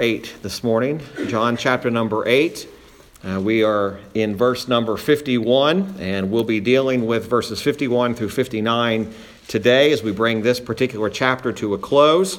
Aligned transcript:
8 0.00 0.38
this 0.42 0.64
morning, 0.64 1.00
John 1.28 1.56
chapter 1.56 1.88
number 1.88 2.26
8. 2.26 2.68
Uh, 3.22 3.40
we 3.40 3.62
are 3.62 4.00
in 4.14 4.34
verse 4.34 4.66
number 4.66 4.96
51, 4.96 5.94
and 6.00 6.32
we'll 6.32 6.42
be 6.42 6.58
dealing 6.58 7.06
with 7.06 7.30
verses 7.30 7.62
51 7.62 8.16
through 8.16 8.30
59 8.30 9.14
today 9.46 9.92
as 9.92 10.02
we 10.02 10.10
bring 10.10 10.42
this 10.42 10.58
particular 10.58 11.08
chapter 11.08 11.52
to 11.52 11.74
a 11.74 11.78
close. 11.78 12.38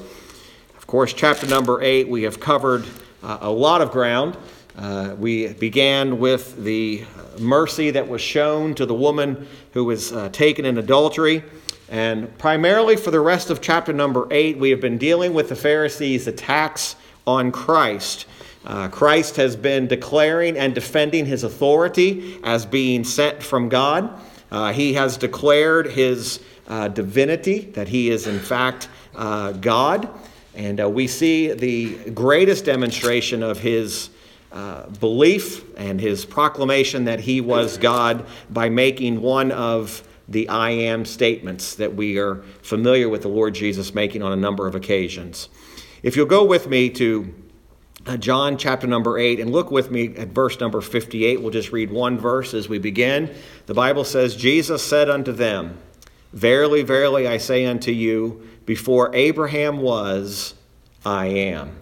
Of 0.75 0.85
course, 0.85 1.13
chapter 1.13 1.47
number 1.47 1.81
8, 1.81 2.09
we 2.09 2.23
have 2.23 2.41
covered 2.41 2.85
uh, 3.23 3.37
a 3.39 3.49
lot 3.49 3.79
of 3.79 3.89
ground. 3.89 4.35
Uh, 4.77 5.15
we 5.17 5.53
began 5.53 6.19
with 6.19 6.61
the 6.61 7.05
mercy 7.39 7.89
that 7.89 8.05
was 8.05 8.19
shown 8.19 8.75
to 8.75 8.85
the 8.85 8.93
woman 8.93 9.47
who 9.71 9.85
was 9.85 10.11
uh, 10.11 10.27
taken 10.27 10.65
in 10.65 10.77
adultery. 10.77 11.41
And 11.87 12.37
primarily 12.37 12.97
for 12.97 13.11
the 13.11 13.21
rest 13.21 13.49
of 13.49 13.61
chapter 13.61 13.93
number 13.93 14.27
8, 14.29 14.57
we 14.57 14.71
have 14.71 14.81
been 14.81 14.97
dealing 14.97 15.33
with 15.33 15.47
the 15.47 15.55
Pharisees' 15.55 16.27
attacks 16.27 16.97
on 17.27 17.51
Christ. 17.51 18.25
Uh, 18.65 18.87
Christ 18.87 19.35
has 19.35 19.55
been 19.55 19.87
declaring 19.87 20.57
and 20.57 20.73
defending 20.73 21.25
his 21.25 21.43
authority 21.43 22.39
as 22.43 22.65
being 22.65 23.03
sent 23.03 23.43
from 23.43 23.69
God. 23.69 24.19
Uh, 24.51 24.73
he 24.73 24.93
has 24.93 25.17
declared 25.17 25.87
his 25.87 26.39
uh, 26.67 26.87
divinity, 26.87 27.59
that 27.73 27.87
he 27.87 28.09
is 28.09 28.27
in 28.27 28.39
fact 28.39 28.89
uh, 29.15 29.51
God. 29.51 30.09
And 30.55 30.81
uh, 30.81 30.89
we 30.89 31.07
see 31.07 31.51
the 31.51 31.95
greatest 32.11 32.65
demonstration 32.65 33.43
of 33.43 33.59
his 33.59 34.09
uh, 34.51 34.87
belief 34.87 35.63
and 35.77 35.99
his 35.99 36.25
proclamation 36.25 37.05
that 37.05 37.19
he 37.19 37.41
was 37.41 37.77
God 37.77 38.25
by 38.49 38.69
making 38.69 39.21
one 39.21 39.51
of 39.51 40.01
the 40.27 40.47
I 40.49 40.71
am 40.71 41.05
statements 41.05 41.75
that 41.75 41.93
we 41.93 42.17
are 42.17 42.37
familiar 42.61 43.09
with 43.09 43.23
the 43.23 43.27
Lord 43.27 43.53
Jesus 43.53 43.93
making 43.93 44.23
on 44.23 44.31
a 44.31 44.35
number 44.35 44.65
of 44.65 44.73
occasions. 44.73 45.49
If 46.05 46.15
you'll 46.15 46.27
go 46.27 46.43
with 46.43 46.69
me 46.69 46.91
to 46.91 47.33
uh, 48.05 48.17
John 48.17 48.59
chapter 48.59 48.85
number 48.85 49.17
8 49.17 49.39
and 49.39 49.51
look 49.51 49.71
with 49.71 49.89
me 49.89 50.15
at 50.17 50.27
verse 50.27 50.59
number 50.59 50.79
58, 50.79 51.41
we'll 51.41 51.49
just 51.49 51.71
read 51.71 51.89
one 51.89 52.19
verse 52.19 52.53
as 52.53 52.69
we 52.69 52.77
begin. 52.77 53.33
The 53.65 53.73
Bible 53.73 54.03
says, 54.03 54.35
Jesus 54.35 54.83
said 54.83 55.09
unto 55.09 55.31
them, 55.31 55.79
Verily, 56.31 56.83
verily, 56.83 57.27
I 57.27 57.37
say 57.37 57.65
unto 57.65 57.89
you, 57.89 58.47
before 58.67 59.15
Abraham 59.15 59.79
was, 59.79 60.53
I 61.03 61.25
am. 61.25 61.75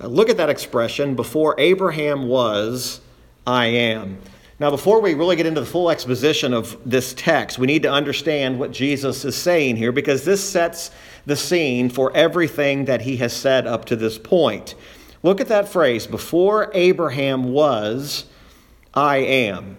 Uh, 0.00 0.06
look 0.06 0.30
at 0.30 0.36
that 0.36 0.48
expression, 0.48 1.16
before 1.16 1.56
Abraham 1.58 2.28
was, 2.28 3.00
I 3.48 3.66
am. 3.66 4.18
Now, 4.60 4.70
before 4.70 5.00
we 5.00 5.14
really 5.14 5.34
get 5.34 5.46
into 5.46 5.60
the 5.60 5.66
full 5.66 5.90
exposition 5.90 6.54
of 6.54 6.78
this 6.88 7.14
text, 7.14 7.58
we 7.58 7.66
need 7.66 7.82
to 7.82 7.90
understand 7.90 8.60
what 8.60 8.70
Jesus 8.70 9.24
is 9.24 9.34
saying 9.34 9.74
here 9.74 9.90
because 9.90 10.24
this 10.24 10.48
sets 10.48 10.92
the 11.26 11.36
scene 11.36 11.90
for 11.90 12.16
everything 12.16 12.86
that 12.86 13.02
he 13.02 13.16
has 13.18 13.32
said 13.32 13.66
up 13.66 13.84
to 13.86 13.96
this 13.96 14.16
point. 14.16 14.74
Look 15.22 15.40
at 15.40 15.48
that 15.48 15.68
phrase 15.68 16.06
before 16.06 16.70
Abraham 16.72 17.52
was, 17.52 18.26
I 18.94 19.18
am. 19.18 19.76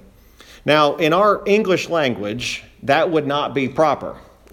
Now, 0.65 0.97
in 0.97 1.13
our 1.13 1.41
English 1.45 1.87
language, 1.87 2.65
that 2.83 3.09
would 3.09 3.25
not 3.25 3.55
be 3.55 3.69
proper. 3.69 4.17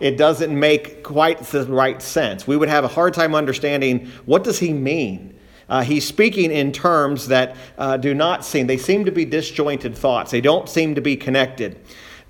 it 0.00 0.16
doesn't 0.16 0.58
make 0.58 1.02
quite 1.02 1.40
the 1.40 1.64
right 1.64 2.00
sense. 2.00 2.46
We 2.46 2.56
would 2.56 2.68
have 2.68 2.84
a 2.84 2.88
hard 2.88 3.14
time 3.14 3.34
understanding 3.34 4.06
what 4.24 4.44
does 4.44 4.60
he 4.60 4.72
mean? 4.72 5.34
Uh, 5.68 5.82
he's 5.82 6.06
speaking 6.06 6.50
in 6.50 6.72
terms 6.72 7.28
that 7.28 7.56
uh, 7.76 7.96
do 7.96 8.14
not 8.14 8.44
seem, 8.44 8.66
they 8.66 8.78
seem 8.78 9.04
to 9.04 9.12
be 9.12 9.24
disjointed 9.24 9.96
thoughts. 9.96 10.30
They 10.30 10.40
don't 10.40 10.68
seem 10.68 10.94
to 10.94 11.00
be 11.00 11.16
connected. 11.16 11.78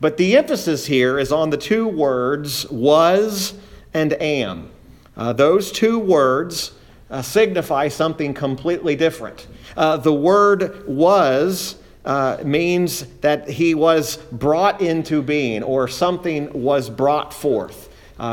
But 0.01 0.17
the 0.17 0.37
emphasis 0.37 0.87
here 0.87 1.19
is 1.19 1.31
on 1.31 1.51
the 1.51 1.57
two 1.57 1.87
words 1.87 2.69
was 2.71 3.55
and 3.95 4.13
am. 4.15 4.71
Uh, 5.17 5.33
those 5.33 5.73
two 5.73 5.99
words 5.99 6.73
uh, 7.11 7.23
signify 7.23 7.89
something 7.89 8.35
completely 8.35 8.95
different. 8.95 9.47
Uh, 9.77 9.97
the 9.97 10.13
word 10.13 10.87
was 10.87 11.77
uh, 12.05 12.39
means 12.45 13.05
that 13.21 13.49
he 13.49 13.75
was 13.75 14.17
brought 14.33 14.81
into 14.81 15.23
being 15.23 15.63
or 15.63 15.89
something 15.89 16.51
was 16.53 16.89
brought 16.89 17.35
forth. 17.35 17.89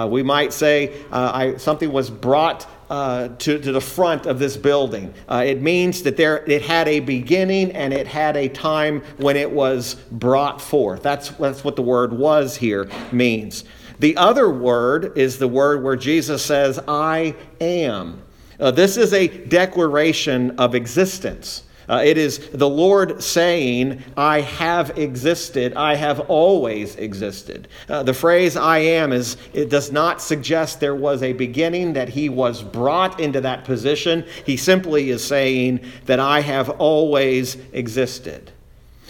we 0.08 0.24
might 0.24 0.54
say 0.54 0.94
I, 1.12 1.58
something 1.58 1.92
was 1.92 2.10
brought 2.10 2.68
uh, 2.90 3.30
to, 3.40 3.60
to 3.60 3.72
the 3.72 3.82
front 3.82 4.26
of 4.26 4.40
this 4.40 4.58
building. 4.58 5.14
Uh, 5.28 5.44
it 5.46 5.62
means 5.62 6.04
that 6.04 6.18
there, 6.18 6.44
it 6.46 6.62
had 6.62 6.88
a 6.88 7.00
beginning 7.00 7.72
and 7.72 7.94
it 7.94 8.08
had 8.08 8.38
a 8.38 8.48
time 8.48 9.02
when 9.18 9.36
it 9.36 9.50
was 9.50 9.96
brought 10.12 10.62
forth. 10.62 11.02
That's, 11.02 11.30
that's 11.30 11.64
what 11.64 11.76
the 11.76 11.82
word 11.82 12.14
was 12.14 12.56
here 12.58 12.90
means. 13.12 13.64
The 14.00 14.18
other 14.18 14.50
word 14.50 15.18
is 15.18 15.38
the 15.38 15.48
word 15.48 15.84
where 15.84 15.96
Jesus 15.96 16.44
says, 16.44 16.80
I 16.88 17.36
am. 17.62 18.22
Uh, 18.60 18.72
this 18.72 18.98
is 18.98 19.14
a 19.14 19.28
declaration 19.28 20.52
of 20.60 20.76
existence. 20.76 21.64
Uh, 21.88 22.02
it 22.04 22.18
is 22.18 22.50
the 22.50 22.68
Lord 22.68 23.22
saying, 23.22 24.02
I 24.18 24.42
have 24.42 24.98
existed, 24.98 25.74
I 25.76 25.96
have 25.96 26.20
always 26.22 26.96
existed. 26.96 27.68
Uh, 27.88 28.02
the 28.02 28.14
phrase 28.14 28.58
I 28.58 28.80
am 28.80 29.12
is, 29.14 29.38
it 29.54 29.70
does 29.70 29.92
not 29.92 30.22
suggest 30.22 30.80
there 30.80 30.96
was 30.96 31.22
a 31.22 31.34
beginning, 31.34 31.94
that 31.94 32.10
he 32.10 32.28
was 32.28 32.64
brought 32.64 33.20
into 33.20 33.40
that 33.42 33.66
position. 33.66 34.26
He 34.46 34.58
simply 34.58 35.12
is 35.12 35.24
saying 35.24 35.82
that 36.06 36.20
I 36.20 36.42
have 36.42 36.70
always 36.72 37.56
existed. 37.72 38.52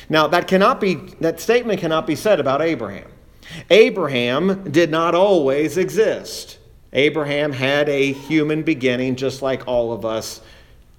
Now, 0.10 0.28
that 0.28 0.48
cannot 0.48 0.82
be, 0.82 0.96
that 1.22 1.40
statement 1.40 1.80
cannot 1.80 2.06
be 2.06 2.16
said 2.16 2.40
about 2.42 2.62
Abraham. 2.62 3.10
Abraham 3.70 4.70
did 4.72 4.92
not 4.92 5.16
always 5.16 5.78
exist. 5.78 6.58
Abraham 6.94 7.52
had 7.52 7.90
a 7.90 8.14
human 8.14 8.64
beginning 8.64 9.16
just 9.16 9.42
like 9.42 9.68
all 9.68 9.92
of 9.92 10.06
us 10.06 10.42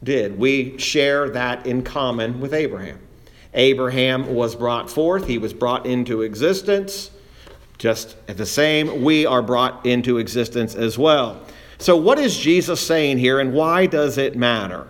did. 0.02 0.38
We 0.38 0.78
share 0.78 1.30
that 1.30 1.66
in 1.66 1.82
common 1.82 2.40
with 2.40 2.52
Abraham. 2.52 2.98
Abraham 3.54 4.34
was 4.34 4.54
brought 4.54 4.90
forth, 4.90 5.26
he 5.26 5.38
was 5.38 5.54
brought 5.54 5.86
into 5.86 6.22
existence. 6.22 7.10
Just 7.78 8.16
the 8.26 8.46
same, 8.46 9.02
we 9.02 9.26
are 9.26 9.42
brought 9.42 9.84
into 9.84 10.18
existence 10.18 10.74
as 10.74 10.98
well. 10.98 11.42
So, 11.78 11.96
what 11.96 12.18
is 12.18 12.38
Jesus 12.38 12.80
saying 12.80 13.18
here, 13.18 13.38
and 13.38 13.52
why 13.52 13.86
does 13.86 14.16
it 14.16 14.34
matter? 14.36 14.86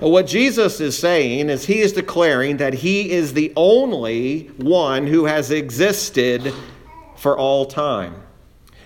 What 0.00 0.26
Jesus 0.26 0.80
is 0.80 0.98
saying 0.98 1.48
is 1.48 1.64
he 1.64 1.80
is 1.80 1.94
declaring 1.94 2.58
that 2.58 2.74
he 2.74 3.10
is 3.10 3.32
the 3.32 3.52
only 3.56 4.48
one 4.58 5.06
who 5.06 5.24
has 5.24 5.50
existed 5.50 6.52
for 7.18 7.36
all 7.36 7.66
time. 7.66 8.22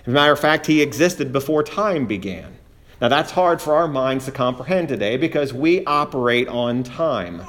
As 0.05 0.07
a 0.07 0.11
matter 0.11 0.33
of 0.33 0.39
fact, 0.39 0.67
he 0.67 0.81
existed 0.81 1.31
before 1.31 1.63
time 1.63 2.07
began. 2.07 2.57
Now, 2.99 3.09
that's 3.09 3.31
hard 3.31 3.61
for 3.61 3.75
our 3.75 3.87
minds 3.87 4.25
to 4.25 4.31
comprehend 4.31 4.87
today 4.87 5.17
because 5.17 5.53
we 5.53 5.85
operate 5.85 6.47
on 6.47 6.83
time. 6.83 7.41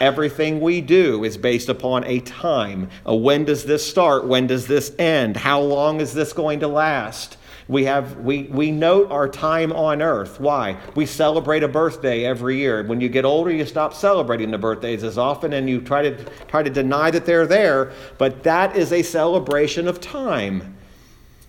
Everything 0.00 0.60
we 0.60 0.80
do 0.80 1.24
is 1.24 1.36
based 1.36 1.68
upon 1.68 2.04
a 2.04 2.20
time. 2.20 2.90
A 3.06 3.14
when 3.14 3.44
does 3.44 3.64
this 3.64 3.88
start? 3.88 4.26
When 4.26 4.46
does 4.46 4.66
this 4.66 4.94
end? 4.98 5.36
How 5.36 5.60
long 5.60 6.00
is 6.00 6.14
this 6.14 6.32
going 6.32 6.60
to 6.60 6.68
last? 6.68 7.36
We, 7.66 7.84
have, 7.84 8.18
we, 8.18 8.42
we 8.44 8.70
note 8.70 9.10
our 9.10 9.26
time 9.26 9.72
on 9.72 10.02
earth. 10.02 10.38
Why? 10.38 10.76
We 10.94 11.06
celebrate 11.06 11.62
a 11.62 11.68
birthday 11.68 12.24
every 12.24 12.58
year. 12.58 12.82
When 12.82 13.00
you 13.00 13.08
get 13.08 13.24
older, 13.24 13.50
you 13.50 13.64
stop 13.64 13.94
celebrating 13.94 14.50
the 14.50 14.58
birthdays 14.58 15.02
as 15.02 15.16
often 15.16 15.54
and 15.54 15.68
you 15.68 15.80
try 15.80 16.02
to, 16.02 16.24
try 16.46 16.62
to 16.62 16.68
deny 16.68 17.10
that 17.10 17.24
they're 17.24 17.46
there, 17.46 17.92
but 18.18 18.42
that 18.42 18.76
is 18.76 18.92
a 18.92 19.02
celebration 19.02 19.88
of 19.88 20.00
time. 20.00 20.76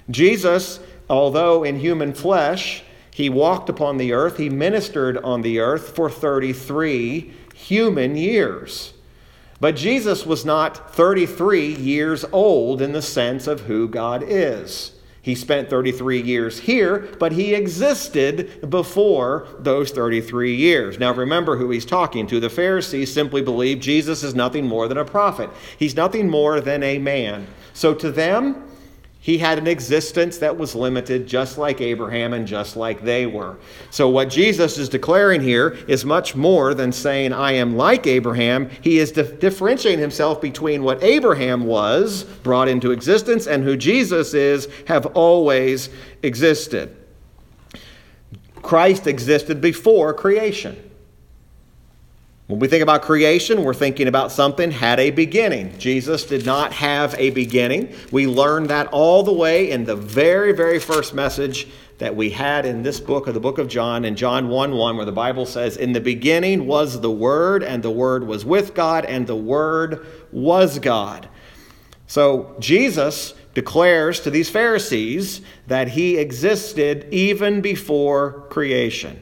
Jesus, 0.09 0.79
although 1.09 1.63
in 1.63 1.79
human 1.79 2.13
flesh, 2.13 2.83
he 3.11 3.29
walked 3.29 3.69
upon 3.69 3.97
the 3.97 4.13
earth, 4.13 4.37
he 4.37 4.49
ministered 4.49 5.17
on 5.17 5.41
the 5.41 5.59
earth 5.59 5.95
for 5.95 6.09
33 6.09 7.33
human 7.53 8.15
years. 8.15 8.93
But 9.59 9.75
Jesus 9.75 10.25
was 10.25 10.45
not 10.45 10.93
33 10.93 11.75
years 11.75 12.25
old 12.31 12.81
in 12.81 12.93
the 12.93 13.01
sense 13.01 13.47
of 13.47 13.61
who 13.61 13.87
God 13.87 14.23
is. 14.25 14.94
He 15.25 15.33
spent 15.33 15.71
33 15.71 16.21
years 16.21 16.59
here, 16.59 17.09
but 17.17 17.31
he 17.31 17.55
existed 17.55 18.69
before 18.69 19.47
those 19.57 19.89
33 19.89 20.53
years. 20.53 20.99
Now 20.99 21.15
remember 21.15 21.57
who 21.57 21.71
he's 21.71 21.83
talking 21.83 22.27
to. 22.27 22.39
The 22.39 22.47
Pharisees 22.47 23.11
simply 23.11 23.41
believe 23.41 23.79
Jesus 23.79 24.21
is 24.21 24.35
nothing 24.35 24.67
more 24.67 24.87
than 24.87 24.99
a 24.99 25.03
prophet, 25.03 25.49
he's 25.79 25.95
nothing 25.95 26.29
more 26.29 26.61
than 26.61 26.83
a 26.83 26.99
man. 26.99 27.47
So 27.73 27.95
to 27.95 28.11
them, 28.11 28.64
he 29.25 29.39
had 29.39 29.57
an 29.57 29.65
existence 29.65 30.37
that 30.37 30.55
was 30.55 30.75
limited, 30.75 31.25
just 31.25 31.57
like 31.57 31.81
Abraham 31.81 32.31
and 32.33 32.45
just 32.45 32.77
like 32.77 33.01
they 33.01 33.25
were. 33.25 33.57
So, 33.89 34.07
what 34.07 34.29
Jesus 34.29 34.77
is 34.77 34.87
declaring 34.87 35.41
here 35.41 35.69
is 35.87 36.05
much 36.05 36.35
more 36.35 36.75
than 36.75 36.91
saying, 36.91 37.33
I 37.33 37.53
am 37.53 37.75
like 37.75 38.05
Abraham. 38.05 38.69
He 38.81 38.99
is 38.99 39.11
differentiating 39.11 39.99
himself 39.99 40.39
between 40.39 40.83
what 40.83 41.03
Abraham 41.03 41.65
was, 41.65 42.25
brought 42.43 42.67
into 42.67 42.91
existence, 42.91 43.47
and 43.47 43.63
who 43.63 43.75
Jesus 43.75 44.35
is, 44.35 44.67
have 44.85 45.07
always 45.17 45.89
existed. 46.21 46.95
Christ 48.61 49.07
existed 49.07 49.59
before 49.59 50.13
creation. 50.13 50.84
When 52.47 52.59
we 52.59 52.67
think 52.67 52.83
about 52.83 53.01
creation, 53.01 53.63
we're 53.63 53.73
thinking 53.73 54.07
about 54.07 54.31
something 54.31 54.69
had 54.69 54.99
a 54.99 55.09
beginning. 55.09 55.75
Jesus 55.79 56.25
did 56.25 56.45
not 56.45 56.73
have 56.73 57.15
a 57.17 57.31
beginning. 57.31 57.95
We 58.11 58.27
learned 58.27 58.69
that 58.69 58.85
all 58.87 59.23
the 59.23 59.33
way 59.33 59.71
in 59.71 59.85
the 59.85 59.95
very, 59.95 60.51
very 60.51 60.79
first 60.79 61.15
message 61.15 61.67
that 61.97 62.15
we 62.15 62.29
had 62.29 62.67
in 62.67 62.83
this 62.83 62.99
book 62.99 63.25
of 63.25 63.33
the 63.33 63.39
book 63.39 63.57
of 63.57 63.67
John, 63.67 64.05
in 64.05 64.15
John 64.15 64.49
1 64.49 64.75
1, 64.75 64.95
where 64.95 65.05
the 65.07 65.11
Bible 65.11 65.47
says, 65.47 65.75
In 65.75 65.93
the 65.93 66.01
beginning 66.01 66.67
was 66.67 67.01
the 67.01 67.09
Word, 67.09 67.63
and 67.63 67.81
the 67.81 67.89
Word 67.89 68.27
was 68.27 68.45
with 68.45 68.75
God, 68.75 69.05
and 69.05 69.25
the 69.25 69.35
Word 69.35 70.05
was 70.31 70.77
God. 70.77 71.27
So 72.05 72.55
Jesus 72.59 73.33
declares 73.55 74.19
to 74.19 74.29
these 74.29 74.51
Pharisees 74.51 75.41
that 75.65 75.87
he 75.87 76.17
existed 76.17 77.07
even 77.11 77.61
before 77.61 78.45
creation. 78.49 79.19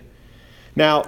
Now, 0.76 1.04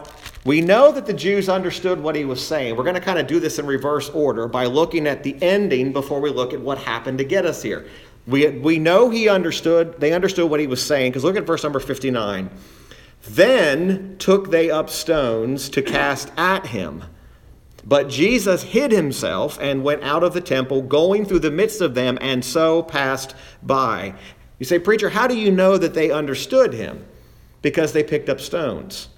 we 0.46 0.62
know 0.62 0.92
that 0.92 1.08
the 1.08 1.14
Jews 1.14 1.50
understood 1.50 2.00
what 2.00 2.16
he 2.16 2.24
was 2.24 2.46
saying. 2.46 2.76
We're 2.76 2.84
going 2.84 2.96
to 2.96 3.02
kind 3.02 3.18
of 3.18 3.26
do 3.26 3.40
this 3.40 3.58
in 3.58 3.66
reverse 3.66 4.10
order 4.10 4.48
by 4.48 4.66
looking 4.66 5.08
at 5.08 5.24
the 5.24 5.42
ending 5.42 5.92
before 5.92 6.22
we 6.22 6.30
look 6.30 6.54
at 6.54 6.62
what 6.62 6.78
happened 6.78 7.18
to 7.18 7.24
get 7.24 7.48
us 7.48 7.64
here. 7.64 7.88
We, 8.28 8.50
we 8.50 8.78
know 8.78 9.10
he 9.10 9.28
understood, 9.28 10.00
they 10.00 10.14
understood 10.14 10.50
what 10.50 10.60
he 10.60 10.68
was 10.68 10.86
saying, 10.86 11.12
because 11.12 11.24
look 11.24 11.36
at 11.36 11.48
verse 11.48 11.64
number 11.64 11.80
59. 11.80 12.52
Then 13.28 14.18
took 14.20 14.52
they 14.52 14.70
up 14.70 14.92
stones 14.92 15.68
to 15.70 15.82
cast 15.82 16.32
at 16.38 16.68
him. 16.68 17.04
But 17.84 18.08
Jesus 18.08 18.62
hid 18.62 18.92
himself 18.92 19.58
and 19.60 19.84
went 19.84 20.04
out 20.04 20.24
of 20.24 20.34
the 20.34 20.42
temple, 20.42 20.84
going 20.84 21.26
through 21.26 21.40
the 21.40 21.52
midst 21.52 21.82
of 21.82 21.96
them, 21.96 22.20
and 22.22 22.46
so 22.46 22.84
passed 22.84 23.36
by. 23.64 24.14
You 24.60 24.66
say, 24.66 24.78
Preacher, 24.78 25.10
how 25.10 25.28
do 25.28 25.36
you 25.36 25.52
know 25.52 25.78
that 25.78 25.96
they 25.96 26.12
understood 26.12 26.74
him? 26.74 27.04
Because 27.64 27.94
they 27.94 28.04
picked 28.04 28.30
up 28.30 28.40
stones. 28.40 29.10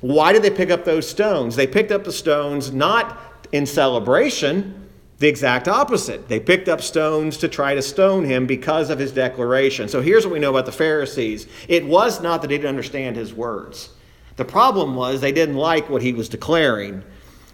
Why 0.00 0.32
did 0.32 0.42
they 0.42 0.50
pick 0.50 0.70
up 0.70 0.84
those 0.84 1.08
stones? 1.08 1.56
They 1.56 1.66
picked 1.66 1.90
up 1.90 2.04
the 2.04 2.12
stones 2.12 2.72
not 2.72 3.18
in 3.52 3.66
celebration, 3.66 4.88
the 5.18 5.28
exact 5.28 5.68
opposite. 5.68 6.28
They 6.28 6.40
picked 6.40 6.68
up 6.68 6.82
stones 6.82 7.38
to 7.38 7.48
try 7.48 7.74
to 7.74 7.82
stone 7.82 8.24
him 8.24 8.46
because 8.46 8.90
of 8.90 8.98
his 8.98 9.12
declaration. 9.12 9.88
So 9.88 10.02
here's 10.02 10.26
what 10.26 10.32
we 10.32 10.38
know 10.38 10.50
about 10.50 10.66
the 10.66 10.72
Pharisees 10.72 11.46
it 11.68 11.86
was 11.86 12.20
not 12.20 12.42
that 12.42 12.48
they 12.48 12.56
didn't 12.56 12.68
understand 12.68 13.16
his 13.16 13.32
words, 13.32 13.90
the 14.36 14.44
problem 14.44 14.94
was 14.94 15.20
they 15.20 15.32
didn't 15.32 15.56
like 15.56 15.88
what 15.88 16.02
he 16.02 16.12
was 16.12 16.28
declaring. 16.28 17.02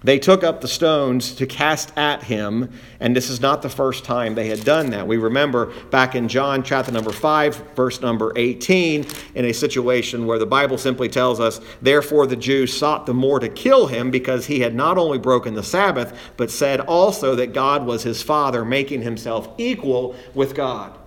They 0.04 0.19
took 0.19 0.43
up 0.43 0.60
the 0.60 0.69
stones 0.69 1.32
to 1.34 1.46
cast 1.46 1.96
at 1.96 2.25
him, 2.25 2.70
and 2.99 3.14
this 3.14 3.31
is 3.31 3.40
not 3.40 3.62
the 3.62 3.69
first 3.69 4.04
time 4.04 4.34
they 4.34 4.49
had 4.49 4.64
done 4.64 4.90
that. 4.90 5.06
We 5.06 5.16
remember 5.16 5.72
back 5.90 6.14
in 6.14 6.28
John 6.28 6.62
chapter 6.62 6.90
number 6.90 7.12
5, 7.12 7.75
verse 7.76 8.00
number 8.00 8.32
18, 8.34 9.06
in 9.34 9.44
a 9.44 9.52
situation 9.52 10.26
where 10.26 10.38
the 10.38 10.46
Bible 10.46 10.78
simply 10.78 11.08
tells 11.08 11.38
us, 11.38 11.60
Therefore 11.81 12.26
the 12.26 12.37
Jews 12.37 12.76
sought 12.76 13.06
the 13.06 13.14
more 13.14 13.38
to 13.38 13.49
kill 13.49 13.87
him 13.87 14.10
because 14.10 14.46
he 14.46 14.60
had 14.60 14.75
not 14.75 14.99
only 14.99 15.19
broken 15.19 15.54
the 15.54 15.62
Sabbath, 15.62 16.19
but 16.37 16.50
said 16.50 16.81
also 16.81 17.37
that 17.37 17.52
God 17.52 17.87
was 17.87 18.02
his 18.02 18.22
Father, 18.22 18.64
making 18.64 19.02
himself 19.02 19.49
equal 19.58 20.16
with 20.34 20.54
God. 20.54 20.99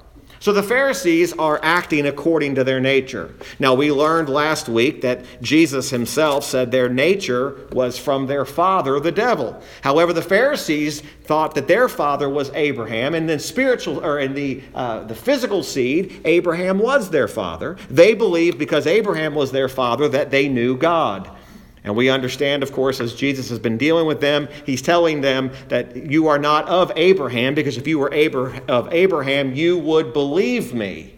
So 0.46 0.54
the 0.54 0.62
Pharisees 0.62 1.34
are 1.34 1.60
acting 1.64 2.06
according 2.06 2.54
to 2.54 2.64
their 2.64 2.80
nature. 2.80 3.34
Now, 3.58 3.74
we 3.74 3.92
learned 3.92 4.30
last 4.30 4.70
week 4.70 5.02
that 5.02 5.26
Jesus 5.42 5.90
himself 5.90 6.44
said 6.44 6.70
their 6.70 6.88
nature 6.88 7.68
was 7.72 7.98
from 7.98 8.28
their 8.28 8.46
father, 8.46 9.00
the 9.00 9.12
devil. 9.12 9.60
However, 9.82 10.14
the 10.14 10.22
Pharisees 10.22 11.02
thought 11.24 11.56
that 11.56 11.68
their 11.68 11.90
father 11.90 12.30
was 12.30 12.52
Abraham, 12.54 13.16
and 13.16 13.28
then 13.28 13.40
spiritual 13.40 14.06
or 14.06 14.20
in 14.20 14.36
the 14.36 14.62
uh, 14.76 15.06
the 15.06 15.16
physical 15.16 15.64
seed, 15.64 16.22
Abraham 16.26 16.78
was 16.78 17.10
their 17.10 17.28
father. 17.28 17.76
They 17.90 18.14
believed 18.14 18.60
because 18.60 18.86
Abraham 18.86 19.34
was 19.34 19.52
their 19.52 19.68
father 19.68 20.08
that 20.10 20.30
they 20.30 20.48
knew 20.48 20.78
God. 20.78 21.28
And 21.86 21.96
we 21.96 22.10
understand, 22.10 22.64
of 22.64 22.72
course, 22.72 23.00
as 23.00 23.14
Jesus 23.14 23.48
has 23.50 23.60
been 23.60 23.78
dealing 23.78 24.08
with 24.08 24.20
them, 24.20 24.50
he's 24.66 24.82
telling 24.82 25.22
them 25.22 25.52
that 25.70 25.96
you 25.96 26.28
are 26.28 26.40
not 26.40 26.68
of 26.68 26.92
Abraham, 26.96 27.54
because 27.54 27.78
if 27.78 27.88
you 27.88 28.00
were 28.00 28.12
of 28.68 28.92
Abraham, 28.92 29.54
you 29.54 29.78
would 29.78 30.12
believe 30.12 30.74
me. 30.74 31.14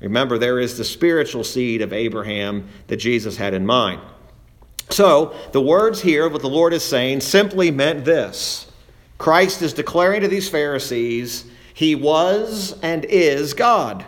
Remember, 0.00 0.38
there 0.38 0.58
is 0.58 0.76
the 0.76 0.84
spiritual 0.84 1.44
seed 1.44 1.80
of 1.82 1.92
Abraham 1.92 2.66
that 2.88 2.96
Jesus 2.96 3.36
had 3.36 3.54
in 3.54 3.64
mind. 3.64 4.00
So, 4.90 5.36
the 5.52 5.60
words 5.60 6.02
here, 6.02 6.28
what 6.28 6.42
the 6.42 6.48
Lord 6.48 6.72
is 6.72 6.82
saying, 6.82 7.20
simply 7.20 7.70
meant 7.70 8.04
this 8.04 8.66
Christ 9.18 9.62
is 9.62 9.72
declaring 9.72 10.22
to 10.22 10.28
these 10.28 10.48
Pharisees, 10.48 11.44
He 11.74 11.94
was 11.94 12.76
and 12.82 13.04
is 13.04 13.54
God. 13.54 14.04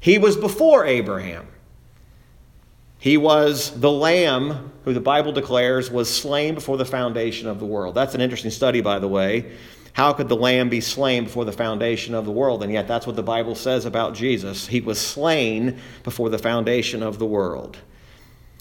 He 0.00 0.16
was 0.16 0.38
before 0.38 0.86
Abraham. 0.86 1.46
He 2.98 3.16
was 3.16 3.78
the 3.78 3.92
lamb 3.92 4.72
who 4.88 4.94
the 4.94 5.00
Bible 5.00 5.32
declares 5.32 5.90
was 5.90 6.08
slain 6.08 6.54
before 6.54 6.78
the 6.78 6.84
foundation 6.86 7.46
of 7.46 7.60
the 7.60 7.66
world. 7.66 7.94
That's 7.94 8.14
an 8.14 8.22
interesting 8.22 8.50
study, 8.50 8.80
by 8.80 8.98
the 8.98 9.06
way. 9.06 9.52
How 9.92 10.14
could 10.14 10.30
the 10.30 10.36
lamb 10.36 10.70
be 10.70 10.80
slain 10.80 11.24
before 11.24 11.44
the 11.44 11.52
foundation 11.52 12.14
of 12.14 12.24
the 12.24 12.30
world? 12.30 12.62
And 12.62 12.72
yet, 12.72 12.88
that's 12.88 13.06
what 13.06 13.14
the 13.14 13.22
Bible 13.22 13.54
says 13.54 13.84
about 13.84 14.14
Jesus. 14.14 14.66
He 14.66 14.80
was 14.80 14.98
slain 14.98 15.78
before 16.04 16.30
the 16.30 16.38
foundation 16.38 17.02
of 17.02 17.18
the 17.18 17.26
world. 17.26 17.76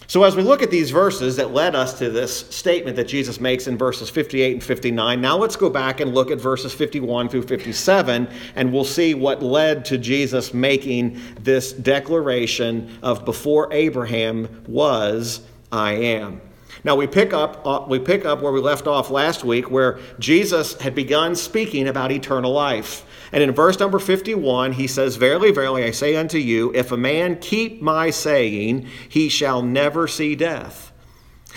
So, 0.08 0.26
as 0.26 0.36
we 0.36 0.44
look 0.44 0.62
at 0.62 0.70
these 0.70 0.92
verses 0.92 1.38
that 1.38 1.54
led 1.54 1.76
us 1.76 1.98
to 2.00 2.10
this 2.10 2.50
statement 2.50 2.98
that 2.98 3.08
Jesus 3.08 3.40
makes 3.40 3.68
in 3.68 3.78
verses 3.78 4.10
58 4.10 4.54
and 4.54 4.64
59, 4.64 5.22
now 5.22 5.38
let's 5.38 5.56
go 5.56 5.70
back 5.70 6.02
and 6.02 6.14
look 6.14 6.30
at 6.30 6.42
verses 6.42 6.74
51 6.74 7.30
through 7.30 7.44
57, 7.44 8.28
and 8.56 8.74
we'll 8.74 8.84
see 8.84 9.14
what 9.14 9.42
led 9.42 9.86
to 9.86 9.98
Jesus 9.98 10.54
making 10.54 11.22
this 11.40 11.72
declaration 11.72 12.98
of 13.02 13.24
before 13.24 13.72
Abraham 13.72 14.64
was, 14.68 15.42
I 15.72 15.94
am. 15.94 16.42
Now 16.84 16.96
we 16.96 17.08
pick 17.08 17.34
up 17.34 17.66
uh, 17.66 17.86
we 17.88 18.00
pick 18.00 18.26
up 18.26 18.42
where 18.42 18.52
we 18.52 18.60
left 18.60 18.88
off 18.88 19.10
last 19.10 19.44
week 19.44 19.70
where 19.70 20.00
Jesus 20.20 20.80
had 20.80 20.96
begun 20.96 21.36
speaking 21.36 21.88
about 21.88 22.12
eternal 22.12 22.52
life. 22.52 23.06
And 23.32 23.44
in 23.44 23.52
verse 23.52 23.78
number 23.80 24.00
51, 24.00 24.74
he 24.74 24.88
says, 24.88 25.18
Verily, 25.18 25.52
verily, 25.52 25.84
I 25.84 25.92
say 25.92 26.16
unto 26.16 26.38
you, 26.38 26.72
if 26.74 26.92
a 26.92 26.98
man 26.98 27.40
keep 27.40 27.82
my 27.82 28.10
saying, 28.10 28.88
he 29.10 29.28
shall 29.28 29.62
never 29.62 30.08
see 30.08 30.36
death. 30.36 30.94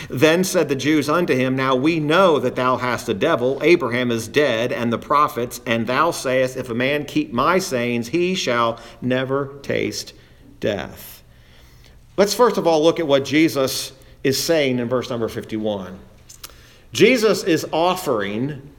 Then 0.08 0.44
said 0.44 0.68
the 0.68 0.74
Jews 0.74 1.08
unto 1.08 1.34
him, 1.34 1.54
Now 1.54 1.76
we 1.76 2.00
know 2.00 2.38
that 2.38 2.56
thou 2.56 2.76
hast 2.76 3.08
a 3.08 3.14
devil. 3.14 3.60
Abraham 3.62 4.10
is 4.10 4.28
dead, 4.28 4.72
and 4.72 4.92
the 4.92 4.98
prophets, 4.98 5.60
and 5.66 5.86
thou 5.86 6.10
sayest, 6.10 6.56
If 6.56 6.70
a 6.70 6.74
man 6.74 7.04
keep 7.04 7.32
my 7.32 7.58
sayings, 7.58 8.08
he 8.08 8.34
shall 8.34 8.80
never 9.00 9.58
taste 9.62 10.14
death. 10.58 11.22
Let's 12.16 12.34
first 12.34 12.56
of 12.56 12.66
all 12.66 12.82
look 12.82 12.98
at 12.98 13.06
what 13.06 13.24
Jesus 13.24 13.92
is 14.22 14.42
saying 14.42 14.78
in 14.78 14.88
verse 14.88 15.10
number 15.10 15.28
51. 15.28 15.98
Jesus 16.92 17.44
is 17.44 17.66
offering 17.72 18.70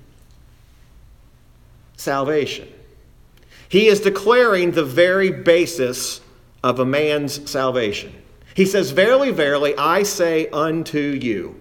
salvation. 1.95 2.67
He 3.69 3.87
is 3.87 4.01
declaring 4.01 4.71
the 4.71 4.83
very 4.83 5.31
basis 5.31 6.21
of 6.63 6.79
a 6.79 6.85
man's 6.85 7.49
salvation. 7.49 8.13
He 8.53 8.65
says, 8.65 8.91
Verily, 8.91 9.31
verily, 9.31 9.73
I 9.77 10.03
say 10.03 10.49
unto 10.49 10.99
you, 10.99 11.59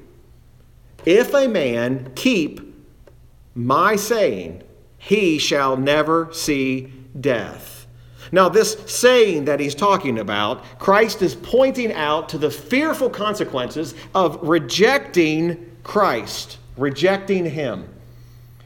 if 1.07 1.33
a 1.33 1.47
man 1.47 2.13
keep 2.15 2.61
my 3.55 3.97
saying, 3.97 4.63
he 4.99 5.39
shall 5.39 5.77
never 5.77 6.33
see 6.33 6.93
death. 7.19 7.80
Now, 8.33 8.49
this 8.49 8.77
saying 8.87 9.47
that 9.47 9.61
he's 9.61 9.75
talking 9.75 10.19
about, 10.19 10.63
Christ 10.79 11.23
is 11.23 11.35
pointing 11.35 11.93
out 11.93 12.29
to 12.31 12.39
the 12.39 12.51
fearful 12.51 13.11
consequences 13.11 13.95
of 14.15 14.39
rejecting 14.43 15.77
Christ, 15.83 16.59
rejecting 16.77 17.47
him. 17.47 17.89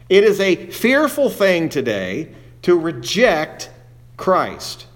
It 0.08 0.24
is 0.24 0.38
a 0.40 0.66
fearful 0.66 1.30
thing 1.30 1.68
today 1.68 2.34
to 2.62 2.78
reject 2.78 3.70
Christ. 4.16 4.86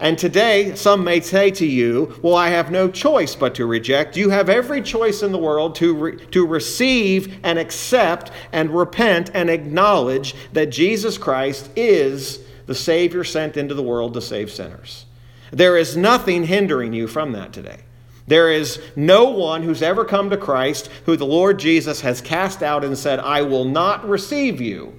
And 0.00 0.18
today, 0.18 0.74
some 0.74 1.04
may 1.04 1.20
say 1.20 1.50
to 1.52 1.66
you, 1.66 2.18
Well, 2.20 2.34
I 2.34 2.48
have 2.48 2.70
no 2.70 2.90
choice 2.90 3.36
but 3.36 3.54
to 3.54 3.66
reject. 3.66 4.16
You 4.16 4.30
have 4.30 4.48
every 4.48 4.82
choice 4.82 5.22
in 5.22 5.30
the 5.30 5.38
world 5.38 5.76
to, 5.76 5.94
re- 5.94 6.26
to 6.26 6.46
receive 6.46 7.38
and 7.44 7.58
accept 7.58 8.30
and 8.52 8.76
repent 8.76 9.30
and 9.34 9.48
acknowledge 9.48 10.34
that 10.52 10.66
Jesus 10.66 11.16
Christ 11.16 11.70
is 11.76 12.40
the 12.66 12.74
Savior 12.74 13.24
sent 13.24 13.56
into 13.56 13.74
the 13.74 13.82
world 13.82 14.14
to 14.14 14.20
save 14.20 14.50
sinners. 14.50 15.06
There 15.50 15.76
is 15.76 15.96
nothing 15.96 16.44
hindering 16.44 16.92
you 16.92 17.06
from 17.06 17.32
that 17.32 17.52
today. 17.52 17.80
There 18.26 18.50
is 18.50 18.80
no 18.96 19.24
one 19.26 19.62
who's 19.62 19.82
ever 19.82 20.04
come 20.04 20.30
to 20.30 20.36
Christ 20.36 20.88
who 21.04 21.16
the 21.16 21.26
Lord 21.26 21.58
Jesus 21.58 22.00
has 22.00 22.20
cast 22.20 22.62
out 22.62 22.84
and 22.84 22.96
said, 22.96 23.20
I 23.20 23.42
will 23.42 23.66
not 23.66 24.08
receive 24.08 24.60
you 24.60 24.94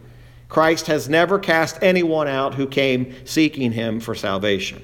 Christ 0.56 0.88
has 0.88 1.10
never 1.10 1.40
cast 1.40 1.80
anyone 1.82 2.28
out 2.28 2.56
who 2.56 2.68
came 2.68 3.14
seeking 3.26 3.72
him 3.72 4.00
for 4.00 4.16
salvation. 4.16 4.82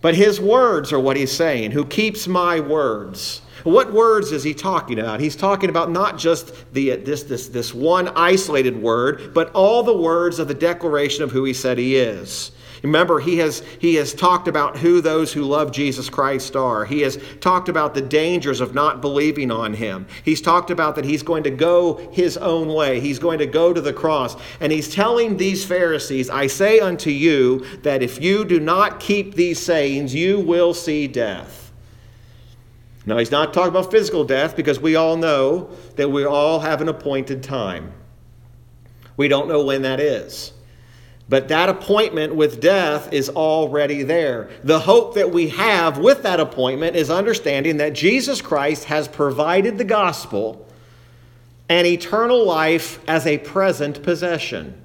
But 0.00 0.14
his 0.14 0.40
words 0.40 0.92
are 0.92 1.00
what 1.00 1.16
he's 1.16 1.32
saying. 1.32 1.72
Who 1.72 1.84
keeps 1.84 2.28
my 2.28 2.60
words? 2.60 3.42
What 3.64 3.92
words 3.92 4.32
is 4.32 4.42
he 4.42 4.54
talking 4.54 4.98
about? 4.98 5.20
He's 5.20 5.36
talking 5.36 5.70
about 5.70 5.90
not 5.90 6.18
just 6.18 6.72
the, 6.72 6.92
uh, 6.92 6.96
this, 7.04 7.24
this, 7.24 7.48
this 7.48 7.74
one 7.74 8.08
isolated 8.08 8.80
word, 8.80 9.32
but 9.34 9.50
all 9.52 9.82
the 9.82 9.96
words 9.96 10.38
of 10.38 10.48
the 10.48 10.54
declaration 10.54 11.22
of 11.22 11.32
who 11.32 11.44
he 11.44 11.52
said 11.52 11.78
he 11.78 11.96
is. 11.96 12.52
Remember, 12.82 13.18
he 13.18 13.38
has, 13.38 13.60
he 13.80 13.96
has 13.96 14.14
talked 14.14 14.48
about 14.48 14.76
who 14.76 15.00
those 15.00 15.32
who 15.32 15.42
love 15.42 15.72
Jesus 15.72 16.08
Christ 16.08 16.54
are. 16.54 16.84
He 16.84 17.00
has 17.00 17.18
talked 17.40 17.68
about 17.68 17.94
the 17.94 18.00
dangers 18.00 18.60
of 18.60 18.74
not 18.74 19.00
believing 19.00 19.50
on 19.50 19.74
him. 19.74 20.06
He's 20.24 20.40
talked 20.40 20.70
about 20.70 20.94
that 20.96 21.04
he's 21.04 21.22
going 21.22 21.42
to 21.44 21.50
go 21.50 21.96
his 22.12 22.36
own 22.36 22.68
way, 22.68 23.00
he's 23.00 23.18
going 23.18 23.38
to 23.40 23.46
go 23.46 23.72
to 23.72 23.80
the 23.80 23.92
cross. 23.92 24.36
And 24.60 24.72
he's 24.72 24.94
telling 24.94 25.36
these 25.36 25.64
Pharisees, 25.64 26.30
I 26.30 26.46
say 26.46 26.80
unto 26.80 27.10
you 27.10 27.64
that 27.82 28.02
if 28.02 28.22
you 28.22 28.44
do 28.44 28.60
not 28.60 29.00
keep 29.00 29.34
these 29.34 29.58
sayings, 29.58 30.14
you 30.14 30.38
will 30.40 30.74
see 30.74 31.08
death. 31.08 31.67
Now, 33.08 33.16
he's 33.16 33.30
not 33.30 33.54
talking 33.54 33.70
about 33.70 33.90
physical 33.90 34.22
death 34.22 34.54
because 34.54 34.78
we 34.78 34.94
all 34.94 35.16
know 35.16 35.70
that 35.96 36.10
we 36.10 36.26
all 36.26 36.60
have 36.60 36.82
an 36.82 36.90
appointed 36.90 37.42
time. 37.42 37.94
We 39.16 39.28
don't 39.28 39.48
know 39.48 39.64
when 39.64 39.80
that 39.80 39.98
is. 39.98 40.52
But 41.26 41.48
that 41.48 41.70
appointment 41.70 42.34
with 42.34 42.60
death 42.60 43.10
is 43.10 43.30
already 43.30 44.02
there. 44.02 44.50
The 44.62 44.80
hope 44.80 45.14
that 45.14 45.30
we 45.30 45.48
have 45.48 45.96
with 45.96 46.22
that 46.24 46.38
appointment 46.38 46.96
is 46.96 47.08
understanding 47.08 47.78
that 47.78 47.94
Jesus 47.94 48.42
Christ 48.42 48.84
has 48.84 49.08
provided 49.08 49.78
the 49.78 49.84
gospel 49.84 50.68
and 51.70 51.86
eternal 51.86 52.44
life 52.44 53.00
as 53.08 53.26
a 53.26 53.38
present 53.38 54.02
possession. 54.02 54.82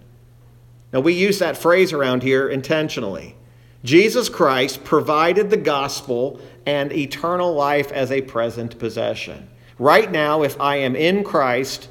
Now, 0.93 1.01
we 1.01 1.11
use 1.11 1.39
that 1.39 1.57
phrase 1.57 1.91
around 1.91 2.23
here 2.23 2.47
intentionally. 2.47 3.35
Jesus 3.83 4.29
Christ 4.29 4.83
provided 4.83 5.49
the 5.49 5.57
gospel 5.57 6.39
and 6.65 6.91
eternal 6.93 7.53
life 7.53 7.91
as 7.91 8.11
a 8.11 8.21
present 8.21 8.79
possession. 8.79 9.49
Right 9.77 10.09
now, 10.09 10.43
if 10.43 10.59
I 10.61 10.77
am 10.77 10.95
in 10.95 11.23
Christ, 11.23 11.89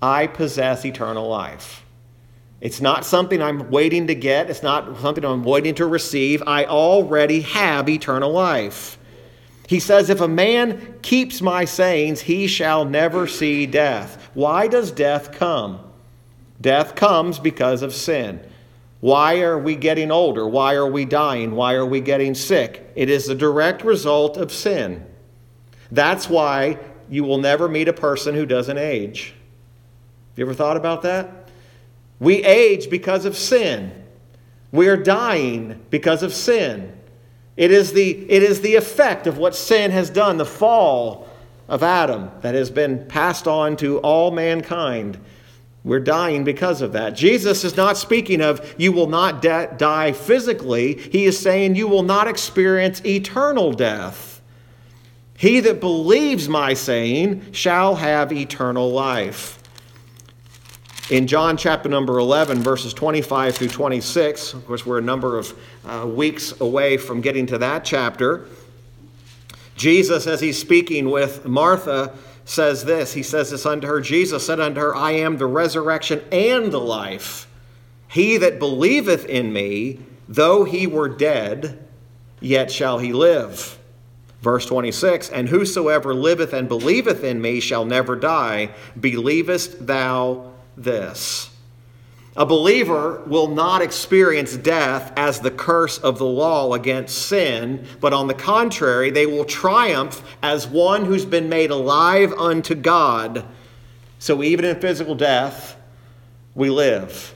I 0.00 0.28
possess 0.28 0.84
eternal 0.84 1.28
life. 1.28 1.84
It's 2.60 2.80
not 2.80 3.04
something 3.04 3.42
I'm 3.42 3.70
waiting 3.70 4.06
to 4.06 4.14
get. 4.14 4.48
It's 4.50 4.62
not 4.62 5.00
something 5.00 5.24
I'm 5.24 5.42
waiting 5.42 5.74
to 5.76 5.86
receive. 5.86 6.42
I 6.46 6.64
already 6.64 7.40
have 7.42 7.88
eternal 7.88 8.32
life. 8.32 8.98
He 9.68 9.80
says, 9.80 10.08
If 10.08 10.20
a 10.20 10.28
man 10.28 11.00
keeps 11.02 11.42
my 11.42 11.64
sayings, 11.64 12.20
he 12.22 12.46
shall 12.46 12.84
never 12.84 13.26
see 13.26 13.66
death. 13.66 14.30
Why 14.34 14.68
does 14.68 14.90
death 14.90 15.32
come? 15.32 15.80
Death 16.60 16.94
comes 16.94 17.38
because 17.38 17.82
of 17.82 17.92
sin. 17.92 18.40
Why 19.06 19.42
are 19.42 19.56
we 19.56 19.76
getting 19.76 20.10
older? 20.10 20.48
Why 20.48 20.74
are 20.74 20.90
we 20.90 21.04
dying? 21.04 21.54
Why 21.54 21.74
are 21.74 21.86
we 21.86 22.00
getting 22.00 22.34
sick? 22.34 22.90
It 22.96 23.08
is 23.08 23.26
the 23.26 23.36
direct 23.36 23.84
result 23.84 24.36
of 24.36 24.50
sin. 24.50 25.06
That's 25.92 26.28
why 26.28 26.80
you 27.08 27.22
will 27.22 27.38
never 27.38 27.68
meet 27.68 27.86
a 27.86 27.92
person 27.92 28.34
who 28.34 28.44
doesn't 28.44 28.78
age. 28.78 29.26
Have 30.30 30.38
you 30.38 30.44
ever 30.44 30.54
thought 30.54 30.76
about 30.76 31.02
that? 31.02 31.48
We 32.18 32.42
age 32.42 32.90
because 32.90 33.26
of 33.26 33.36
sin. 33.36 33.92
We 34.72 34.88
are 34.88 34.96
dying 34.96 35.80
because 35.88 36.24
of 36.24 36.34
sin. 36.34 36.92
It 37.56 37.70
is 37.70 37.92
the, 37.92 38.10
it 38.28 38.42
is 38.42 38.60
the 38.60 38.74
effect 38.74 39.28
of 39.28 39.38
what 39.38 39.54
sin 39.54 39.92
has 39.92 40.10
done, 40.10 40.36
the 40.36 40.44
fall 40.44 41.28
of 41.68 41.84
Adam 41.84 42.32
that 42.40 42.56
has 42.56 42.72
been 42.72 43.06
passed 43.06 43.46
on 43.46 43.76
to 43.76 43.98
all 43.98 44.32
mankind. 44.32 45.16
We're 45.86 46.00
dying 46.00 46.42
because 46.42 46.82
of 46.82 46.94
that. 46.94 47.10
Jesus 47.10 47.62
is 47.62 47.76
not 47.76 47.96
speaking 47.96 48.40
of 48.40 48.74
you 48.76 48.90
will 48.90 49.06
not 49.06 49.40
de- 49.40 49.72
die 49.76 50.10
physically, 50.10 50.94
he 50.94 51.26
is 51.26 51.38
saying 51.38 51.76
you 51.76 51.86
will 51.86 52.02
not 52.02 52.26
experience 52.26 53.00
eternal 53.06 53.72
death. 53.72 54.42
He 55.38 55.60
that 55.60 55.78
believes 55.78 56.48
my 56.48 56.74
saying 56.74 57.52
shall 57.52 57.94
have 57.94 58.32
eternal 58.32 58.90
life. 58.90 59.62
In 61.08 61.28
John 61.28 61.56
chapter 61.56 61.88
number 61.88 62.18
11, 62.18 62.64
verses 62.64 62.92
25 62.92 63.54
through 63.54 63.68
26, 63.68 64.54
of 64.54 64.66
course, 64.66 64.84
we're 64.84 64.98
a 64.98 65.02
number 65.02 65.38
of 65.38 65.56
uh, 65.84 66.04
weeks 66.04 66.60
away 66.60 66.96
from 66.96 67.20
getting 67.20 67.46
to 67.46 67.58
that 67.58 67.84
chapter. 67.84 68.46
Jesus, 69.76 70.26
as 70.26 70.40
he's 70.40 70.58
speaking 70.58 71.10
with 71.10 71.46
Martha, 71.46 72.12
says 72.46 72.84
this. 72.84 73.12
He 73.12 73.22
says 73.22 73.50
this 73.50 73.66
unto 73.66 73.86
her 73.86 74.00
Jesus 74.00 74.46
said 74.46 74.60
unto 74.60 74.80
her, 74.80 74.96
I 74.96 75.12
am 75.12 75.36
the 75.36 75.46
resurrection 75.46 76.22
and 76.32 76.72
the 76.72 76.80
life. 76.80 77.46
He 78.08 78.38
that 78.38 78.58
believeth 78.58 79.26
in 79.26 79.52
me, 79.52 79.98
though 80.28 80.64
he 80.64 80.86
were 80.86 81.08
dead, 81.08 81.84
yet 82.40 82.70
shall 82.70 82.98
he 82.98 83.12
live. 83.12 83.78
Verse 84.40 84.64
26 84.64 85.28
And 85.30 85.48
whosoever 85.48 86.14
liveth 86.14 86.52
and 86.52 86.68
believeth 86.68 87.24
in 87.24 87.42
me 87.42 87.60
shall 87.60 87.84
never 87.84 88.14
die. 88.14 88.70
Believest 88.98 89.86
thou 89.86 90.52
this. 90.76 91.50
A 92.36 92.44
believer 92.44 93.22
will 93.26 93.48
not 93.48 93.80
experience 93.80 94.56
death 94.56 95.10
as 95.16 95.40
the 95.40 95.50
curse 95.50 95.96
of 95.98 96.18
the 96.18 96.26
law 96.26 96.74
against 96.74 97.26
sin, 97.28 97.86
but 97.98 98.12
on 98.12 98.26
the 98.26 98.34
contrary, 98.34 99.10
they 99.10 99.24
will 99.24 99.46
triumph 99.46 100.22
as 100.42 100.66
one 100.66 101.06
who's 101.06 101.24
been 101.24 101.48
made 101.48 101.70
alive 101.70 102.34
unto 102.34 102.74
God. 102.74 103.46
So 104.18 104.42
even 104.42 104.66
in 104.66 104.80
physical 104.80 105.14
death, 105.14 105.76
we 106.54 106.68
live. 106.68 107.34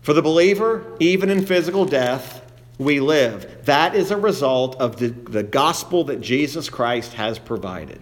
For 0.00 0.14
the 0.14 0.22
believer, 0.22 0.96
even 0.98 1.28
in 1.28 1.44
physical 1.44 1.84
death, 1.84 2.42
we 2.78 3.00
live. 3.00 3.66
That 3.66 3.94
is 3.94 4.10
a 4.10 4.16
result 4.16 4.76
of 4.76 4.96
the, 4.96 5.08
the 5.08 5.42
gospel 5.42 6.04
that 6.04 6.22
Jesus 6.22 6.70
Christ 6.70 7.12
has 7.14 7.38
provided. 7.38 8.00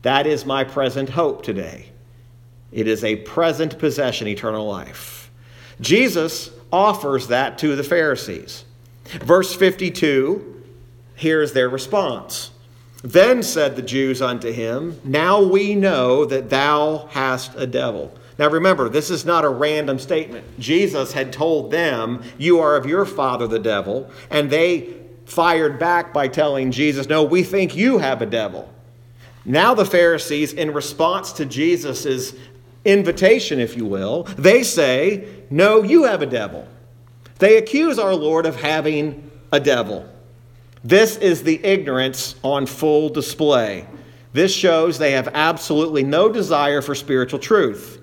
That 0.00 0.26
is 0.26 0.46
my 0.46 0.64
present 0.64 1.10
hope 1.10 1.42
today. 1.42 1.90
It 2.72 2.86
is 2.86 3.04
a 3.04 3.16
present 3.16 3.78
possession, 3.78 4.28
eternal 4.28 4.66
life. 4.66 5.30
Jesus 5.80 6.50
offers 6.72 7.28
that 7.28 7.58
to 7.58 7.76
the 7.76 7.84
Pharisees. 7.84 8.64
Verse 9.22 9.54
52, 9.54 10.62
here's 11.14 11.52
their 11.52 11.68
response. 11.68 12.50
Then 13.02 13.42
said 13.42 13.76
the 13.76 13.82
Jews 13.82 14.20
unto 14.20 14.52
him, 14.52 15.00
Now 15.04 15.42
we 15.42 15.74
know 15.74 16.24
that 16.24 16.50
thou 16.50 17.08
hast 17.10 17.54
a 17.56 17.66
devil. 17.66 18.12
Now 18.38 18.50
remember, 18.50 18.88
this 18.88 19.10
is 19.10 19.24
not 19.24 19.44
a 19.44 19.48
random 19.48 19.98
statement. 19.98 20.58
Jesus 20.58 21.12
had 21.12 21.32
told 21.32 21.70
them, 21.70 22.22
You 22.38 22.60
are 22.60 22.76
of 22.76 22.86
your 22.86 23.04
father, 23.04 23.46
the 23.46 23.58
devil. 23.58 24.10
And 24.30 24.50
they 24.50 24.94
fired 25.26 25.78
back 25.78 26.12
by 26.12 26.28
telling 26.28 26.70
Jesus, 26.70 27.08
No, 27.08 27.22
we 27.22 27.42
think 27.42 27.76
you 27.76 27.98
have 27.98 28.20
a 28.20 28.26
devil. 28.26 28.72
Now 29.44 29.74
the 29.74 29.86
Pharisees, 29.86 30.52
in 30.52 30.72
response 30.72 31.32
to 31.32 31.46
Jesus' 31.46 32.34
invitation, 32.88 33.60
if 33.60 33.76
you 33.76 33.84
will, 33.84 34.24
they 34.36 34.62
say, 34.62 35.28
No, 35.50 35.82
you 35.82 36.04
have 36.04 36.22
a 36.22 36.26
devil. 36.26 36.66
They 37.38 37.56
accuse 37.56 37.98
our 37.98 38.14
Lord 38.14 38.46
of 38.46 38.56
having 38.56 39.30
a 39.52 39.60
devil. 39.60 40.08
This 40.82 41.16
is 41.16 41.42
the 41.42 41.64
ignorance 41.64 42.34
on 42.42 42.66
full 42.66 43.08
display. 43.08 43.86
This 44.32 44.54
shows 44.54 44.98
they 44.98 45.12
have 45.12 45.28
absolutely 45.34 46.02
no 46.02 46.28
desire 46.28 46.82
for 46.82 46.94
spiritual 46.94 47.38
truth. 47.38 48.00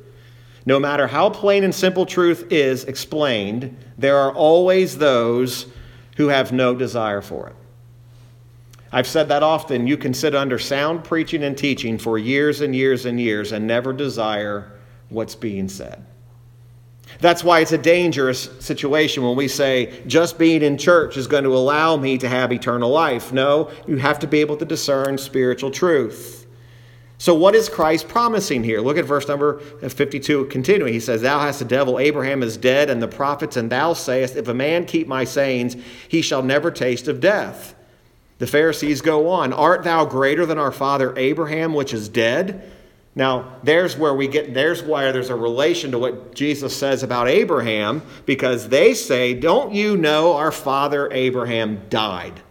No 0.66 0.80
matter 0.80 1.08
how 1.08 1.30
plain 1.30 1.64
and 1.64 1.74
simple 1.74 2.06
truth 2.06 2.52
is 2.52 2.86
explained, 2.86 3.78
there 3.98 4.18
are 4.18 4.34
always 4.34 4.98
those 4.98 5.68
who 6.18 6.28
have 6.30 6.52
no 6.52 6.74
desire 6.74 7.22
for 7.22 7.48
it. 7.48 7.56
I've 8.92 9.08
said 9.08 9.28
that 9.28 9.44
often. 9.44 9.88
You 9.88 9.98
can 9.98 10.14
sit 10.14 10.34
under 10.34 10.58
sound 10.58 11.04
preaching 11.04 11.44
and 11.44 11.58
teaching 11.58 11.98
for 11.98 12.18
years 12.18 12.62
and 12.62 12.74
years 12.74 13.06
and 13.06 13.20
years 13.20 13.52
and 13.52 13.68
never 13.68 13.94
desire 13.94 14.75
what's 15.10 15.36
being 15.36 15.70
said. 15.70 16.06
That's 17.20 17.44
why 17.44 17.60
it's 17.60 17.72
a 17.72 17.78
dangerous 17.78 18.50
situation 18.60 19.24
when 19.24 19.36
we 19.36 19.48
say 19.48 20.04
just 20.08 20.38
being 20.38 20.62
in 20.62 20.78
church 20.78 21.18
is 21.18 21.28
going 21.28 21.44
to 21.44 21.56
allow 21.56 21.96
me 21.98 22.18
to 22.18 22.28
have 22.28 22.52
eternal 22.52 22.90
life. 22.90 23.32
No, 23.32 23.72
you 23.88 23.98
have 23.98 24.20
to 24.20 24.28
be 24.28 24.40
able 24.42 24.58
to 24.58 24.66
discern 24.66 25.18
spiritual 25.18 25.72
truth. 25.72 26.46
So, 27.18 27.34
what 27.34 27.56
is 27.56 27.70
Christ 27.70 28.10
promising 28.10 28.64
here? 28.64 28.82
Look 28.82 28.98
at 28.98 29.06
verse 29.06 29.28
number 29.28 29.62
uh, 29.82 29.88
52 29.88 30.46
continuing. 30.46 30.92
He 30.92 31.00
says, 31.00 31.22
Thou 31.22 31.40
hast 31.40 31.62
a 31.62 31.66
devil, 31.66 31.98
Abraham 31.98 32.44
is 32.44 32.58
dead, 32.58 32.90
and 32.90 33.02
the 33.02 33.08
prophets, 33.08 33.56
and 33.56 33.72
thou 33.72 33.94
sayest, 33.94 34.36
If 34.36 34.50
a 34.50 34.54
man 34.54 34.86
keep 34.86 35.08
my 35.08 35.24
sayings, 35.24 35.78
he 36.10 36.22
shall 36.22 36.44
never 36.44 36.72
taste 36.72 37.08
of 37.08 37.22
death. 37.22 37.74
The 38.40 38.48
Pharisees 38.48 39.00
go 39.00 39.30
on, 39.30 39.54
Art 39.54 39.84
thou 39.86 40.04
greater 40.04 40.46
than 40.46 40.58
our 40.58 40.74
father 40.74 41.18
Abraham, 41.18 41.74
which 41.74 41.94
is 41.94 42.10
dead? 42.10 42.70
Now, 43.16 43.60
there's 43.64 43.98
where 43.98 44.14
we 44.14 44.28
get, 44.28 44.54
there's 44.54 44.84
why 44.84 45.10
there's 45.12 45.30
a 45.30 45.36
relation 45.36 45.92
to 45.92 46.00
what 46.00 46.36
Jesus 46.36 46.76
says 46.76 47.02
about 47.02 47.30
Abraham, 47.30 48.02
because 48.26 48.68
they 48.68 48.94
say, 48.94 49.34
Don't 49.34 49.74
you 49.74 49.96
know 49.96 50.34
our 50.34 50.52
father 50.52 51.12
Abraham 51.12 51.84
died? 51.90 52.42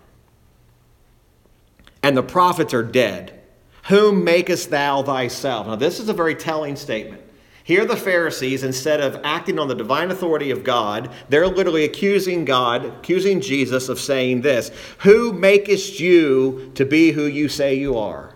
And 2.02 2.16
the 2.16 2.22
prophets 2.22 2.72
are 2.72 2.82
dead. 2.82 3.40
Whom 3.88 4.24
makest 4.24 4.70
thou 4.70 5.02
thyself? 5.02 5.66
Now, 5.66 5.76
this 5.76 6.00
is 6.00 6.08
a 6.08 6.14
very 6.14 6.34
telling 6.34 6.76
statement. 6.76 7.20
Here, 7.64 7.84
the 7.86 7.96
Pharisees, 7.96 8.62
instead 8.62 9.00
of 9.00 9.20
acting 9.24 9.58
on 9.58 9.68
the 9.68 9.74
divine 9.74 10.10
authority 10.10 10.50
of 10.50 10.64
God, 10.64 11.10
they're 11.30 11.46
literally 11.46 11.84
accusing 11.84 12.44
God, 12.44 12.84
accusing 12.84 13.40
Jesus 13.40 13.90
of 13.90 13.98
saying 13.98 14.40
this 14.40 14.70
Who 14.98 15.32
makest 15.32 16.00
you 16.00 16.72
to 16.74 16.86
be 16.86 17.12
who 17.12 17.24
you 17.24 17.48
say 17.48 17.74
you 17.74 17.98
are? 17.98 18.33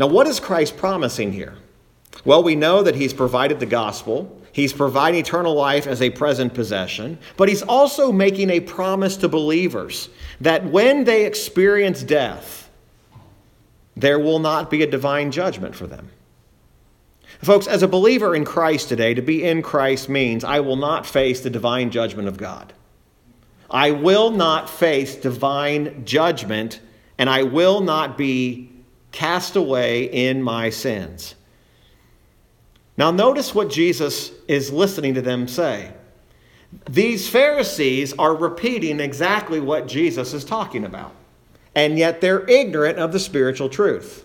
Now, 0.00 0.06
what 0.06 0.26
is 0.26 0.40
Christ 0.40 0.78
promising 0.78 1.30
here? 1.30 1.56
Well, 2.24 2.42
we 2.42 2.54
know 2.54 2.82
that 2.82 2.96
he's 2.96 3.12
provided 3.12 3.60
the 3.60 3.66
gospel. 3.66 4.40
He's 4.50 4.72
providing 4.72 5.20
eternal 5.20 5.54
life 5.54 5.86
as 5.86 6.00
a 6.00 6.08
present 6.08 6.54
possession, 6.54 7.18
but 7.36 7.50
he's 7.50 7.60
also 7.62 8.10
making 8.10 8.48
a 8.48 8.60
promise 8.60 9.18
to 9.18 9.28
believers 9.28 10.08
that 10.40 10.64
when 10.64 11.04
they 11.04 11.26
experience 11.26 12.02
death, 12.02 12.70
there 13.94 14.18
will 14.18 14.38
not 14.38 14.70
be 14.70 14.82
a 14.82 14.90
divine 14.90 15.30
judgment 15.30 15.76
for 15.76 15.86
them. 15.86 16.08
Folks, 17.42 17.66
as 17.66 17.82
a 17.82 17.88
believer 17.88 18.34
in 18.34 18.46
Christ 18.46 18.88
today, 18.88 19.12
to 19.12 19.22
be 19.22 19.44
in 19.44 19.60
Christ 19.60 20.08
means 20.08 20.44
I 20.44 20.60
will 20.60 20.76
not 20.76 21.04
face 21.04 21.40
the 21.40 21.50
divine 21.50 21.90
judgment 21.90 22.26
of 22.26 22.38
God. 22.38 22.72
I 23.70 23.90
will 23.90 24.30
not 24.30 24.70
face 24.70 25.14
divine 25.14 26.06
judgment, 26.06 26.80
and 27.18 27.28
I 27.28 27.42
will 27.42 27.82
not 27.82 28.16
be 28.16 28.70
cast 29.12 29.56
away 29.56 30.04
in 30.04 30.42
my 30.42 30.70
sins. 30.70 31.34
Now, 32.96 33.10
notice 33.10 33.54
what 33.54 33.70
Jesus 33.70 34.32
is 34.46 34.72
listening 34.72 35.14
to 35.14 35.22
them 35.22 35.48
say. 35.48 35.92
These 36.88 37.28
Pharisees 37.28 38.12
are 38.18 38.34
repeating 38.34 39.00
exactly 39.00 39.58
what 39.58 39.88
Jesus 39.88 40.34
is 40.34 40.44
talking 40.44 40.84
about, 40.84 41.12
and 41.74 41.98
yet 41.98 42.20
they're 42.20 42.48
ignorant 42.48 42.98
of 42.98 43.12
the 43.12 43.18
spiritual 43.18 43.68
truth. 43.68 44.24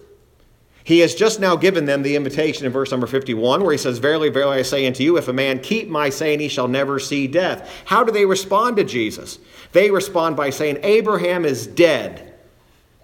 He 0.84 1.00
has 1.00 1.16
just 1.16 1.40
now 1.40 1.56
given 1.56 1.86
them 1.86 2.04
the 2.04 2.16
invitation 2.16 2.64
in 2.64 2.72
verse 2.72 2.92
number 2.92 3.08
51, 3.08 3.64
where 3.64 3.72
he 3.72 3.78
says, 3.78 3.98
Verily, 3.98 4.30
verily, 4.30 4.60
I 4.60 4.62
say 4.62 4.86
unto 4.86 5.02
you, 5.02 5.18
if 5.18 5.28
a 5.28 5.34
man 5.34 5.60
keep 5.60 5.90
my 5.90 6.10
saying, 6.10 6.40
he 6.40 6.48
shall 6.48 6.68
never 6.68 7.00
see 7.00 7.26
death. 7.26 7.84
How 7.86 8.04
do 8.04 8.12
they 8.12 8.26
respond 8.26 8.78
to 8.78 8.84
Jesus? 8.84 9.40
They 9.72 9.90
respond 9.90 10.38
by 10.38 10.52
saying, 10.52 10.78
Abraham 10.84 11.44
is 11.44 11.66
dead. 11.66 12.35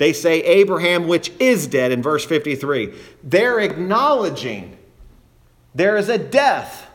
They 0.01 0.13
say, 0.13 0.41
Abraham, 0.41 1.07
which 1.07 1.31
is 1.37 1.67
dead, 1.67 1.91
in 1.91 2.01
verse 2.01 2.25
53. 2.25 2.91
They're 3.23 3.59
acknowledging 3.59 4.75
there 5.75 5.95
is 5.95 6.09
a 6.09 6.17
death, 6.17 6.87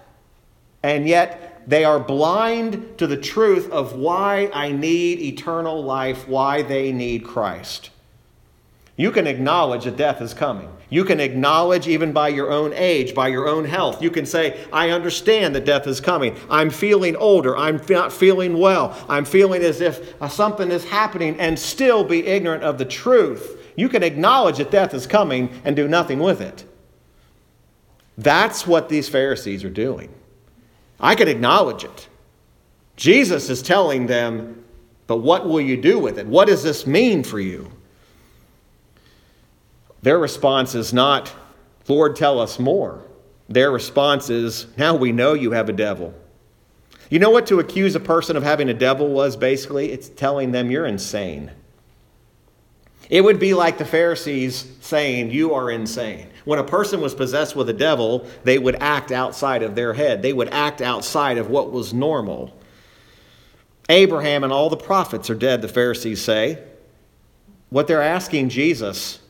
and 0.83 1.07
yet 1.07 1.63
they 1.69 1.85
are 1.85 2.01
blind 2.01 2.99
to 2.99 3.07
the 3.07 3.17
truth 3.17 3.71
of 3.71 3.95
why 3.95 4.51
I 4.53 4.73
need 4.73 5.21
eternal 5.21 5.85
life, 5.85 6.27
why 6.27 6.63
they 6.63 6.91
need 6.91 7.23
Christ. 7.23 7.91
You 8.97 9.13
can 9.13 9.29
acknowledge 9.29 9.85
that 9.85 9.97
death 9.97 10.21
is 10.21 10.35
coming. 10.35 10.76
You 10.89 11.05
can 11.05 11.19
acknowledge, 11.19 11.89
even 11.89 12.13
by 12.13 12.29
your 12.29 12.51
own 12.53 12.73
age, 12.73 13.13
by 13.15 13.29
your 13.29 13.49
own 13.49 13.65
health, 13.65 14.01
you 14.01 14.11
can 14.11 14.25
say, 14.25 14.65
I 14.73 14.91
understand 14.91 15.55
that 15.57 15.65
death 15.65 15.87
is 15.89 16.01
coming. 16.01 16.37
I'm 16.49 16.71
feeling 16.71 17.17
older. 17.17 17.57
I'm 17.57 17.81
not 17.89 18.13
feeling 18.13 18.59
well. 18.59 18.97
I'm 19.09 19.25
feeling 19.25 19.63
as 19.63 19.81
if 19.81 20.15
uh, 20.23 20.29
something 20.29 20.71
is 20.71 20.85
happening, 20.85 21.41
and 21.41 21.59
still 21.59 22.05
be 22.05 22.25
ignorant 22.27 22.63
of 22.63 22.79
the 22.79 22.85
truth. 22.85 23.61
You 23.75 23.89
can 23.89 24.05
acknowledge 24.05 24.59
that 24.59 24.71
death 24.71 24.95
is 24.95 25.07
coming 25.07 25.61
and 25.65 25.75
do 25.75 25.89
nothing 25.89 26.21
with 26.21 26.41
it. 26.41 26.65
That's 28.17 28.67
what 28.67 28.89
these 28.89 29.09
Pharisees 29.09 29.65
are 29.65 29.71
doing. 29.71 30.15
I 31.01 31.17
can 31.17 31.29
acknowledge 31.29 31.85
it. 31.85 32.09
Jesus 32.97 33.51
is 33.51 33.61
telling 33.61 34.07
them, 34.07 34.65
but 35.07 35.19
what 35.19 35.47
will 35.47 35.61
you 35.61 35.77
do 35.77 35.99
with 35.99 36.19
it? 36.19 36.27
What 36.27 36.49
does 36.49 36.63
this 36.63 36.87
mean 36.87 37.23
for 37.23 37.41
you? 37.41 37.71
Their 40.03 40.19
response 40.19 40.75
is 40.75 40.93
not, 40.93 41.33
Lord, 41.89 42.17
tell 42.17 42.41
us 42.41 42.59
more. 42.59 43.03
Their 43.49 43.71
response 43.71 44.31
is, 44.31 44.67
now 44.77 44.95
we 44.95 45.13
know 45.13 45.35
you 45.35 45.53
have 45.53 45.69
a 45.69 45.73
devil. 45.73 46.15
You 47.11 47.19
know 47.19 47.31
what 47.31 47.47
to 47.47 47.61
accuse 47.61 47.95
a 47.95 48.01
person 48.01 48.37
of 48.37 48.43
having 48.43 48.69
a 48.69 48.75
devil 48.75 49.09
was 49.09 49.37
basically? 49.37 49.93
It's 49.93 50.09
telling 50.09 50.51
them 50.51 50.71
you're 50.71 50.87
insane. 50.87 51.53
It 53.09 53.23
would 53.23 53.39
be 53.39 53.55
like 53.55 53.79
the 53.79 53.85
Pharisees 53.85 54.67
saying, 54.81 55.31
You 55.31 55.55
are 55.55 55.71
insane. 55.71 56.29
When 56.45 56.59
a 56.59 56.65
person 56.65 57.01
was 57.01 57.15
possessed 57.15 57.55
with 57.55 57.69
a 57.69 57.73
devil, 57.73 58.27
they 58.43 58.59
would 58.59 58.77
act 58.81 59.13
outside 59.13 59.63
of 59.63 59.77
their 59.77 59.95
head, 59.95 60.23
they 60.23 60.33
would 60.33 60.49
act 60.49 60.81
outside 60.81 61.39
of 61.39 61.49
what 61.49 61.71
was 61.71 61.95
normal. 61.95 62.57
Abraham 63.89 64.43
and 64.43 64.53
all 64.53 64.69
the 64.69 64.77
prophets 64.77 65.31
are 65.31 65.37
dead, 65.37 65.63
the 65.63 65.69
Pharisees 65.69 66.21
say. 66.21 66.61
What 67.71 67.87
they're 67.87 68.03
asking 68.03 68.49
Jesus 68.49 69.21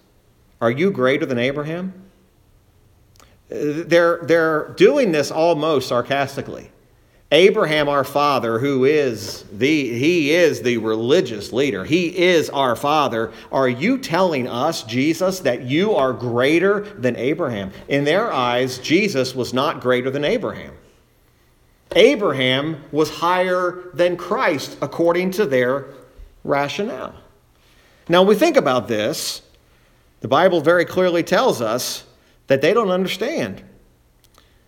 are 0.61 0.71
you 0.71 0.91
greater 0.91 1.27
than 1.27 1.39
Abraham? 1.39 1.93
They're, 3.49 4.21
they're 4.23 4.69
doing 4.77 5.13
this 5.13 5.31
almost 5.31 5.89
sarcastically. 5.89 6.71
Abraham, 7.33 7.89
our 7.89 8.05
father, 8.05 8.61
who 8.61 8.85
is 8.85 9.43
the 9.53 9.99
he 9.99 10.31
is 10.31 10.63
the 10.63 10.79
religious 10.79 11.53
leader. 11.53 11.85
He 11.85 12.17
is 12.17 12.49
our 12.51 12.77
father. 12.77 13.33
Are 13.51 13.69
you 13.69 13.99
telling 13.99 14.47
us, 14.47 14.85
Jesus, 14.85 15.41
that 15.41 15.63
you 15.63 15.95
are 15.95 16.13
greater 16.13 16.81
than 16.81 17.17
Abraham? 17.17 17.73
In 17.89 18.05
their 18.05 18.33
eyes, 18.33 18.79
Jesus 18.79 19.35
was 19.35 19.52
not 19.52 19.80
greater 19.80 20.09
than 20.09 20.25
Abraham. 20.25 20.73
Abraham 21.97 22.83
was 22.93 23.11
higher 23.11 23.91
than 23.93 24.17
Christ 24.17 24.76
according 24.80 25.33
to 25.33 25.47
their 25.47 25.87
rationale. 26.45 27.15
Now 28.09 28.23
we 28.23 28.37
think 28.37 28.57
about 28.57 28.87
this. 28.87 29.43
The 30.21 30.29
Bible 30.29 30.61
very 30.61 30.85
clearly 30.85 31.23
tells 31.23 31.61
us 31.61 32.05
that 32.47 32.63
they 32.63 32.73
don't 32.73 32.91
understand. 32.91 33.63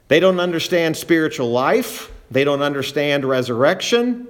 They 0.09 0.21
don't 0.21 0.41
understand 0.41 0.97
spiritual 0.97 1.51
life, 1.51 2.11
they 2.31 2.45
don't 2.45 2.63
understand 2.63 3.25
resurrection, 3.25 4.27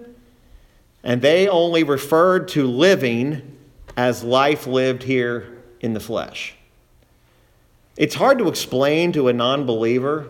and 1.02 1.22
they 1.22 1.48
only 1.48 1.85
referred 1.85 2.48
to 2.48 2.66
living 2.66 3.57
as 3.96 4.22
life 4.22 4.66
lived 4.66 5.02
here 5.02 5.62
in 5.81 5.94
the 5.94 6.00
flesh. 6.00 6.54
It's 7.96 8.14
hard 8.14 8.38
to 8.38 8.48
explain 8.48 9.12
to 9.12 9.28
a 9.28 9.33
non 9.33 9.66
believer 9.66 10.28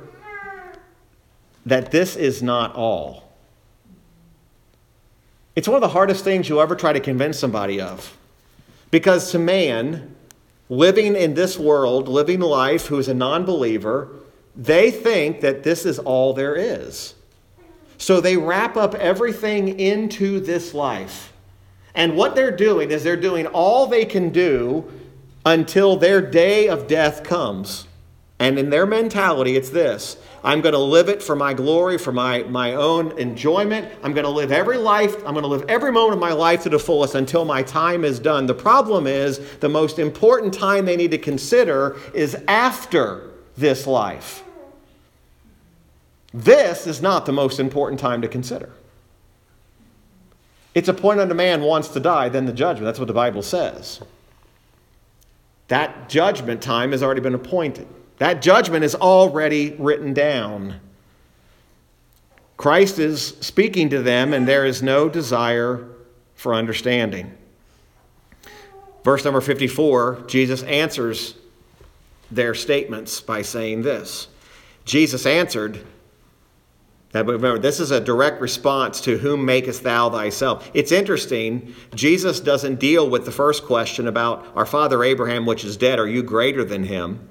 that 1.66 1.90
this 1.90 2.16
is 2.16 2.42
not 2.42 2.74
all. 2.74 3.28
It's 5.54 5.68
one 5.68 5.74
of 5.74 5.80
the 5.82 5.88
hardest 5.88 6.24
things 6.24 6.48
you'll 6.48 6.60
ever 6.60 6.76
try 6.76 6.92
to 6.92 7.00
convince 7.00 7.38
somebody 7.38 7.80
of. 7.80 8.16
Because 8.90 9.32
to 9.32 9.38
man, 9.38 10.14
living 10.68 11.16
in 11.16 11.34
this 11.34 11.58
world, 11.58 12.08
living 12.08 12.40
life, 12.40 12.86
who 12.86 12.98
is 12.98 13.08
a 13.08 13.14
non 13.14 13.44
believer, 13.44 14.08
they 14.56 14.90
think 14.90 15.40
that 15.40 15.62
this 15.62 15.86
is 15.86 15.98
all 15.98 16.32
there 16.34 16.56
is. 16.56 17.14
So 17.96 18.20
they 18.20 18.36
wrap 18.36 18.76
up 18.76 18.94
everything 18.94 19.80
into 19.80 20.40
this 20.40 20.74
life. 20.74 21.32
And 21.94 22.16
what 22.16 22.34
they're 22.34 22.56
doing 22.56 22.90
is 22.90 23.02
they're 23.02 23.16
doing 23.16 23.46
all 23.46 23.86
they 23.86 24.04
can 24.04 24.30
do 24.30 24.88
until 25.44 25.96
their 25.96 26.20
day 26.20 26.68
of 26.68 26.86
death 26.86 27.24
comes. 27.24 27.86
And 28.38 28.58
in 28.58 28.70
their 28.70 28.86
mentality, 28.86 29.56
it's 29.56 29.70
this 29.70 30.16
I'm 30.44 30.60
going 30.60 30.72
to 30.72 30.78
live 30.78 31.08
it 31.08 31.22
for 31.22 31.34
my 31.34 31.52
glory, 31.54 31.98
for 31.98 32.12
my, 32.12 32.42
my 32.44 32.74
own 32.74 33.16
enjoyment. 33.18 33.92
I'm 34.02 34.12
going 34.12 34.24
to 34.24 34.30
live 34.30 34.52
every 34.52 34.78
life, 34.78 35.16
I'm 35.26 35.34
going 35.34 35.42
to 35.42 35.48
live 35.48 35.64
every 35.68 35.92
moment 35.92 36.14
of 36.14 36.20
my 36.20 36.32
life 36.32 36.62
to 36.62 36.68
the 36.68 36.78
fullest 36.78 37.14
until 37.14 37.44
my 37.44 37.62
time 37.62 38.04
is 38.04 38.18
done. 38.18 38.46
The 38.46 38.54
problem 38.54 39.06
is 39.06 39.38
the 39.58 39.68
most 39.68 39.98
important 39.98 40.54
time 40.54 40.84
they 40.84 40.96
need 40.96 41.10
to 41.10 41.18
consider 41.18 41.96
is 42.14 42.36
after 42.46 43.30
this 43.56 43.86
life. 43.86 44.44
This 46.32 46.86
is 46.86 47.02
not 47.02 47.26
the 47.26 47.32
most 47.32 47.58
important 47.58 48.00
time 48.00 48.22
to 48.22 48.28
consider. 48.28 48.70
It's 50.74 50.88
a 50.88 50.92
appointed 50.92 51.30
a 51.30 51.34
man 51.34 51.62
wants 51.62 51.88
to 51.88 52.00
die, 52.00 52.28
then 52.28 52.46
the 52.46 52.52
judgment. 52.52 52.84
That's 52.84 53.00
what 53.00 53.08
the 53.08 53.14
Bible 53.14 53.42
says. 53.42 54.00
That 55.68 56.08
judgment 56.08 56.62
time 56.62 56.92
has 56.92 57.02
already 57.02 57.20
been 57.20 57.34
appointed. 57.34 57.88
That 58.18 58.42
judgment 58.42 58.84
is 58.84 58.94
already 58.94 59.74
written 59.78 60.12
down. 60.12 60.80
Christ 62.56 62.98
is 62.98 63.36
speaking 63.40 63.88
to 63.90 64.02
them, 64.02 64.34
and 64.34 64.46
there 64.46 64.66
is 64.66 64.82
no 64.82 65.08
desire 65.08 65.88
for 66.34 66.54
understanding. 66.54 67.32
Verse 69.04 69.24
number 69.24 69.40
54, 69.40 70.24
Jesus 70.26 70.62
answers 70.64 71.34
their 72.30 72.54
statements 72.54 73.20
by 73.20 73.42
saying 73.42 73.82
this 73.82 74.28
Jesus 74.84 75.24
answered, 75.24 75.84
now, 77.14 77.22
remember, 77.22 77.58
this 77.58 77.80
is 77.80 77.90
a 77.90 78.00
direct 78.00 78.40
response 78.40 79.00
to 79.02 79.16
whom 79.16 79.46
makest 79.46 79.82
thou 79.82 80.10
thyself. 80.10 80.70
It's 80.74 80.92
interesting, 80.92 81.74
Jesus 81.94 82.38
doesn't 82.38 82.78
deal 82.78 83.08
with 83.08 83.24
the 83.24 83.32
first 83.32 83.64
question 83.64 84.06
about 84.06 84.46
our 84.54 84.66
father 84.66 85.02
Abraham, 85.02 85.46
which 85.46 85.64
is 85.64 85.78
dead. 85.78 85.98
Are 85.98 86.06
you 86.06 86.22
greater 86.22 86.64
than 86.64 86.84
him? 86.84 87.26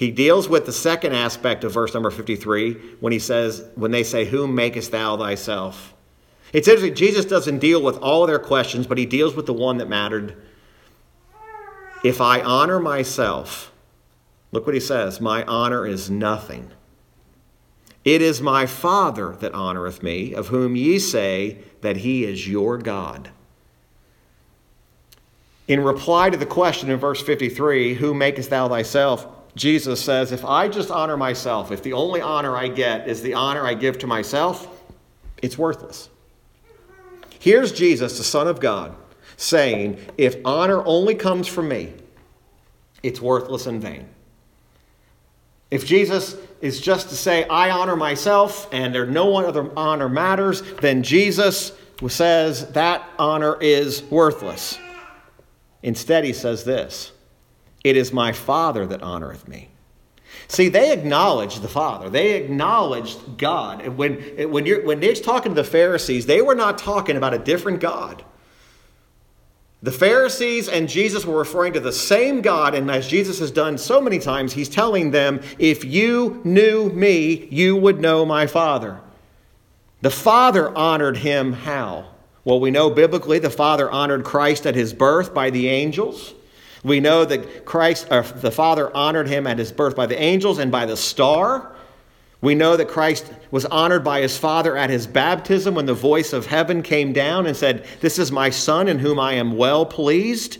He 0.00 0.10
deals 0.10 0.48
with 0.48 0.64
the 0.64 0.72
second 0.72 1.12
aspect 1.12 1.62
of 1.62 1.74
verse 1.74 1.92
number 1.92 2.10
53 2.10 2.72
when 3.00 3.12
he 3.12 3.18
says, 3.18 3.62
when 3.74 3.90
they 3.90 4.02
say, 4.02 4.24
Whom 4.24 4.54
makest 4.54 4.92
thou 4.92 5.18
thyself? 5.18 5.92
It's 6.54 6.66
interesting, 6.68 6.94
Jesus 6.94 7.26
doesn't 7.26 7.58
deal 7.58 7.82
with 7.82 7.98
all 7.98 8.22
of 8.24 8.28
their 8.28 8.38
questions, 8.38 8.86
but 8.86 8.96
he 8.96 9.04
deals 9.04 9.34
with 9.34 9.44
the 9.44 9.52
one 9.52 9.76
that 9.76 9.90
mattered. 9.90 10.36
If 12.02 12.22
I 12.22 12.40
honor 12.40 12.80
myself, 12.80 13.72
look 14.52 14.64
what 14.64 14.74
he 14.74 14.80
says, 14.80 15.20
my 15.20 15.44
honor 15.44 15.86
is 15.86 16.08
nothing. 16.08 16.70
It 18.02 18.22
is 18.22 18.40
my 18.40 18.64
Father 18.64 19.36
that 19.40 19.52
honoreth 19.52 20.02
me, 20.02 20.32
of 20.32 20.46
whom 20.46 20.76
ye 20.76 20.98
say 20.98 21.58
that 21.82 21.98
he 21.98 22.24
is 22.24 22.48
your 22.48 22.78
God. 22.78 23.28
In 25.68 25.84
reply 25.84 26.30
to 26.30 26.38
the 26.38 26.46
question 26.46 26.88
in 26.88 26.96
verse 26.96 27.20
53, 27.20 27.92
Who 27.96 28.14
makest 28.14 28.48
thou 28.48 28.66
thyself? 28.66 29.26
Jesus 29.56 30.00
says, 30.00 30.32
if 30.32 30.44
I 30.44 30.68
just 30.68 30.90
honor 30.90 31.16
myself, 31.16 31.72
if 31.72 31.82
the 31.82 31.92
only 31.92 32.20
honor 32.20 32.56
I 32.56 32.68
get 32.68 33.08
is 33.08 33.22
the 33.22 33.34
honor 33.34 33.66
I 33.66 33.74
give 33.74 33.98
to 33.98 34.06
myself, 34.06 34.68
it's 35.42 35.58
worthless. 35.58 36.08
Here's 37.38 37.72
Jesus, 37.72 38.18
the 38.18 38.24
Son 38.24 38.46
of 38.46 38.60
God, 38.60 38.94
saying, 39.36 39.98
if 40.18 40.36
honor 40.44 40.84
only 40.84 41.14
comes 41.14 41.48
from 41.48 41.68
me, 41.68 41.92
it's 43.02 43.20
worthless 43.20 43.66
and 43.66 43.80
vain. 43.80 44.06
If 45.70 45.86
Jesus 45.86 46.36
is 46.60 46.80
just 46.80 47.08
to 47.08 47.16
say, 47.16 47.44
I 47.44 47.70
honor 47.70 47.96
myself 47.96 48.68
and 48.72 48.94
there 48.94 49.06
no 49.06 49.26
one 49.26 49.44
other 49.44 49.70
honor 49.76 50.08
matters, 50.08 50.62
then 50.80 51.02
Jesus 51.02 51.72
says 52.08 52.70
that 52.72 53.08
honor 53.18 53.56
is 53.60 54.02
worthless. 54.04 54.78
Instead, 55.82 56.24
he 56.24 56.32
says 56.32 56.64
this 56.64 57.12
It 57.82 57.96
is 57.96 58.12
my 58.12 58.32
Father 58.32 58.86
that 58.86 59.00
honoreth 59.00 59.48
me. 59.48 59.68
See, 60.48 60.68
they 60.68 60.92
acknowledged 60.92 61.62
the 61.62 61.68
Father. 61.68 62.10
They 62.10 62.32
acknowledged 62.32 63.38
God. 63.38 63.86
When, 63.88 64.14
when, 64.50 64.66
you're, 64.66 64.84
when 64.84 65.00
they're 65.00 65.14
talking 65.14 65.54
to 65.54 65.62
the 65.62 65.68
Pharisees, 65.68 66.26
they 66.26 66.42
were 66.42 66.54
not 66.54 66.78
talking 66.78 67.16
about 67.16 67.34
a 67.34 67.38
different 67.38 67.80
God. 67.80 68.24
The 69.82 69.92
Pharisees 69.92 70.68
and 70.68 70.88
Jesus 70.88 71.24
were 71.24 71.38
referring 71.38 71.72
to 71.72 71.80
the 71.80 71.92
same 71.92 72.42
God, 72.42 72.74
and 72.74 72.90
as 72.90 73.08
Jesus 73.08 73.38
has 73.38 73.50
done 73.50 73.78
so 73.78 74.00
many 74.00 74.18
times, 74.18 74.52
he's 74.52 74.68
telling 74.68 75.10
them, 75.10 75.40
If 75.58 75.84
you 75.84 76.40
knew 76.44 76.90
me, 76.90 77.48
you 77.50 77.76
would 77.76 78.00
know 78.00 78.26
my 78.26 78.46
Father. 78.46 79.00
The 80.02 80.10
Father 80.10 80.76
honored 80.76 81.18
him 81.18 81.52
how? 81.52 82.06
Well, 82.44 82.60
we 82.60 82.70
know 82.70 82.90
biblically 82.90 83.38
the 83.38 83.50
Father 83.50 83.90
honored 83.90 84.24
Christ 84.24 84.66
at 84.66 84.74
his 84.74 84.92
birth 84.92 85.32
by 85.32 85.50
the 85.50 85.68
angels. 85.68 86.34
We 86.82 87.00
know 87.00 87.24
that 87.24 87.64
Christ, 87.66 88.06
uh, 88.10 88.22
the 88.22 88.50
Father 88.50 88.94
honored 88.96 89.28
him 89.28 89.46
at 89.46 89.58
his 89.58 89.70
birth 89.70 89.94
by 89.94 90.06
the 90.06 90.20
angels 90.20 90.58
and 90.58 90.72
by 90.72 90.86
the 90.86 90.96
star. 90.96 91.72
We 92.40 92.54
know 92.54 92.76
that 92.76 92.88
Christ 92.88 93.30
was 93.50 93.66
honored 93.66 94.02
by 94.02 94.22
his 94.22 94.38
Father 94.38 94.76
at 94.76 94.88
his 94.88 95.06
baptism 95.06 95.74
when 95.74 95.84
the 95.84 95.94
voice 95.94 96.32
of 96.32 96.46
heaven 96.46 96.82
came 96.82 97.12
down 97.12 97.46
and 97.46 97.54
said, 97.56 97.84
This 98.00 98.18
is 98.18 98.32
my 98.32 98.48
Son 98.48 98.88
in 98.88 98.98
whom 98.98 99.18
I 99.18 99.34
am 99.34 99.58
well 99.58 99.84
pleased. 99.84 100.58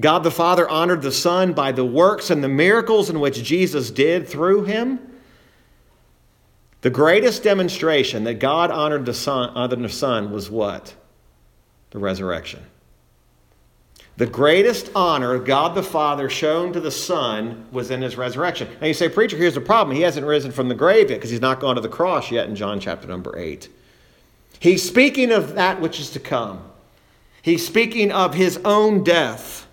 God 0.00 0.24
the 0.24 0.32
Father 0.32 0.68
honored 0.68 1.02
the 1.02 1.12
Son 1.12 1.52
by 1.52 1.70
the 1.70 1.84
works 1.84 2.30
and 2.30 2.42
the 2.42 2.48
miracles 2.48 3.08
in 3.08 3.20
which 3.20 3.44
Jesus 3.44 3.92
did 3.92 4.26
through 4.26 4.64
him. 4.64 4.98
The 6.80 6.90
greatest 6.90 7.44
demonstration 7.44 8.24
that 8.24 8.34
God 8.34 8.72
honored 8.72 9.06
the 9.06 9.14
Son, 9.14 9.50
honored 9.50 9.80
the 9.80 9.88
Son 9.88 10.32
was 10.32 10.50
what? 10.50 10.92
The 11.90 12.00
resurrection. 12.00 12.64
The 14.16 14.26
greatest 14.26 14.90
honor 14.94 15.38
God 15.38 15.74
the 15.74 15.82
Father 15.82 16.30
shown 16.30 16.72
to 16.72 16.80
the 16.80 16.92
Son 16.92 17.66
was 17.72 17.90
in 17.90 18.00
his 18.00 18.16
resurrection. 18.16 18.68
Now 18.80 18.86
you 18.86 18.94
say, 18.94 19.08
Preacher, 19.08 19.36
here's 19.36 19.54
the 19.54 19.60
problem. 19.60 19.96
He 19.96 20.02
hasn't 20.02 20.24
risen 20.24 20.52
from 20.52 20.68
the 20.68 20.74
grave 20.74 21.10
yet 21.10 21.16
because 21.16 21.30
he's 21.30 21.40
not 21.40 21.58
gone 21.58 21.74
to 21.74 21.80
the 21.80 21.88
cross 21.88 22.30
yet 22.30 22.48
in 22.48 22.54
John 22.54 22.78
chapter 22.78 23.08
number 23.08 23.36
8. 23.36 23.68
He's 24.60 24.86
speaking 24.86 25.32
of 25.32 25.56
that 25.56 25.80
which 25.80 25.98
is 25.98 26.10
to 26.10 26.20
come, 26.20 26.62
he's 27.42 27.66
speaking 27.66 28.12
of 28.12 28.34
his 28.34 28.58
own 28.64 29.02
death. 29.02 29.66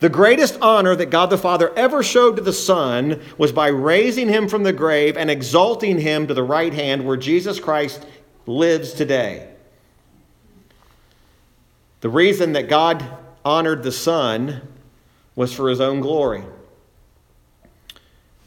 The 0.00 0.08
greatest 0.08 0.56
honor 0.62 0.94
that 0.94 1.06
God 1.06 1.28
the 1.28 1.36
Father 1.36 1.76
ever 1.76 2.04
showed 2.04 2.36
to 2.36 2.42
the 2.42 2.52
Son 2.52 3.20
was 3.36 3.50
by 3.50 3.66
raising 3.66 4.28
him 4.28 4.46
from 4.46 4.62
the 4.62 4.72
grave 4.72 5.16
and 5.16 5.28
exalting 5.28 5.98
him 5.98 6.28
to 6.28 6.34
the 6.34 6.42
right 6.44 6.72
hand 6.72 7.04
where 7.04 7.16
Jesus 7.16 7.58
Christ 7.58 8.06
lives 8.46 8.92
today. 8.92 9.50
The 12.00 12.08
reason 12.08 12.52
that 12.52 12.68
God 12.68 13.04
honored 13.48 13.82
the 13.82 13.90
Son 13.90 14.60
was 15.34 15.54
for 15.54 15.70
his 15.70 15.80
own 15.80 16.00
glory. 16.00 16.44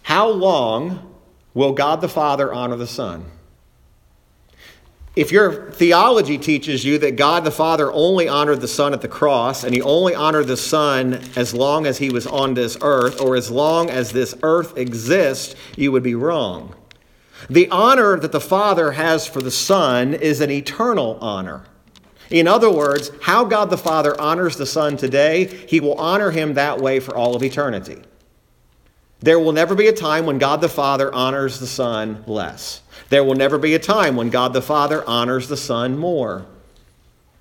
How 0.04 0.30
long 0.30 1.16
will 1.56 1.74
God 1.74 2.02
the 2.02 2.08
Father 2.08 2.54
honor 2.54 2.76
the 2.76 2.86
Son? 2.86 3.26
If 5.16 5.32
your 5.32 5.72
theology 5.72 6.38
teaches 6.38 6.86
you 6.86 7.00
that 7.00 7.16
God 7.16 7.44
the 7.44 7.52
Father 7.52 7.92
only 7.92 8.28
honored 8.28 8.62
the 8.62 8.68
Son 8.68 8.94
at 8.94 9.02
the 9.02 9.08
cross, 9.08 9.64
and 9.64 9.74
he 9.74 9.82
only 9.82 10.14
honored 10.14 10.46
the 10.46 10.56
Son 10.56 11.20
as 11.36 11.54
long 11.54 11.88
as 11.88 11.98
he 11.98 12.12
was 12.12 12.28
on 12.28 12.54
this 12.54 12.78
earth, 12.82 13.20
or 13.20 13.36
as 13.36 13.50
long 13.50 13.90
as 13.90 14.12
this 14.12 14.36
earth 14.44 14.78
exists, 14.78 15.56
you 15.76 15.92
would 15.92 16.04
be 16.04 16.16
wrong. 16.16 16.76
The 17.50 17.68
honor 17.72 18.20
that 18.20 18.32
the 18.32 18.40
Father 18.40 18.92
has 18.92 19.26
for 19.26 19.42
the 19.42 19.52
Son 19.52 20.14
is 20.14 20.42
an 20.42 20.52
eternal 20.52 21.18
honor. 21.20 21.66
In 22.32 22.48
other 22.48 22.72
words, 22.72 23.12
how 23.22 23.44
God 23.44 23.70
the 23.70 23.78
Father 23.78 24.20
honors 24.20 24.56
the 24.56 24.66
Son 24.66 24.96
today, 24.96 25.46
he 25.68 25.82
will 25.82 25.96
honor 25.96 26.32
him 26.32 26.54
that 26.54 26.80
way 26.80 27.00
for 27.02 27.16
all 27.16 27.36
of 27.36 27.44
eternity. 27.44 28.02
There 29.20 29.40
will 29.40 29.52
never 29.52 29.76
be 29.76 29.88
a 29.88 29.94
time 29.94 30.26
when 30.26 30.40
God 30.40 30.62
the 30.62 30.70
Father 30.70 31.14
honors 31.14 31.60
the 31.60 31.68
Son 31.68 32.24
less. 32.26 32.82
There 33.10 33.24
will 33.24 33.36
never 33.36 33.58
be 33.58 33.76
a 33.76 33.80
time 33.80 34.16
when 34.16 34.30
God 34.30 34.54
the 34.54 34.62
Father 34.62 35.08
honors 35.08 35.50
the 35.50 35.58
Son 35.58 35.98
more. 35.98 36.46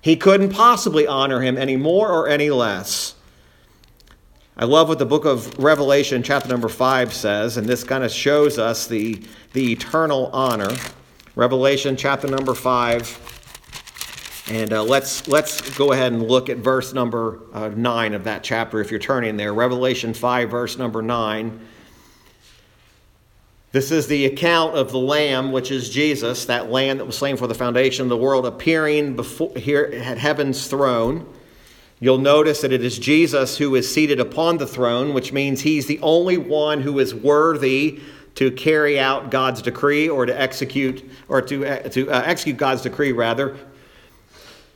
He 0.01 0.17
couldn't 0.17 0.51
possibly 0.51 1.07
honor 1.07 1.41
him 1.41 1.57
any 1.57 1.77
more 1.77 2.09
or 2.09 2.27
any 2.27 2.49
less. 2.49 3.15
I 4.57 4.65
love 4.65 4.89
what 4.89 4.99
the 4.99 5.05
book 5.05 5.23
of 5.25 5.57
Revelation, 5.57 6.21
chapter 6.21 6.49
number 6.49 6.67
5, 6.67 7.13
says, 7.13 7.55
and 7.55 7.65
this 7.65 7.83
kind 7.83 8.03
of 8.03 8.11
shows 8.11 8.59
us 8.59 8.87
the, 8.87 9.23
the 9.53 9.71
eternal 9.71 10.29
honor. 10.33 10.75
Revelation, 11.35 11.95
chapter 11.95 12.27
number 12.27 12.53
5, 12.53 13.30
and 14.51 14.73
uh, 14.73 14.83
let's, 14.83 15.29
let's 15.29 15.61
go 15.77 15.93
ahead 15.93 16.11
and 16.11 16.27
look 16.27 16.49
at 16.49 16.57
verse 16.57 16.91
number 16.91 17.39
uh, 17.53 17.69
9 17.69 18.13
of 18.13 18.25
that 18.25 18.43
chapter 18.43 18.81
if 18.81 18.91
you're 18.91 18.99
turning 18.99 19.37
there. 19.37 19.53
Revelation 19.53 20.13
5, 20.13 20.51
verse 20.51 20.77
number 20.77 21.01
9. 21.01 21.67
This 23.71 23.91
is 23.91 24.07
the 24.07 24.25
account 24.25 24.75
of 24.75 24.91
the 24.91 24.97
Lamb, 24.97 25.53
which 25.53 25.71
is 25.71 25.89
Jesus, 25.89 26.43
that 26.45 26.69
Lamb 26.69 26.97
that 26.97 27.05
was 27.05 27.17
slain 27.17 27.37
for 27.37 27.47
the 27.47 27.53
foundation 27.53 28.03
of 28.03 28.09
the 28.09 28.17
world, 28.17 28.45
appearing 28.45 29.15
before, 29.15 29.53
here 29.55 29.89
at 29.93 30.17
heaven's 30.17 30.67
throne. 30.67 31.25
You'll 32.01 32.17
notice 32.17 32.59
that 32.59 32.73
it 32.73 32.83
is 32.83 32.99
Jesus 32.99 33.57
who 33.57 33.73
is 33.75 33.89
seated 33.89 34.19
upon 34.19 34.57
the 34.57 34.67
throne, 34.67 35.13
which 35.13 35.31
means 35.31 35.61
he's 35.61 35.85
the 35.85 35.99
only 36.01 36.35
one 36.37 36.81
who 36.81 36.99
is 36.99 37.15
worthy 37.15 38.01
to 38.35 38.51
carry 38.51 38.99
out 38.99 39.31
God's 39.31 39.61
decree 39.61 40.09
or 40.09 40.25
to 40.25 40.37
execute 40.37 41.09
or 41.29 41.41
to, 41.43 41.65
uh, 41.65 41.89
to 41.89 42.11
uh, 42.11 42.23
execute 42.25 42.57
God's 42.57 42.81
decree 42.81 43.13
rather 43.13 43.55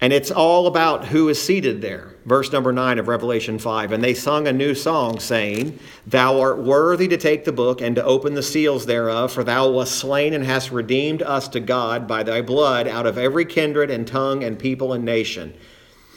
and 0.06 0.14
it's 0.14 0.30
all 0.30 0.68
about 0.68 1.06
who 1.06 1.30
is 1.30 1.42
seated 1.42 1.82
there. 1.82 2.14
Verse 2.26 2.52
number 2.52 2.72
9 2.72 3.00
of 3.00 3.08
Revelation 3.08 3.58
5. 3.58 3.92
And 3.92 4.04
they 4.04 4.14
sung 4.14 4.48
a 4.48 4.54
new 4.54 4.76
song, 4.76 5.20
saying, 5.20 5.80
Thou 6.06 6.40
art 6.42 6.60
worthy 6.60 7.08
to 7.08 7.18
take 7.18 7.44
the 7.44 7.52
book 7.52 7.82
and 7.82 7.96
to 7.96 8.04
open 8.04 8.36
the 8.36 8.44
seals 8.44 8.86
thereof, 8.86 9.34
for 9.34 9.44
thou 9.44 9.68
wast 9.72 9.94
slain 9.96 10.36
and 10.36 10.44
hast 10.44 10.70
redeemed 10.70 11.24
us 11.24 11.48
to 11.48 11.60
God 11.60 12.08
by 12.08 12.22
thy 12.22 12.44
blood 12.44 12.88
out 12.88 13.08
of 13.08 13.18
every 13.18 13.46
kindred 13.46 13.90
and 13.90 14.08
tongue 14.08 14.44
and 14.44 14.60
people 14.60 14.94
and 14.94 15.04
nation, 15.04 15.56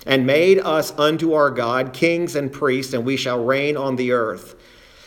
and 0.05 0.27
made 0.27 0.59
us 0.59 0.93
unto 0.99 1.33
our 1.33 1.51
God 1.51 1.95
kings 1.95 2.37
and 2.37 2.53
priests, 2.53 2.93
and 2.93 3.07
we 3.07 3.17
shall 3.17 3.43
reign 3.43 3.79
on 3.79 3.97
the 3.97 4.13
earth. 4.13 4.55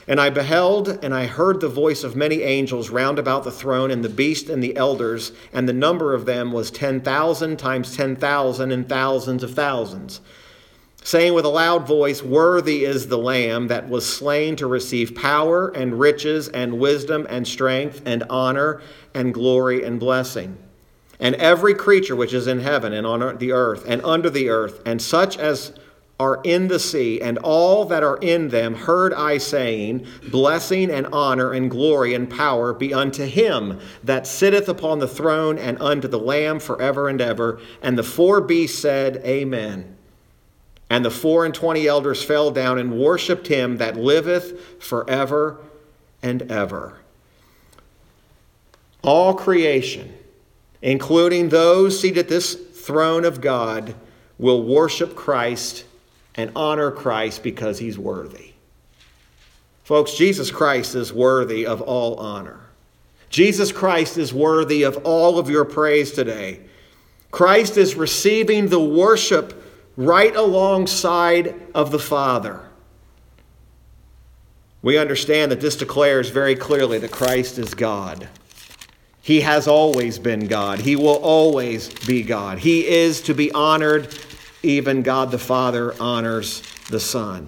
And 0.08 0.20
I 0.20 0.30
beheld 0.30 1.00
and 1.04 1.14
I 1.14 1.28
heard 1.28 1.62
the 1.62 1.68
voice 1.68 2.04
of 2.04 2.16
many 2.16 2.42
angels 2.42 2.90
round 2.90 3.20
about 3.20 3.44
the 3.44 3.52
throne, 3.52 3.92
and 3.92 4.04
the 4.04 4.10
beast 4.10 4.50
and 4.50 4.64
the 4.64 4.76
elders, 4.76 5.32
and 5.54 5.70
the 5.70 5.74
number 5.74 6.14
of 6.14 6.26
them 6.26 6.52
was 6.52 6.72
10,000 6.72 7.58
times 7.58 7.96
10,000 7.96 8.72
and 8.72 8.90
thousands 8.90 9.44
of 9.44 9.54
thousands, 9.54 10.22
saying 11.04 11.34
with 11.34 11.46
a 11.46 11.50
loud 11.50 11.88
voice, 11.88 12.24
Worthy 12.24 12.84
is 12.84 13.08
the 13.08 13.18
Lamb 13.18 13.68
that 13.68 13.90
was 13.90 14.12
slain 14.12 14.56
to 14.58 14.68
receive 14.68 15.16
power 15.16 15.70
and 15.70 16.00
riches 16.00 16.48
and 16.50 16.80
wisdom 16.80 17.28
and 17.30 17.48
strength 17.48 18.02
and 18.06 18.24
honor 18.30 18.82
and 19.14 19.34
glory 19.34 19.84
and 19.84 20.00
blessing. 20.00 20.58
And 21.20 21.36
every 21.36 21.76
creature 21.76 22.16
which 22.16 22.34
is 22.34 22.48
in 22.48 22.60
heaven 22.60 22.94
and 22.94 23.06
on 23.06 23.38
the 23.38 23.52
earth 23.52 23.86
and 23.88 24.04
under 24.04 24.32
the 24.32 24.50
earth, 24.50 24.82
and 24.88 25.00
such 25.00 25.38
as 25.38 25.74
are 26.22 26.40
in 26.44 26.68
the 26.68 26.78
sea, 26.78 27.20
and 27.20 27.40
all 27.40 27.84
that 27.86 28.04
are 28.04 28.18
in 28.18 28.50
them 28.50 28.76
heard 28.76 29.12
I 29.12 29.40
saying, 29.40 30.06
Blessing 30.30 30.92
and 30.92 31.08
honor 31.08 31.52
and 31.52 31.70
glory 31.70 32.14
and 32.14 32.30
power 32.30 32.74
be 32.74 32.94
unto 32.94 33.26
him 33.26 33.80
that 34.04 34.28
sitteth 34.28 34.70
upon 34.70 35.00
the 35.00 35.08
throne 35.08 35.58
and 35.58 35.82
unto 35.82 36.08
the 36.08 36.20
Lamb 36.20 36.60
forever 36.60 37.10
and 37.10 37.20
ever. 37.20 37.60
And 37.82 37.98
the 37.98 38.04
four 38.04 38.40
beasts 38.40 38.78
said, 38.78 39.24
Amen. 39.26 39.98
And 40.92 41.04
the 41.04 41.10
four 41.10 41.44
and 41.44 41.56
twenty 41.56 41.88
elders 41.88 42.24
fell 42.24 42.52
down 42.52 42.78
and 42.78 43.00
worshipped 43.00 43.48
him 43.48 43.78
that 43.78 43.98
liveth 43.98 44.80
forever 44.80 45.58
and 46.22 46.52
ever. 46.52 47.00
All 49.02 49.34
creation, 49.34 50.14
including 50.84 51.50
those 51.50 52.00
seated 52.00 52.20
at 52.20 52.30
this 52.30 52.54
throne 52.54 53.26
of 53.26 53.42
God, 53.42 53.96
will 54.38 54.62
worship 54.62 55.16
Christ 55.16 55.86
and 56.36 56.52
honor 56.56 56.92
Christ 56.92 57.44
because 57.44 57.80
he's 57.80 57.98
worthy. 57.98 58.54
Folks, 59.84 60.14
Jesus 60.14 60.52
Christ 60.52 60.96
is 60.96 61.12
worthy 61.12 61.66
of 61.66 61.82
all 61.82 62.16
honor. 62.16 62.60
Jesus 63.30 63.72
Christ 63.72 64.18
is 64.18 64.34
worthy 64.34 64.84
of 64.84 64.98
all 65.06 65.40
of 65.40 65.50
your 65.50 65.66
praise 65.66 66.12
today. 66.12 66.60
Christ 67.32 67.78
is 67.78 67.96
receiving 67.96 68.68
the 68.68 68.80
worship 68.80 69.64
right 69.98 70.36
alongside 70.36 71.56
of 71.74 71.92
the 71.92 72.00
Father. 72.00 72.62
we 74.82 74.98
understand 74.98 75.52
that 75.52 75.62
this 75.62 75.76
declares 75.76 76.30
very 76.30 76.56
clearly 76.56 76.98
that 76.98 77.12
Christ 77.12 77.60
is 77.60 77.74
God. 77.74 78.28
He 79.22 79.42
has 79.42 79.68
always 79.68 80.18
been 80.18 80.48
God. 80.48 80.80
He 80.80 80.96
will 80.96 81.18
always 81.18 81.90
be 82.06 82.24
God. 82.24 82.58
He 82.58 82.88
is 82.88 83.22
to 83.22 83.36
be 83.36 83.52
honored. 83.52 84.08
Even 84.64 85.02
God 85.02 85.32
the 85.32 85.40
Father 85.40 85.94
honors 86.00 86.62
the 86.90 87.00
Son. 87.00 87.48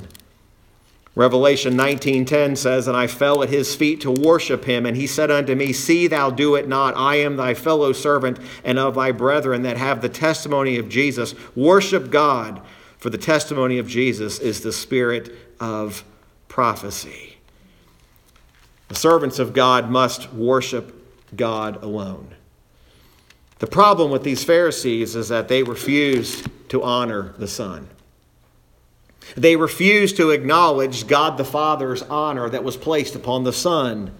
Revelation 1.15 1.75
19:10 1.75 2.55
says, 2.55 2.87
"And 2.87 2.97
I 2.97 3.05
fell 3.05 3.43
at 3.43 3.49
his 3.49 3.75
feet 3.75 4.01
to 4.01 4.09
worship 4.09 4.65
him, 4.65 4.85
and 4.85 4.97
he 4.97 5.05
said 5.05 5.29
unto 5.29 5.53
me, 5.53 5.71
See 5.71 6.07
thou 6.07 6.31
do 6.31 6.55
it 6.55 6.67
not. 6.67 6.97
I 6.97 7.17
am 7.17 7.37
thy 7.37 7.53
fellow 7.53 7.93
servant 7.93 8.39
and 8.63 8.79
of 8.79 8.95
thy 8.95 9.11
brethren 9.11 9.61
that 9.61 9.77
have 9.77 10.01
the 10.01 10.09
testimony 10.09 10.77
of 10.77 10.89
Jesus. 10.89 11.35
Worship 11.55 12.09
God, 12.09 12.61
for 12.97 13.11
the 13.11 13.19
testimony 13.19 13.77
of 13.77 13.87
Jesus 13.87 14.39
is 14.39 14.61
the 14.61 14.71
spirit 14.71 15.35
of 15.59 16.03
prophecy." 16.47 17.37
The 18.89 18.95
servants 18.95 19.37
of 19.37 19.53
God 19.53 19.91
must 19.91 20.33
worship 20.33 20.99
God 21.35 21.81
alone. 21.83 22.29
The 23.59 23.67
problem 23.67 24.11
with 24.11 24.23
these 24.23 24.43
Pharisees 24.43 25.15
is 25.15 25.29
that 25.29 25.47
they 25.47 25.61
refuse 25.63 26.43
to 26.73 26.81
honor 26.81 27.35
the 27.37 27.47
Son. 27.47 27.87
They 29.37 29.55
refused 29.55 30.17
to 30.17 30.31
acknowledge 30.31 31.05
God 31.05 31.37
the 31.37 31.45
Father's 31.45 32.01
honor 32.01 32.49
that 32.49 32.63
was 32.63 32.77
placed 32.77 33.13
upon 33.13 33.43
the 33.43 33.53
Son. 33.53 34.11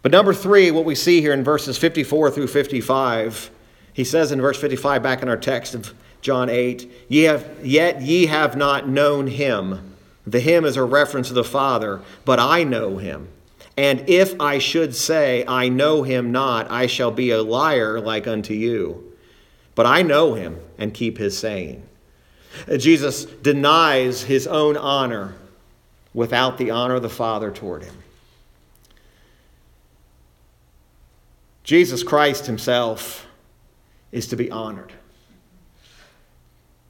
But 0.00 0.10
number 0.10 0.32
three, 0.32 0.70
what 0.70 0.86
we 0.86 0.94
see 0.94 1.20
here 1.20 1.34
in 1.34 1.44
verses 1.44 1.76
54 1.76 2.30
through 2.30 2.46
55, 2.46 3.50
he 3.92 4.04
says 4.04 4.32
in 4.32 4.40
verse 4.40 4.58
55 4.58 5.02
back 5.02 5.20
in 5.20 5.28
our 5.28 5.36
text 5.36 5.74
of 5.74 5.92
John 6.22 6.48
8, 6.48 6.90
ye 7.08 7.24
have, 7.24 7.46
Yet 7.62 8.00
ye 8.00 8.24
have 8.24 8.56
not 8.56 8.88
known 8.88 9.26
him. 9.26 9.94
The 10.26 10.40
him 10.40 10.64
is 10.64 10.78
a 10.78 10.82
reference 10.82 11.28
to 11.28 11.34
the 11.34 11.44
Father, 11.44 12.00
but 12.24 12.40
I 12.40 12.64
know 12.64 12.96
him. 12.96 13.28
And 13.76 14.08
if 14.08 14.40
I 14.40 14.56
should 14.56 14.96
say, 14.96 15.44
I 15.46 15.68
know 15.68 16.04
him 16.04 16.32
not, 16.32 16.70
I 16.70 16.86
shall 16.86 17.10
be 17.10 17.32
a 17.32 17.42
liar 17.42 18.00
like 18.00 18.26
unto 18.26 18.54
you. 18.54 19.13
But 19.74 19.86
I 19.86 20.02
know 20.02 20.34
him 20.34 20.60
and 20.78 20.94
keep 20.94 21.18
his 21.18 21.36
saying. 21.36 21.86
Jesus 22.78 23.24
denies 23.24 24.22
his 24.22 24.46
own 24.46 24.76
honor 24.76 25.34
without 26.12 26.58
the 26.58 26.70
honor 26.70 26.94
of 26.94 27.02
the 27.02 27.10
Father 27.10 27.50
toward 27.50 27.82
him. 27.82 27.96
Jesus 31.64 32.02
Christ 32.02 32.46
himself 32.46 33.26
is 34.12 34.28
to 34.28 34.36
be 34.36 34.50
honored. 34.50 34.92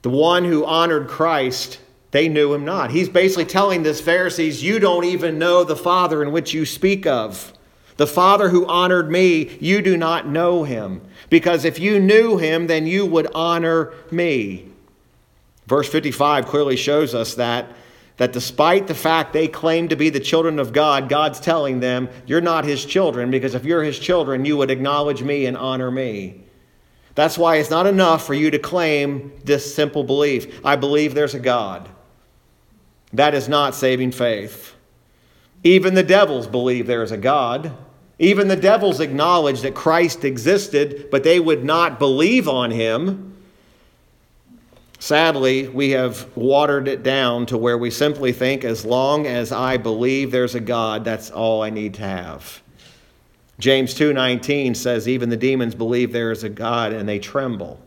The 0.03 0.11
one 0.11 0.44
who 0.44 0.66
honored 0.66 1.09
Christ, 1.09 1.79
they 2.11 2.29
knew 2.29 2.53
him 2.53 2.66
not. 2.66 2.90
He's 2.90 3.09
basically 3.09 3.47
telling 3.47 3.83
this 3.83 4.01
Pharisees, 4.01 4.62
You 4.62 4.79
don't 4.79 5.05
even 5.05 5.38
know 5.38 5.64
the 5.64 5.77
Father 5.77 6.23
in 6.23 6.33
which 6.33 6.53
you 6.53 6.66
speak 6.66 7.07
of. 7.07 7.53
The 7.97 8.07
Father 8.07 8.49
who 8.49 8.66
honored 8.66 9.11
me, 9.11 9.57
you 9.61 9.81
do 9.81 9.97
not 9.97 10.29
know 10.29 10.64
him. 10.64 11.01
Because 11.31 11.65
if 11.65 11.79
you 11.79 11.99
knew 11.99 12.39
him, 12.39 12.67
then 12.67 12.87
you 12.87 13.07
would 13.07 13.29
honor 13.35 13.93
me. 14.11 14.69
Verse 15.67 15.89
55 15.89 16.47
clearly 16.47 16.77
shows 16.77 17.15
us 17.15 17.35
that 17.35 17.67
that 18.17 18.33
despite 18.33 18.87
the 18.87 18.95
fact 18.95 19.33
they 19.33 19.49
claim 19.49 19.89
to 19.89 19.97
be 19.97 20.09
the 20.09 20.21
children 20.21 20.59
of 20.59 20.73
God, 20.73 21.09
God's 21.09 21.41
telling 21.41 21.81
them, 21.81 22.09
You're 22.27 22.41
not 22.41 22.65
his 22.65 22.85
children, 22.85 23.31
because 23.31 23.55
if 23.55 23.65
you're 23.65 23.83
his 23.83 23.99
children, 23.99 24.45
you 24.45 24.57
would 24.57 24.71
acknowledge 24.71 25.23
me 25.23 25.47
and 25.47 25.57
honor 25.57 25.91
me. 25.91 26.41
That's 27.17 27.39
why 27.39 27.57
it's 27.57 27.71
not 27.71 27.87
enough 27.87 28.25
for 28.27 28.35
you 28.35 28.51
to 28.51 28.59
claim 28.59 29.33
this 29.45 29.75
simple 29.75 30.05
belief 30.05 30.61
I 30.65 30.77
believe 30.77 31.15
there's 31.15 31.35
a 31.35 31.41
God. 31.41 31.89
That 33.13 33.35
is 33.35 33.49
not 33.49 33.75
saving 33.75 34.13
faith. 34.13 34.75
Even 35.63 35.95
the 35.95 36.03
devils 36.03 36.47
believe 36.47 36.87
there 36.87 37.03
is 37.03 37.13
a 37.13 37.17
God. 37.17 37.73
Even 38.18 38.48
the 38.48 38.57
devils 38.57 39.00
acknowledge 39.00 39.62
that 39.62 39.74
Christ 39.74 40.24
existed, 40.24 41.09
but 41.11 41.24
they 41.24 41.40
would 41.40 41.64
not 41.64 41.98
believe 41.98 42.48
on 42.48 42.70
him. 42.70 43.35
Sadly, 45.00 45.68
we 45.68 45.90
have 45.90 46.35
watered 46.37 46.88
it 46.88 47.03
down 47.03 47.46
to 47.46 47.59
where 47.59 47.77
we 47.77 47.90
simply 47.90 48.33
think 48.33 48.64
as 48.64 48.85
long 48.85 49.27
as 49.27 49.53
I 49.53 49.77
believe 49.77 50.31
there's 50.31 50.55
a 50.55 50.61
God, 50.61 51.05
that's 51.05 51.31
all 51.31 51.62
I 51.62 51.70
need 51.70 51.94
to 51.94 52.03
have. 52.03 52.62
James 53.59 53.94
2:19 53.94 54.74
says 54.74 55.07
even 55.07 55.29
the 55.29 55.37
demons 55.37 55.74
believe 55.74 56.12
there 56.12 56.33
is 56.33 56.42
a 56.42 56.48
God 56.48 56.92
and 56.92 57.09
they 57.09 57.18
tremble. 57.18 57.81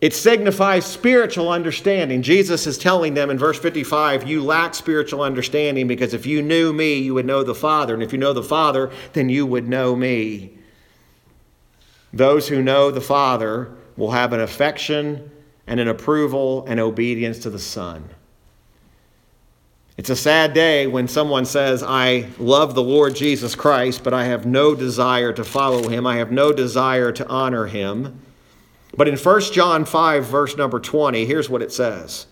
It 0.00 0.14
signifies 0.14 0.86
spiritual 0.86 1.50
understanding. 1.50 2.22
Jesus 2.22 2.66
is 2.66 2.78
telling 2.78 3.14
them 3.14 3.30
in 3.30 3.38
verse 3.38 3.58
55, 3.58 4.28
you 4.28 4.44
lack 4.44 4.74
spiritual 4.74 5.22
understanding 5.22 5.88
because 5.88 6.14
if 6.14 6.24
you 6.24 6.40
knew 6.40 6.72
me, 6.72 6.98
you 6.98 7.14
would 7.14 7.26
know 7.26 7.42
the 7.42 7.54
Father, 7.54 7.94
and 7.94 8.02
if 8.02 8.12
you 8.12 8.18
know 8.18 8.32
the 8.32 8.42
Father, 8.42 8.92
then 9.12 9.28
you 9.28 9.44
would 9.44 9.68
know 9.68 9.96
me. 9.96 10.52
Those 12.12 12.48
who 12.48 12.62
know 12.62 12.90
the 12.90 13.00
Father 13.00 13.72
will 13.96 14.12
have 14.12 14.32
an 14.32 14.40
affection 14.40 15.30
and 15.66 15.80
an 15.80 15.88
approval 15.88 16.64
and 16.68 16.78
obedience 16.78 17.40
to 17.40 17.50
the 17.50 17.58
Son. 17.58 18.08
It's 19.96 20.10
a 20.10 20.16
sad 20.16 20.54
day 20.54 20.86
when 20.86 21.08
someone 21.08 21.44
says, 21.44 21.82
I 21.82 22.28
love 22.38 22.76
the 22.76 22.82
Lord 22.84 23.16
Jesus 23.16 23.56
Christ, 23.56 24.04
but 24.04 24.14
I 24.14 24.26
have 24.26 24.46
no 24.46 24.76
desire 24.76 25.32
to 25.32 25.42
follow 25.42 25.88
him. 25.88 26.06
I 26.06 26.18
have 26.18 26.30
no 26.30 26.52
desire 26.52 27.10
to 27.10 27.26
honor 27.26 27.66
him. 27.66 28.20
But 28.96 29.08
in 29.08 29.16
1 29.16 29.40
John 29.52 29.84
5, 29.84 30.24
verse 30.24 30.56
number 30.56 30.80
20, 30.80 31.26
here's 31.26 31.50
what 31.50 31.62
it 31.62 31.72
says 31.72 32.26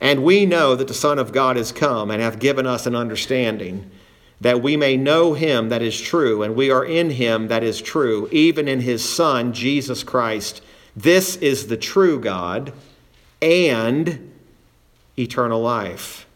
And 0.00 0.24
we 0.24 0.46
know 0.46 0.74
that 0.74 0.88
the 0.88 0.94
Son 0.94 1.18
of 1.18 1.32
God 1.32 1.56
is 1.56 1.72
come 1.72 2.10
and 2.10 2.22
hath 2.22 2.38
given 2.38 2.66
us 2.66 2.86
an 2.86 2.94
understanding, 2.94 3.90
that 4.40 4.62
we 4.62 4.76
may 4.76 4.96
know 4.96 5.34
him 5.34 5.68
that 5.70 5.82
is 5.82 6.00
true, 6.00 6.42
and 6.42 6.54
we 6.54 6.70
are 6.70 6.84
in 6.84 7.10
him 7.10 7.48
that 7.48 7.64
is 7.64 7.80
true, 7.80 8.28
even 8.30 8.68
in 8.68 8.80
his 8.80 9.08
Son, 9.08 9.52
Jesus 9.52 10.04
Christ. 10.04 10.62
This 10.94 11.36
is 11.36 11.66
the 11.66 11.76
true 11.76 12.20
God 12.20 12.72
and 13.40 14.32
eternal 15.18 15.60
life. 15.60 16.26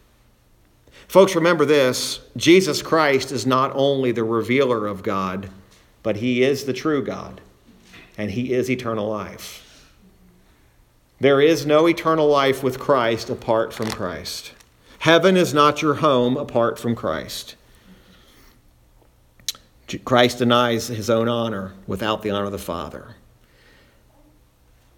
Folks, 1.07 1.35
remember 1.35 1.65
this 1.65 2.21
Jesus 2.35 2.81
Christ 2.81 3.31
is 3.31 3.45
not 3.45 3.71
only 3.75 4.11
the 4.11 4.23
revealer 4.23 4.87
of 4.87 5.03
God, 5.03 5.49
but 6.01 6.17
he 6.17 6.43
is 6.43 6.65
the 6.65 6.73
true 6.73 7.03
God, 7.03 7.39
and 8.17 8.31
he 8.31 8.53
is 8.53 8.69
eternal 8.69 9.07
life. 9.07 9.59
There 11.19 11.41
is 11.41 11.65
no 11.65 11.87
eternal 11.87 12.27
life 12.27 12.63
with 12.63 12.79
Christ 12.79 13.29
apart 13.29 13.73
from 13.73 13.89
Christ. 13.89 14.51
Heaven 14.99 15.37
is 15.37 15.53
not 15.53 15.81
your 15.81 15.95
home 15.95 16.37
apart 16.37 16.77
from 16.79 16.95
Christ. 16.95 17.55
Christ 20.05 20.39
denies 20.39 20.87
his 20.87 21.09
own 21.09 21.27
honor 21.27 21.73
without 21.87 22.21
the 22.23 22.29
honor 22.31 22.45
of 22.45 22.51
the 22.51 22.57
Father. 22.57 23.15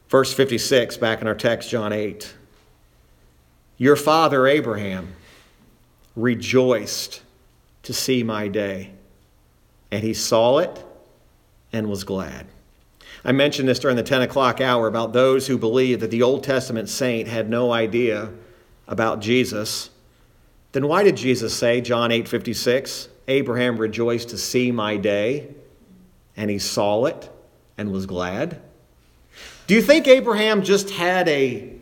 Verse 0.10 0.34
56, 0.34 0.98
back 0.98 1.22
in 1.22 1.28
our 1.28 1.36
text, 1.36 1.70
John 1.70 1.92
8. 1.92 2.34
Your 3.78 3.96
father 3.96 4.48
Abraham 4.48 5.14
rejoiced 6.16 7.22
to 7.84 7.94
see 7.94 8.24
my 8.24 8.48
day, 8.48 8.92
and 9.92 10.04
he 10.04 10.14
saw 10.14 10.60
it 10.60 10.84
and 11.74 11.90
was 11.90 12.04
glad. 12.04 12.48
I 13.26 13.32
mentioned 13.32 13.68
this 13.68 13.80
during 13.80 13.98
the 13.98 14.04
10 14.04 14.22
o'clock 14.22 14.62
hour 14.62 14.88
about 14.88 15.12
those 15.12 15.48
who 15.48 15.58
believe 15.58 16.00
that 16.02 16.12
the 16.12 16.22
Old 16.22 16.44
Testament 16.44 16.90
saint 16.90 17.28
had 17.28 17.50
no 17.50 17.74
idea 17.74 18.30
about 18.88 19.20
Jesus. 19.20 19.90
Then 20.74 20.88
why 20.88 21.02
did 21.02 21.18
Jesus 21.18 21.52
say, 21.52 21.82
John 21.82 22.12
8 22.12 22.28
56, 22.28 23.10
Abraham 23.28 23.78
rejoiced 23.78 24.30
to 24.30 24.38
see 24.38 24.72
my 24.72 24.98
day, 24.98 25.48
and 26.38 26.52
he 26.52 26.60
saw 26.60 27.06
it 27.06 27.32
and 27.80 27.92
was 27.92 28.06
glad? 28.06 28.62
Do 29.66 29.74
you 29.74 29.82
think 29.82 30.08
Abraham 30.08 30.62
just 30.62 30.92
had 30.92 31.28
a 31.28 31.74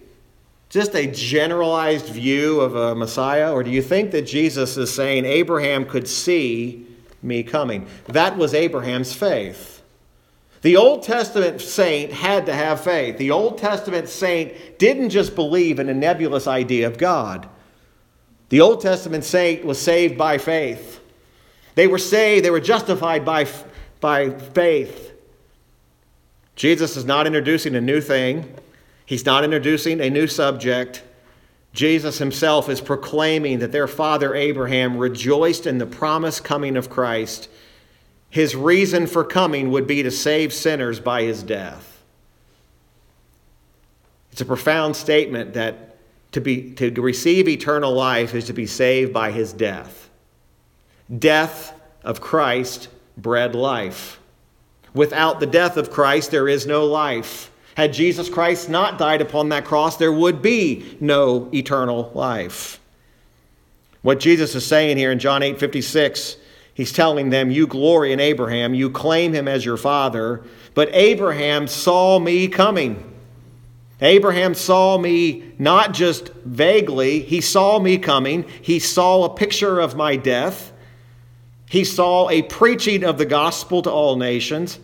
just 0.69 0.95
a 0.95 1.05
generalized 1.05 2.07
view 2.07 2.61
of 2.61 2.75
a 2.75 2.95
Messiah 2.95 3.53
or 3.53 3.61
do 3.61 3.69
you 3.69 3.81
think 3.81 4.09
that 4.09 4.23
Jesus 4.23 4.75
is 4.75 4.91
saying 4.91 5.23
Abraham 5.23 5.85
could 5.85 6.07
see 6.07 6.87
me 7.21 7.43
coming? 7.43 7.85
That 8.07 8.37
was 8.37 8.55
Abraham's 8.55 9.13
faith. 9.13 9.72
The 10.63 10.77
Old 10.77 11.03
Testament 11.03 11.59
saint 11.59 12.13
had 12.13 12.45
to 12.45 12.53
have 12.53 12.81
faith. 12.81 13.17
The 13.17 13.31
Old 13.31 13.57
Testament 13.57 14.07
saint 14.07 14.79
didn't 14.79 15.09
just 15.09 15.35
believe 15.35 15.77
in 15.77 15.89
a 15.89 15.93
nebulous 15.93 16.47
idea 16.47 16.87
of 16.87 16.97
God. 16.97 17.49
The 18.47 18.61
Old 18.61 18.79
Testament 18.79 19.25
saint 19.25 19.65
was 19.65 19.79
saved 19.79 20.17
by 20.17 20.37
faith. 20.37 21.01
They 21.75 21.85
were 21.85 21.97
saved, 21.97 22.45
they 22.45 22.49
were 22.49 22.61
justified 22.61 23.25
by, 23.25 23.45
by 23.99 24.29
faith. 24.29 25.11
Jesus 26.55 26.95
is 26.95 27.03
not 27.03 27.27
introducing 27.27 27.75
a 27.75 27.81
new 27.81 27.99
thing, 27.99 28.55
he's 29.05 29.25
not 29.25 29.43
introducing 29.43 29.99
a 29.99 30.09
new 30.09 30.27
subject. 30.27 31.03
Jesus 31.73 32.19
himself 32.19 32.69
is 32.69 32.79
proclaiming 32.79 33.59
that 33.59 33.71
their 33.71 33.87
father 33.87 34.33
Abraham 34.35 34.97
rejoiced 34.97 35.65
in 35.65 35.79
the 35.79 35.87
promised 35.87 36.43
coming 36.43 36.77
of 36.77 36.89
Christ. 36.89 37.49
His 38.33 38.55
reason 38.55 39.05
for 39.05 39.23
coming 39.23 39.69
would 39.69 39.85
be 39.85 40.01
to 40.01 40.09
save 40.09 40.53
sinners 40.53 40.99
by 40.99 41.21
his 41.21 41.43
death. 41.43 42.01
It's 44.31 44.41
a 44.41 44.45
profound 44.45 44.95
statement 44.95 45.53
that 45.53 45.97
to, 46.31 46.41
be, 46.41 46.71
to 46.71 46.89
receive 46.99 47.47
eternal 47.47 47.93
life 47.93 48.33
is 48.33 48.45
to 48.45 48.53
be 48.53 48.65
saved 48.65 49.13
by 49.13 49.29
his 49.29 49.53
death. 49.53 50.09
Death 51.15 51.79
of 52.03 52.21
Christ 52.21 52.87
bred 53.17 53.53
life. 53.53 54.19
Without 54.95 55.39
the 55.39 55.45
death 55.45 55.77
of 55.77 55.91
Christ, 55.91 56.31
there 56.31 56.47
is 56.47 56.65
no 56.65 56.87
life. 56.87 57.51
Had 57.77 57.93
Jesus 57.93 58.29
Christ 58.29 58.67
not 58.67 58.97
died 58.97 59.21
upon 59.21 59.49
that 59.49 59.65
cross, 59.65 59.97
there 59.97 60.11
would 60.11 60.41
be 60.41 60.97
no 60.99 61.51
eternal 61.53 62.11
life. 62.15 62.79
What 64.01 64.19
Jesus 64.19 64.55
is 64.55 64.65
saying 64.65 64.97
here 64.97 65.11
in 65.11 65.19
John 65.19 65.43
8 65.43 65.59
56, 65.59 66.37
he's 66.73 66.91
telling 66.91 67.29
them, 67.29 67.51
You 67.51 67.67
glory 67.67 68.11
in 68.11 68.19
Abraham, 68.19 68.73
you 68.73 68.89
claim 68.89 69.33
him 69.33 69.47
as 69.47 69.65
your 69.65 69.77
father, 69.77 70.43
but 70.73 70.89
Abraham 70.93 71.67
saw 71.67 72.19
me 72.19 72.47
coming. 72.47 73.11
Abraham 74.01 74.53
saw 74.53 74.97
me 74.97 75.53
not 75.57 75.93
just 75.93 76.29
vaguely, 76.43 77.21
he 77.21 77.39
saw 77.39 77.79
me 77.79 77.97
coming. 77.97 78.43
He 78.61 78.79
saw 78.79 79.23
a 79.23 79.33
picture 79.33 79.79
of 79.79 79.95
my 79.95 80.17
death. 80.17 80.73
He 81.69 81.85
saw 81.85 82.29
a 82.29 82.41
preaching 82.41 83.03
of 83.03 83.17
the 83.17 83.25
gospel 83.25 83.81
to 83.83 83.89
all 83.89 84.17
nations. 84.17 84.77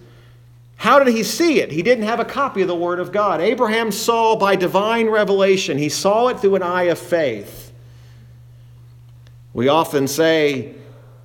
How 0.78 0.98
did 0.98 1.14
he 1.14 1.24
see 1.24 1.60
it? 1.60 1.72
He 1.74 1.84
didn't 1.84 2.06
have 2.06 2.22
a 2.22 2.26
copy 2.26 2.62
of 2.62 2.70
the 2.70 2.76
Word 2.76 3.02
of 3.02 3.12
God. 3.12 3.42
Abraham 3.42 3.92
saw 3.92 4.38
by 4.38 4.56
divine 4.56 5.10
revelation, 5.10 5.78
he 5.78 5.90
saw 5.90 6.30
it 6.30 6.40
through 6.40 6.56
an 6.56 6.64
eye 6.64 6.84
of 6.84 6.98
faith. 6.98 7.74
We 9.54 9.68
often 9.68 10.08
say, 10.08 10.74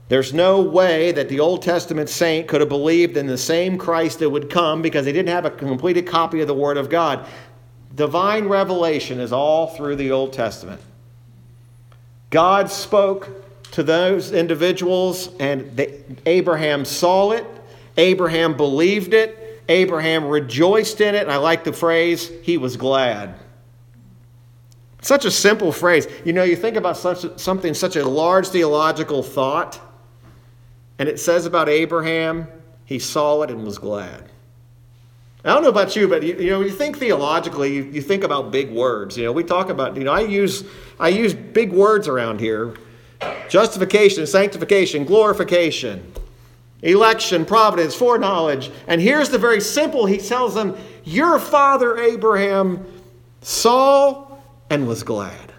there's 0.09 0.35
no 0.35 0.61
way 0.61 1.13
that 1.13 1.29
the 1.29 1.41
Old 1.41 1.63
Testament 1.63 2.11
saint 2.11 2.47
could 2.47 2.61
have 2.61 2.69
believed 2.69 3.17
in 3.17 3.27
the 3.27 3.39
same 3.39 3.79
Christ 3.79 4.19
that 4.19 4.29
would 4.29 4.51
come 4.51 4.83
because 4.83 5.07
they 5.07 5.13
didn't 5.13 5.31
have 5.31 5.47
a 5.47 5.51
completed 5.51 6.07
copy 6.07 6.41
of 6.41 6.47
the 6.47 6.55
Word 6.55 6.77
of 6.77 6.91
God. 6.91 7.27
Divine 7.95 8.47
revelation 8.47 9.19
is 9.19 9.33
all 9.33 9.69
through 9.69 9.97
the 9.97 10.11
Old 10.11 10.33
Testament. 10.33 10.81
God 12.31 12.71
spoke 12.71 13.31
to 13.71 13.83
those 13.83 14.33
individuals, 14.33 15.31
and 15.41 15.75
they, 15.77 16.05
Abraham 16.27 16.85
saw 16.85 17.31
it, 17.31 17.47
Abraham 17.97 18.57
believed 18.57 19.15
it, 19.15 19.63
Abraham 19.69 20.27
rejoiced 20.27 21.01
in 21.01 21.15
it, 21.15 21.23
and 21.23 21.33
I 21.33 21.37
like 21.39 21.65
the 21.65 21.73
phrase, 21.73 22.31
he 22.43 22.59
was 22.59 22.77
glad. 22.77 23.35
Such 25.01 25.25
a 25.25 25.31
simple 25.31 25.73
phrase. 25.73 26.07
You 26.25 26.33
know, 26.33 26.45
you 26.45 26.57
think 26.57 26.77
about 26.77 26.97
such, 26.97 27.39
something, 27.39 27.75
such 27.75 27.97
a 27.97 28.07
large 28.07 28.49
theological 28.49 29.23
thought, 29.23 29.81
and 30.99 31.09
it 31.09 31.19
says 31.19 31.47
about 31.47 31.69
Abraham, 31.69 32.47
he 32.85 32.99
saw 32.99 33.43
it 33.43 33.51
and 33.51 33.65
was 33.65 33.79
glad. 33.79 34.31
I 35.45 35.53
don't 35.53 35.63
know 35.63 35.69
about 35.69 35.95
you, 35.95 36.09
but 36.09 36.23
you, 36.23 36.37
you 36.39 36.51
know, 36.51 36.63
you 36.63 36.71
think 36.71 36.99
theologically, 36.99 37.75
you, 37.75 37.83
you, 37.85 38.01
think 38.01 38.25
about 38.25 38.51
big 38.51 38.71
words. 38.71 39.19
You 39.19 39.25
know, 39.25 39.33
we 39.33 39.45
talk 39.45 39.69
about, 39.69 39.95
you 39.95 40.05
know, 40.05 40.13
I 40.13 40.21
use 40.21 40.65
I 40.99 41.09
use 41.09 41.35
big 41.35 41.71
words 41.71 42.09
around 42.09 42.41
here: 42.41 42.75
justification, 43.51 44.27
sanctification, 44.27 45.05
glorification, 45.05 46.11
election, 46.83 47.45
providence, 47.45 47.95
foreknowledge. 47.95 48.71
And 48.87 49.03
here's 49.03 49.29
the 49.29 49.39
very 49.39 49.61
simple. 49.61 50.07
He 50.07 50.17
tells 50.17 50.55
them, 50.55 50.79
"Your 51.05 51.39
father 51.39 51.99
Abraham 51.99 52.87
saw 53.43 54.27
and 54.71 54.89
was 54.89 55.03
glad." 55.03 55.53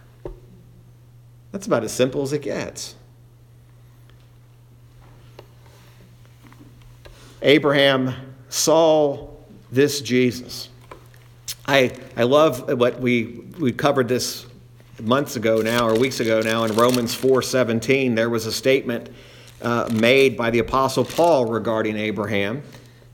That's 1.51 1.67
about 1.67 1.83
as 1.83 1.93
simple 1.93 2.23
as 2.23 2.33
it 2.33 2.41
gets. 2.41 2.95
Abraham 7.45 8.15
saw 8.49 9.29
this 9.71 10.01
Jesus. 10.01 10.69
I, 11.67 11.95
I 12.17 12.23
love 12.23 12.79
what 12.79 12.99
we, 12.99 13.43
we 13.59 13.71
covered 13.71 14.07
this 14.07 14.47
months 14.99 15.35
ago 15.35 15.61
now 15.61 15.87
or 15.87 15.97
weeks 15.97 16.19
ago 16.19 16.41
now 16.41 16.63
in 16.63 16.73
Romans 16.73 17.15
4:17 17.15 18.15
there 18.15 18.29
was 18.29 18.45
a 18.45 18.51
statement 18.51 19.09
uh, 19.61 19.89
made 19.93 20.37
by 20.37 20.49
the 20.49 20.59
apostle 20.59 21.03
Paul 21.03 21.45
regarding 21.45 21.97
Abraham 21.97 22.63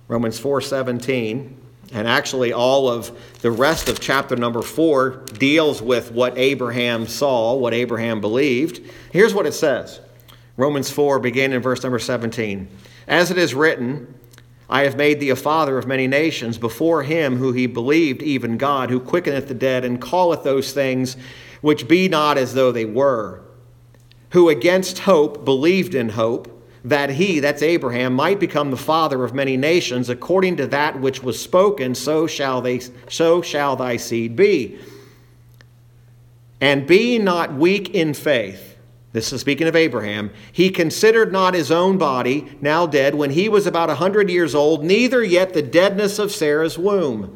Romans 0.08 0.40
4:17 0.40 1.52
and 1.92 2.08
actually 2.08 2.54
all 2.54 2.88
of 2.88 3.12
the 3.42 3.50
rest 3.50 3.90
of 3.90 4.00
chapter 4.00 4.36
number 4.36 4.62
4 4.62 5.26
deals 5.40 5.82
with 5.82 6.12
what 6.12 6.38
Abraham 6.38 7.08
saw 7.08 7.56
what 7.56 7.74
Abraham 7.74 8.22
believed. 8.22 8.80
Here's 9.12 9.34
what 9.34 9.48
it 9.48 9.54
says. 9.54 10.00
Romans 10.56 10.92
4 10.92 11.20
beginning 11.20 11.56
in 11.56 11.62
verse 11.64 11.82
number 11.82 12.00
17 12.00 12.68
as 13.08 13.32
it 13.32 13.40
is 13.40 13.56
written 13.56 14.14
I 14.72 14.84
have 14.84 14.96
made 14.96 15.20
thee 15.20 15.30
a 15.30 15.36
father 15.36 15.78
of 15.78 15.86
many 15.86 16.08
nations 16.08 16.58
before 16.58 17.04
him 17.04 17.36
who 17.36 17.52
he 17.52 17.68
believed, 17.68 18.24
even 18.24 18.58
God, 18.58 18.90
who 18.90 19.02
quickeneth 19.02 19.50
the 19.50 19.54
dead 19.54 19.84
and 19.84 20.02
calleth 20.02 20.44
those 20.44 20.72
things 20.72 21.18
which 21.60 21.90
be 21.90 22.08
not 22.08 22.38
as 22.38 22.54
though 22.54 22.72
they 22.72 22.86
were, 22.86 23.42
who 24.30 24.48
against 24.48 25.00
hope 25.00 25.44
believed 25.44 25.94
in 25.94 26.10
hope, 26.10 26.48
that 26.86 27.12
he, 27.12 27.42
that's 27.42 27.62
Abraham, 27.62 28.14
might 28.14 28.40
become 28.40 28.72
the 28.72 28.78
father 28.78 29.26
of 29.26 29.34
many 29.34 29.58
nations, 29.58 30.10
according 30.10 30.56
to 30.56 30.68
that 30.68 31.00
which 31.02 31.22
was 31.22 31.40
spoken, 31.40 31.94
so 31.94 32.26
shall 32.26 32.62
they 32.62 32.80
so 33.10 33.42
shall 33.42 33.76
thy 33.76 33.98
seed 33.98 34.36
be. 34.36 34.80
And 36.62 36.88
be 36.88 37.20
not 37.20 37.54
weak 37.54 37.94
in 37.94 38.14
faith 38.14 38.71
this 39.14 39.34
is 39.34 39.42
speaking 39.42 39.68
of 39.68 39.76
Abraham. 39.76 40.32
He 40.52 40.70
considered 40.70 41.34
not 41.34 41.54
his 41.54 41.70
own 41.70 41.98
body, 41.98 42.58
now 42.62 42.86
dead, 42.86 43.16
when 43.16 43.32
he 43.32 43.50
was 43.50 43.68
about 43.68 43.90
a 43.90 43.96
hundred 43.96 44.30
years 44.30 44.56
old, 44.56 44.86
neither 44.86 45.22
yet 45.22 45.54
the 45.54 45.62
deadness 45.62 46.18
of 46.18 46.32
Sarah's 46.32 46.78
womb. 46.78 47.36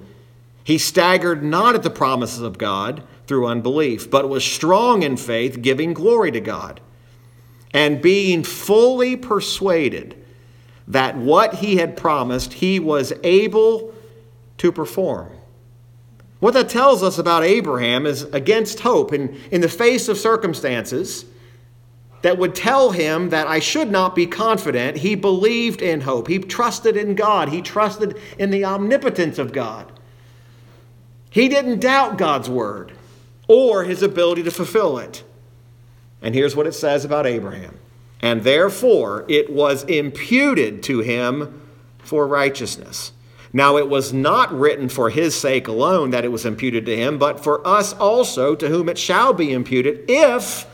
He 0.64 0.78
staggered 0.78 1.44
not 1.44 1.76
at 1.76 1.84
the 1.84 1.90
promises 1.90 2.42
of 2.42 2.58
God 2.58 3.04
through 3.28 3.48
unbelief, 3.48 4.10
but 4.10 4.30
was 4.30 4.44
strong 4.44 5.04
in 5.04 5.18
faith, 5.18 5.62
giving 5.62 5.94
glory 5.94 6.32
to 6.32 6.40
God, 6.40 6.80
and 7.74 8.02
being 8.02 8.44
fully 8.44 9.18
persuaded 9.18 10.16
that 10.88 11.18
what 11.18 11.56
he 11.56 11.78
had 11.78 11.98
promised 11.98 12.54
he 12.54 12.80
was 12.80 13.12
able 13.24 13.94
to 14.58 14.72
perform. 14.72 15.30
What 16.40 16.54
that 16.54 16.70
tells 16.70 17.04
us 17.04 17.18
about 17.18 17.44
Abraham 17.44 18.06
is 18.06 18.24
against 18.24 18.80
hope, 18.80 19.12
and 19.12 19.36
in 19.52 19.62
the 19.62 19.70
face 19.70 20.08
of 20.08 20.18
circumstances 20.18 21.26
that 22.26 22.40
would 22.40 22.56
tell 22.56 22.90
him 22.90 23.30
that 23.30 23.46
I 23.46 23.60
should 23.60 23.92
not 23.92 24.16
be 24.16 24.26
confident. 24.26 24.98
He 24.98 25.14
believed 25.14 25.80
in 25.80 26.02
hope. 26.02 26.28
He 26.28 26.40
trusted 26.40 26.98
in 26.98 27.14
God. 27.14 27.50
He 27.50 27.62
trusted 27.62 28.20
in 28.40 28.50
the 28.50 28.66
omnipotence 28.66 29.38
of 29.38 29.54
God. 29.54 29.92
He 31.30 31.48
didn't 31.48 31.82
doubt 31.82 32.18
God's 32.18 32.50
word 32.50 32.94
or 33.48 33.84
his 33.84 34.02
ability 34.02 34.42
to 34.42 34.50
fulfill 34.50 34.98
it. 34.98 35.24
And 36.20 36.34
here's 36.34 36.56
what 36.56 36.66
it 36.66 36.72
says 36.72 37.06
about 37.06 37.28
Abraham. 37.28 37.78
And 38.24 38.42
therefore 38.42 39.26
it 39.30 39.54
was 39.54 39.84
imputed 39.84 40.82
to 40.82 41.02
him 41.02 41.62
for 42.00 42.26
righteousness. 42.26 43.12
Now 43.54 43.78
it 43.78 43.88
was 43.88 44.14
not 44.14 44.52
written 44.52 44.90
for 44.90 45.12
his 45.12 45.36
sake 45.36 45.68
alone 45.68 46.10
that 46.10 46.26
it 46.26 46.32
was 46.32 46.44
imputed 46.44 46.88
to 46.88 46.98
him, 46.98 47.20
but 47.20 47.44
for 47.44 47.66
us 47.68 47.94
also, 47.94 48.56
to 48.56 48.68
whom 48.68 48.90
it 48.90 48.98
shall 48.98 49.32
be 49.32 49.54
imputed, 49.54 50.06
if 50.10 50.66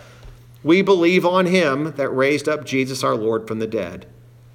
we 0.63 0.81
believe 0.81 1.25
on 1.25 1.47
him 1.47 1.93
that 1.93 2.09
raised 2.09 2.47
up 2.47 2.65
Jesus 2.65 3.03
our 3.03 3.15
Lord 3.15 3.47
from 3.47 3.59
the 3.59 3.67
dead, 3.67 4.05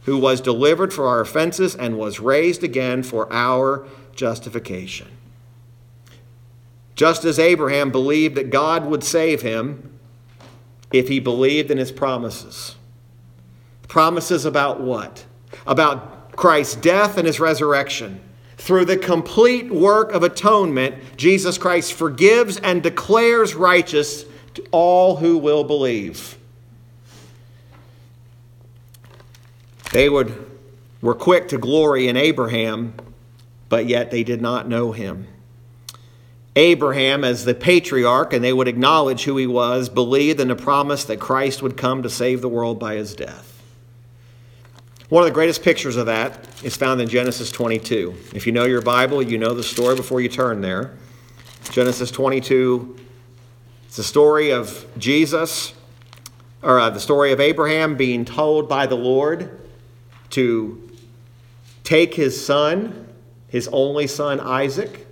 who 0.05 0.19
was 0.19 0.41
delivered 0.41 0.93
for 0.93 1.07
our 1.07 1.21
offenses 1.21 1.75
and 1.75 1.99
was 1.99 2.21
raised 2.21 2.63
again 2.63 3.03
for 3.03 3.33
our 3.33 3.87
justification. 4.15 5.09
Just 6.95 7.25
as 7.25 7.39
Abraham 7.39 7.91
believed 7.91 8.37
that 8.37 8.51
God 8.51 8.87
would 8.87 9.05
save 9.05 9.43
him 9.43 9.99
if 10.93 11.09
he 11.09 11.21
believed 11.21 11.71
in 11.71 11.79
his 11.79 11.93
promises. 11.93 12.77
Promises 13.89 14.45
about 14.45 14.81
what? 14.81 15.25
About 15.67 16.33
Christ's 16.37 16.77
death 16.77 17.19
and 17.19 17.27
his 17.27 17.41
resurrection. 17.41 18.21
Through 18.57 18.87
the 18.87 18.97
complete 18.97 19.71
work 19.71 20.13
of 20.13 20.23
atonement, 20.23 20.95
Jesus 21.17 21.59
Christ 21.59 21.93
forgives 21.93 22.57
and 22.59 22.83
declares 22.83 23.55
righteous 23.55 24.25
to 24.57 24.67
all 24.73 25.17
who 25.17 25.39
will 25.39 25.65
believe. 25.65 26.37
They 29.93 30.09
would, 30.09 30.51
were 31.01 31.15
quick 31.15 31.49
to 31.49 31.59
glory 31.59 32.09
in 32.09 32.17
Abraham, 32.17 32.95
but 33.69 33.87
yet 33.87 34.11
they 34.11 34.25
did 34.25 34.41
not 34.41 34.69
know 34.69 34.93
him. 34.93 35.29
Abraham, 36.57 37.23
as 37.23 37.45
the 37.45 37.55
patriarch, 37.55 38.33
and 38.33 38.43
they 38.43 38.53
would 38.53 38.67
acknowledge 38.67 39.25
who 39.25 39.37
he 39.37 39.47
was, 39.47 39.91
believed 39.91 40.41
in 40.41 40.49
the 40.49 40.57
promise 40.57 41.05
that 41.05 41.21
Christ 41.21 41.63
would 41.63 41.77
come 41.77 42.03
to 42.03 42.11
save 42.11 42.41
the 42.41 42.49
world 42.49 42.79
by 42.79 42.95
his 42.95 43.15
death. 43.15 43.63
One 45.11 45.23
of 45.23 45.29
the 45.29 45.35
greatest 45.35 45.63
pictures 45.63 45.97
of 45.97 46.07
that 46.07 46.49
is 46.65 46.77
found 46.77 47.01
in 47.03 47.09
Genesis 47.09 47.51
22. 47.53 48.15
If 48.35 48.47
you 48.47 48.53
know 48.53 48.65
your 48.65 48.81
Bible, 48.81 49.23
you 49.23 49.37
know 49.37 49.53
the 49.53 49.63
story 49.63 49.95
before 49.95 50.23
you 50.23 50.31
turn 50.31 50.63
there. 50.63 50.97
Genesis 51.71 52.11
22, 52.11 52.97
it's 53.97 54.07
the 54.07 54.11
story 54.11 54.51
of 54.51 54.85
Jesus, 54.99 55.73
or 56.61 56.79
uh, 56.79 56.91
the 56.91 57.01
story 57.01 57.33
of 57.33 57.41
Abraham 57.41 57.97
being 57.97 58.27
told 58.27 58.69
by 58.69 58.85
the 58.85 58.95
Lord 58.95 59.59
to 60.33 60.91
take 61.83 62.13
his 62.13 62.45
son, 62.45 63.09
his 63.49 63.69
only 63.73 64.07
son 64.07 64.39
Isaac. 64.39 65.07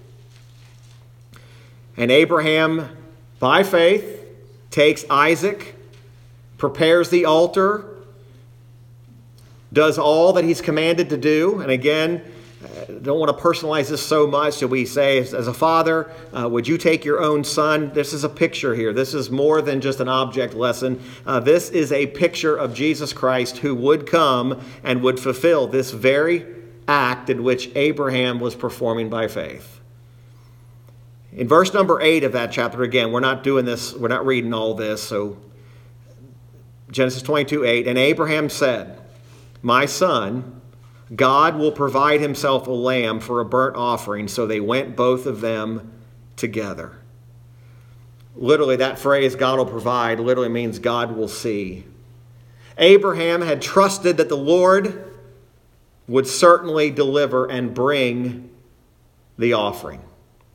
And 1.96 2.10
Abraham, 2.10 2.94
by 3.38 3.62
faith, 3.62 4.22
takes 4.70 5.06
Isaac, 5.08 5.76
prepares 6.58 7.08
the 7.08 7.24
altar, 7.24 7.86
does 9.72 9.96
all 9.96 10.34
that 10.34 10.44
he's 10.44 10.60
commanded 10.60 11.08
to 11.08 11.16
do. 11.16 11.60
And 11.60 11.70
again, 11.70 12.20
don't 13.02 13.18
want 13.18 13.36
to 13.36 13.42
personalize 13.42 13.88
this 13.88 14.04
so 14.04 14.26
much. 14.26 14.54
So 14.54 14.66
we 14.66 14.86
say, 14.86 15.18
as, 15.18 15.32
a 15.32 15.54
father, 15.54 16.10
uh, 16.32 16.48
would 16.48 16.66
you 16.66 16.78
take 16.78 17.04
your 17.04 17.22
own 17.22 17.44
son? 17.44 17.92
This 17.92 18.12
is 18.12 18.24
a 18.24 18.28
picture 18.28 18.74
here. 18.74 18.92
This 18.92 19.14
is 19.14 19.30
more 19.30 19.62
than 19.62 19.80
just 19.80 20.00
an 20.00 20.08
object 20.08 20.54
lesson. 20.54 21.00
Uh, 21.26 21.40
this 21.40 21.70
is 21.70 21.92
a 21.92 22.06
picture 22.08 22.56
of 22.56 22.74
Jesus 22.74 23.12
Christ 23.12 23.58
who 23.58 23.74
would 23.74 24.06
come 24.06 24.60
and 24.82 25.02
would 25.02 25.20
fulfill 25.20 25.66
this 25.66 25.90
very 25.90 26.46
act 26.88 27.30
in 27.30 27.42
which 27.42 27.70
Abraham 27.74 28.40
was 28.40 28.54
performing 28.54 29.08
by 29.08 29.28
faith. 29.28 29.80
In 31.32 31.48
verse 31.48 31.74
number 31.74 32.00
8 32.00 32.24
of 32.24 32.32
that 32.32 32.52
chapter, 32.52 32.82
again, 32.82 33.10
we're 33.10 33.20
not 33.20 33.42
doing 33.42 33.64
this, 33.64 33.92
we're 33.92 34.08
not 34.08 34.24
reading 34.24 34.54
all 34.54 34.74
this. 34.74 35.02
So 35.02 35.36
Genesis 36.90 37.22
22 37.22 37.64
8, 37.64 37.88
and 37.88 37.98
Abraham 37.98 38.48
said, 38.48 39.00
My 39.60 39.86
son, 39.86 40.60
God 41.14 41.56
will 41.56 41.72
provide 41.72 42.20
himself 42.20 42.66
a 42.66 42.72
lamb 42.72 43.20
for 43.20 43.40
a 43.40 43.44
burnt 43.44 43.76
offering. 43.76 44.28
So 44.28 44.46
they 44.46 44.60
went 44.60 44.96
both 44.96 45.26
of 45.26 45.40
them 45.40 45.92
together. 46.36 46.98
Literally, 48.36 48.76
that 48.76 48.98
phrase, 48.98 49.36
God 49.36 49.58
will 49.58 49.66
provide, 49.66 50.18
literally 50.18 50.48
means 50.48 50.78
God 50.78 51.16
will 51.16 51.28
see. 51.28 51.84
Abraham 52.78 53.42
had 53.42 53.62
trusted 53.62 54.16
that 54.16 54.28
the 54.28 54.36
Lord 54.36 55.12
would 56.08 56.26
certainly 56.26 56.90
deliver 56.90 57.46
and 57.46 57.72
bring 57.72 58.50
the 59.38 59.52
offering. 59.52 60.00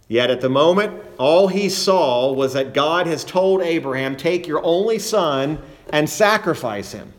Yet 0.07 0.31
at 0.31 0.41
the 0.41 0.49
moment, 0.49 1.01
all 1.17 1.47
he 1.47 1.69
saw 1.69 2.33
was 2.33 2.53
that 2.53 2.73
God 2.73 3.07
has 3.07 3.23
told 3.23 3.61
Abraham, 3.61 4.17
Take 4.17 4.47
your 4.47 4.63
only 4.63 4.99
son 4.99 5.61
and 5.91 6.09
sacrifice 6.09 6.91
him. 6.91 7.13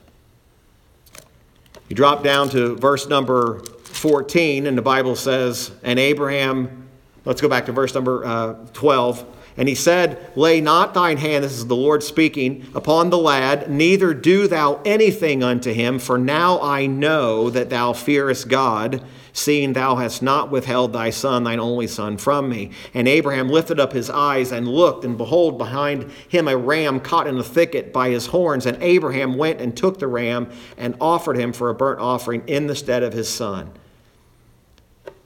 You 1.91 1.97
drop 1.97 2.23
down 2.23 2.49
to 2.51 2.77
verse 2.77 3.09
number 3.09 3.59
14, 3.83 4.69
and 4.69 4.79
the 4.79 4.83
Bible 4.83 5.17
says, 5.17 5.73
And 5.83 5.99
Abraham, 5.99 6.89
let's 7.25 7.41
go 7.41 7.49
back 7.49 7.67
to 7.67 7.73
verse 7.73 7.93
number 7.97 8.25
uh, 8.25 8.55
12. 8.75 9.27
And 9.57 9.69
he 9.69 9.75
said, 9.75 10.31
Lay 10.37 10.61
not 10.61 10.95
thine 10.95 11.17
hand, 11.17 11.43
this 11.43 11.51
is 11.51 11.67
the 11.67 11.75
Lord 11.75 12.05
speaking, 12.05 12.65
upon 12.77 13.11
the 13.11 13.19
lad, 13.19 13.69
neither 13.69 14.15
do 14.15 14.47
thou 14.47 14.81
anything 14.85 15.43
unto 15.43 15.73
him, 15.73 15.99
for 15.99 16.17
now 16.17 16.63
I 16.63 16.87
know 16.87 17.51
that 17.51 17.71
thou 17.71 17.93
fearest 17.93 18.47
God 18.49 19.03
seeing 19.33 19.73
thou 19.73 19.97
hast 19.97 20.23
not 20.23 20.51
withheld 20.51 20.93
thy 20.93 21.11
son, 21.11 21.45
thine 21.45 21.61
only 21.61 21.87
son, 21.87 22.17
from 22.17 22.49
me. 22.49 22.71
And 22.95 23.09
Abraham 23.09 23.49
lifted 23.49 23.81
up 23.81 23.93
his 23.93 24.11
eyes 24.11 24.53
and 24.53 24.69
looked, 24.69 25.05
and 25.05 25.17
behold, 25.17 25.59
behind 25.59 26.11
him 26.29 26.49
a 26.49 26.57
ram 26.57 27.01
caught 27.01 27.27
in 27.27 27.39
a 27.39 27.45
thicket 27.45 27.93
by 27.93 28.11
his 28.11 28.27
horns. 28.27 28.67
And 28.67 28.83
Abraham 28.83 29.37
went 29.37 29.61
and 29.61 29.77
took 29.77 29.99
the 29.99 30.09
ram 30.09 30.51
and 30.77 30.97
offered 31.01 31.37
him 31.37 31.53
for 31.53 31.71
a 31.71 31.75
burnt 31.75 32.01
offering 32.01 32.43
in 32.47 32.67
the 32.67 32.77
stead 32.77 33.03
of 33.03 33.13
his 33.13 33.29
son. 33.29 33.73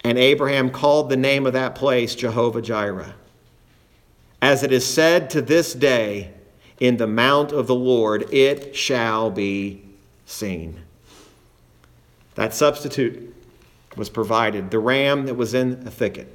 And 0.02 0.18
Abraham 0.18 0.70
called 0.70 1.08
the 1.08 1.16
name 1.16 1.46
of 1.46 1.54
that 1.54 1.74
place 1.74 2.14
Jehovah 2.14 2.60
Jireh. 2.60 3.14
As 4.42 4.62
it 4.62 4.72
is 4.72 4.86
said 4.86 5.30
to 5.30 5.40
this 5.40 5.72
day, 5.72 6.30
in 6.78 6.96
the 6.98 7.06
mount 7.06 7.52
of 7.52 7.66
the 7.66 7.74
Lord 7.74 8.32
it 8.32 8.76
shall 8.76 9.30
be 9.30 9.82
seen. 10.26 10.80
That 12.34 12.52
substitute 12.52 13.33
was 13.96 14.08
provided, 14.08 14.70
the 14.70 14.78
ram 14.78 15.26
that 15.26 15.34
was 15.34 15.54
in 15.54 15.82
a 15.86 15.90
thicket. 15.90 16.34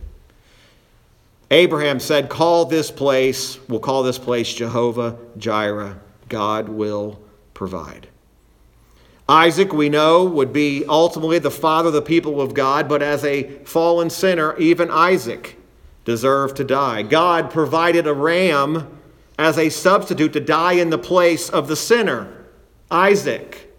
Abraham 1.51 1.99
said, 1.99 2.30
Call 2.30 2.66
this 2.66 2.91
place, 2.91 3.57
we'll 3.68 3.80
call 3.80 4.03
this 4.03 4.20
place 4.20 4.53
Jehovah 4.53 5.18
Jireh. 5.38 5.99
God 6.28 6.70
will 6.70 7.20
provide. 7.53 8.07
Isaac, 9.28 9.74
we 9.74 9.89
know, 9.89 10.26
would 10.26 10.51
be 10.51 10.86
ultimately 10.88 11.39
the 11.39 11.51
father 11.51 11.88
of 11.88 11.93
the 11.93 12.01
people 12.01 12.41
of 12.41 12.53
God, 12.53 12.89
but 12.89 13.01
as 13.01 13.24
a 13.24 13.43
fallen 13.64 14.10
sinner, 14.10 14.57
even 14.57 14.89
Isaac 14.89 15.55
deserved 16.03 16.57
to 16.57 16.64
die. 16.64 17.03
God 17.03 17.51
provided 17.51 18.07
a 18.07 18.14
ram 18.14 18.97
as 19.38 19.57
a 19.57 19.70
substitute 19.70 20.34
to 20.34 20.39
die 20.39 20.74
in 20.74 20.89
the 20.89 20.97
place 20.97 21.49
of 21.49 21.68
the 21.68 21.76
sinner, 21.76 22.45
Isaac. 22.89 23.72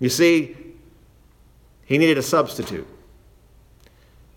You 0.00 0.08
see, 0.08 0.56
he 1.86 1.98
needed 1.98 2.18
a 2.18 2.22
substitute. 2.22 2.86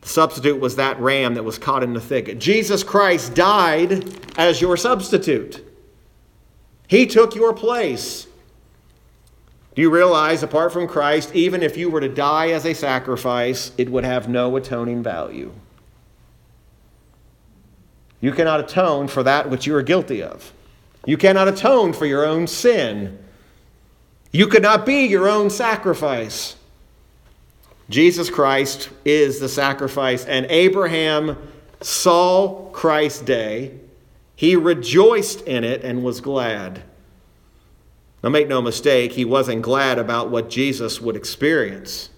The 0.01 0.07
substitute 0.07 0.59
was 0.59 0.77
that 0.77 0.99
ram 0.99 1.33
that 1.33 1.43
was 1.43 1.57
caught 1.57 1.83
in 1.83 1.93
the 1.93 1.99
thicket. 1.99 2.39
Jesus 2.39 2.83
Christ 2.83 3.35
died 3.35 4.15
as 4.37 4.61
your 4.61 4.77
substitute. 4.77 5.65
He 6.87 7.05
took 7.05 7.35
your 7.35 7.53
place. 7.53 8.27
Do 9.75 9.81
you 9.81 9.89
realize, 9.89 10.41
apart 10.41 10.71
from 10.73 10.87
Christ, 10.87 11.33
even 11.35 11.61
if 11.61 11.77
you 11.77 11.89
were 11.89 12.01
to 12.01 12.09
die 12.09 12.49
as 12.49 12.65
a 12.65 12.73
sacrifice, 12.73 13.71
it 13.77 13.89
would 13.89 14.03
have 14.03 14.29
no 14.29 14.55
atoning 14.55 15.03
value? 15.03 15.51
You 18.21 18.31
cannot 18.31 18.59
atone 18.59 19.07
for 19.07 19.23
that 19.23 19.49
which 19.49 19.65
you 19.65 19.75
are 19.75 19.81
guilty 19.81 20.21
of. 20.21 20.51
You 21.05 21.17
cannot 21.17 21.47
atone 21.47 21.93
for 21.93 22.05
your 22.05 22.25
own 22.25 22.47
sin. 22.47 23.17
You 24.31 24.47
could 24.47 24.61
not 24.61 24.85
be 24.85 25.05
your 25.05 25.29
own 25.29 25.49
sacrifice. 25.49 26.55
Jesus 27.89 28.29
Christ 28.29 28.89
is 29.03 29.39
the 29.39 29.49
sacrifice, 29.49 30.23
and 30.25 30.45
Abraham 30.49 31.37
saw 31.81 32.69
Christ's 32.71 33.21
day. 33.21 33.79
He 34.35 34.55
rejoiced 34.55 35.41
in 35.41 35.63
it 35.63 35.83
and 35.83 36.03
was 36.03 36.21
glad. 36.21 36.83
Now, 38.23 38.29
make 38.29 38.47
no 38.47 38.61
mistake, 38.61 39.13
he 39.13 39.25
wasn't 39.25 39.61
glad 39.61 39.97
about 39.97 40.29
what 40.29 40.49
Jesus 40.49 41.01
would 41.01 41.15
experience. 41.15 42.09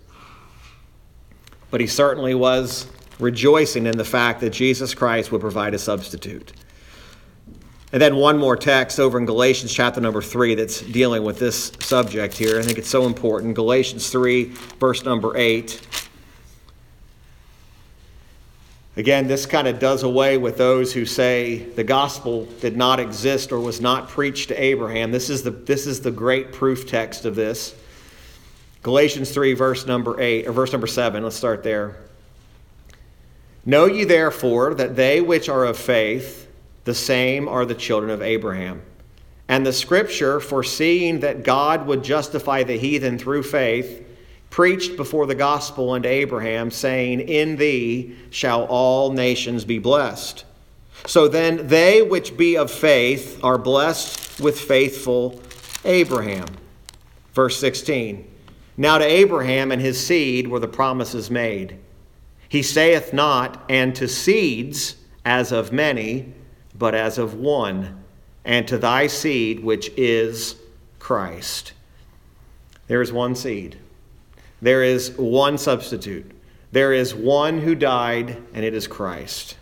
But 1.69 1.80
he 1.80 1.88
certainly 1.88 2.36
was 2.36 2.88
rejoicing 3.19 3.86
in 3.86 3.97
the 3.97 4.03
fact 4.03 4.41
that 4.41 4.49
Jesus 4.49 4.93
Christ 4.93 5.32
would 5.32 5.41
provide 5.41 5.74
a 5.74 5.80
substitute. 5.80 6.53
And 7.93 8.01
then 8.01 8.15
one 8.15 8.37
more 8.37 8.55
text 8.55 8.99
over 8.99 9.17
in 9.17 9.25
Galatians 9.25 9.73
chapter 9.73 9.99
number 9.99 10.21
3 10.21 10.55
that's 10.55 10.81
dealing 10.81 11.23
with 11.23 11.39
this 11.39 11.73
subject 11.81 12.37
here. 12.37 12.57
I 12.57 12.61
think 12.61 12.77
it's 12.77 12.89
so 12.89 13.05
important. 13.05 13.53
Galatians 13.53 14.09
3, 14.09 14.45
verse 14.79 15.03
number 15.03 15.35
8. 15.35 15.81
Again, 18.95 19.27
this 19.27 19.45
kind 19.45 19.67
of 19.67 19.79
does 19.79 20.03
away 20.03 20.37
with 20.37 20.57
those 20.57 20.93
who 20.93 21.05
say 21.05 21.57
the 21.57 21.83
gospel 21.83 22.45
did 22.61 22.77
not 22.77 22.99
exist 22.99 23.51
or 23.51 23.59
was 23.59 23.81
not 23.81 24.07
preached 24.07 24.49
to 24.49 24.61
Abraham. 24.61 25.11
This 25.11 25.29
is 25.29 25.43
the, 25.43 25.51
this 25.51 25.87
is 25.87 26.01
the 26.01 26.11
great 26.11 26.53
proof 26.53 26.87
text 26.87 27.25
of 27.25 27.35
this. 27.35 27.75
Galatians 28.83 29.31
3, 29.31 29.53
verse 29.53 29.85
number 29.85 30.19
8, 30.19 30.47
or 30.47 30.51
verse 30.53 30.71
number 30.71 30.87
7. 30.87 31.23
Let's 31.23 31.35
start 31.35 31.63
there. 31.63 31.97
Know 33.65 33.85
ye 33.85 34.05
therefore 34.05 34.73
that 34.75 34.95
they 34.95 35.21
which 35.21 35.49
are 35.49 35.65
of 35.65 35.77
faith, 35.77 36.47
the 36.84 36.95
same 36.95 37.47
are 37.47 37.65
the 37.65 37.75
children 37.75 38.11
of 38.11 38.21
Abraham. 38.21 38.82
And 39.47 39.65
the 39.65 39.73
scripture, 39.73 40.39
foreseeing 40.39 41.19
that 41.19 41.43
God 41.43 41.86
would 41.86 42.03
justify 42.03 42.63
the 42.63 42.77
heathen 42.77 43.17
through 43.17 43.43
faith, 43.43 44.07
preached 44.49 44.95
before 44.95 45.25
the 45.25 45.36
gospel 45.36 45.91
unto 45.91 46.07
Abraham, 46.07 46.71
saying, 46.71 47.21
In 47.21 47.57
thee 47.57 48.15
shall 48.29 48.63
all 48.65 49.11
nations 49.11 49.65
be 49.65 49.77
blessed. 49.77 50.45
So 51.05 51.27
then, 51.27 51.67
they 51.67 52.01
which 52.01 52.38
be 52.38 52.57
of 52.57 52.71
faith 52.71 53.43
are 53.43 53.57
blessed 53.57 54.39
with 54.39 54.59
faithful 54.59 55.41
Abraham. 55.84 56.47
Verse 57.34 57.59
16 57.59 58.25
Now 58.77 58.97
to 58.97 59.05
Abraham 59.05 59.71
and 59.71 59.82
his 59.82 60.05
seed 60.05 60.47
were 60.47 60.59
the 60.59 60.67
promises 60.67 61.32
made. 61.32 61.77
He 62.47 62.61
saith 62.61 63.13
not, 63.13 63.63
and 63.69 63.95
to 63.95 64.07
seeds 64.07 64.95
as 65.25 65.51
of 65.51 65.71
many 65.71 66.34
but 66.82 66.95
as 66.95 67.19
of 67.19 67.36
one, 67.36 68.03
and 68.43 68.67
to 68.67 68.75
thy 68.75 69.05
seed, 69.05 69.63
which 69.63 69.91
is 69.95 70.55
Christ. 70.97 71.73
There 72.88 73.03
is 73.03 73.13
one 73.13 73.36
seed, 73.36 73.77
there 74.63 74.84
is 74.84 75.11
one 75.11 75.59
substitute, 75.59 76.32
there 76.71 76.91
is 76.91 77.13
one 77.13 77.59
who 77.59 77.75
died, 77.75 78.41
and 78.51 78.65
it 78.65 78.73
is 78.73 78.88
Christ. 78.88 79.57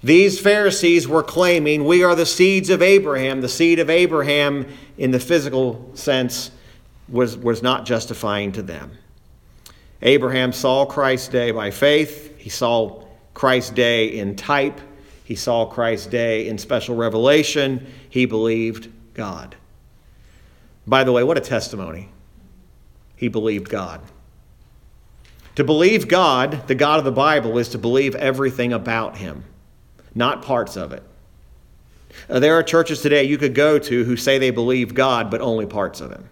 These 0.00 0.38
Pharisees 0.38 1.08
were 1.08 1.24
claiming 1.24 1.84
we 1.84 2.04
are 2.04 2.14
the 2.14 2.24
seeds 2.24 2.70
of 2.70 2.82
Abraham. 2.82 3.40
The 3.40 3.48
seed 3.48 3.80
of 3.80 3.90
Abraham, 3.90 4.68
in 4.96 5.10
the 5.10 5.18
physical 5.18 5.90
sense, 5.94 6.52
was, 7.08 7.36
was 7.36 7.64
not 7.64 7.84
justifying 7.84 8.52
to 8.52 8.62
them. 8.62 8.92
Abraham 10.02 10.52
saw 10.52 10.86
Christ's 10.86 11.26
day 11.26 11.50
by 11.50 11.72
faith. 11.72 12.38
He 12.38 12.48
saw 12.48 13.02
Christ's 13.34 13.70
day 13.70 14.16
in 14.16 14.36
type. 14.36 14.80
He 15.28 15.34
saw 15.34 15.66
Christ's 15.66 16.06
day 16.06 16.48
in 16.48 16.56
special 16.56 16.96
revelation. 16.96 17.86
He 18.08 18.24
believed 18.24 18.90
God. 19.12 19.56
By 20.86 21.04
the 21.04 21.12
way, 21.12 21.22
what 21.22 21.36
a 21.36 21.42
testimony. 21.42 22.08
He 23.14 23.28
believed 23.28 23.68
God. 23.68 24.00
To 25.56 25.64
believe 25.64 26.08
God, 26.08 26.66
the 26.66 26.74
God 26.74 26.98
of 26.98 27.04
the 27.04 27.12
Bible, 27.12 27.58
is 27.58 27.68
to 27.68 27.78
believe 27.78 28.14
everything 28.14 28.72
about 28.72 29.18
Him, 29.18 29.44
not 30.14 30.40
parts 30.40 30.78
of 30.78 30.94
it. 30.94 31.02
Uh, 32.30 32.40
there 32.40 32.54
are 32.54 32.62
churches 32.62 33.02
today 33.02 33.24
you 33.24 33.36
could 33.36 33.54
go 33.54 33.78
to 33.78 34.04
who 34.04 34.16
say 34.16 34.38
they 34.38 34.50
believe 34.50 34.94
God, 34.94 35.30
but 35.30 35.42
only 35.42 35.66
parts 35.66 36.00
of 36.00 36.10
Him. 36.10 36.30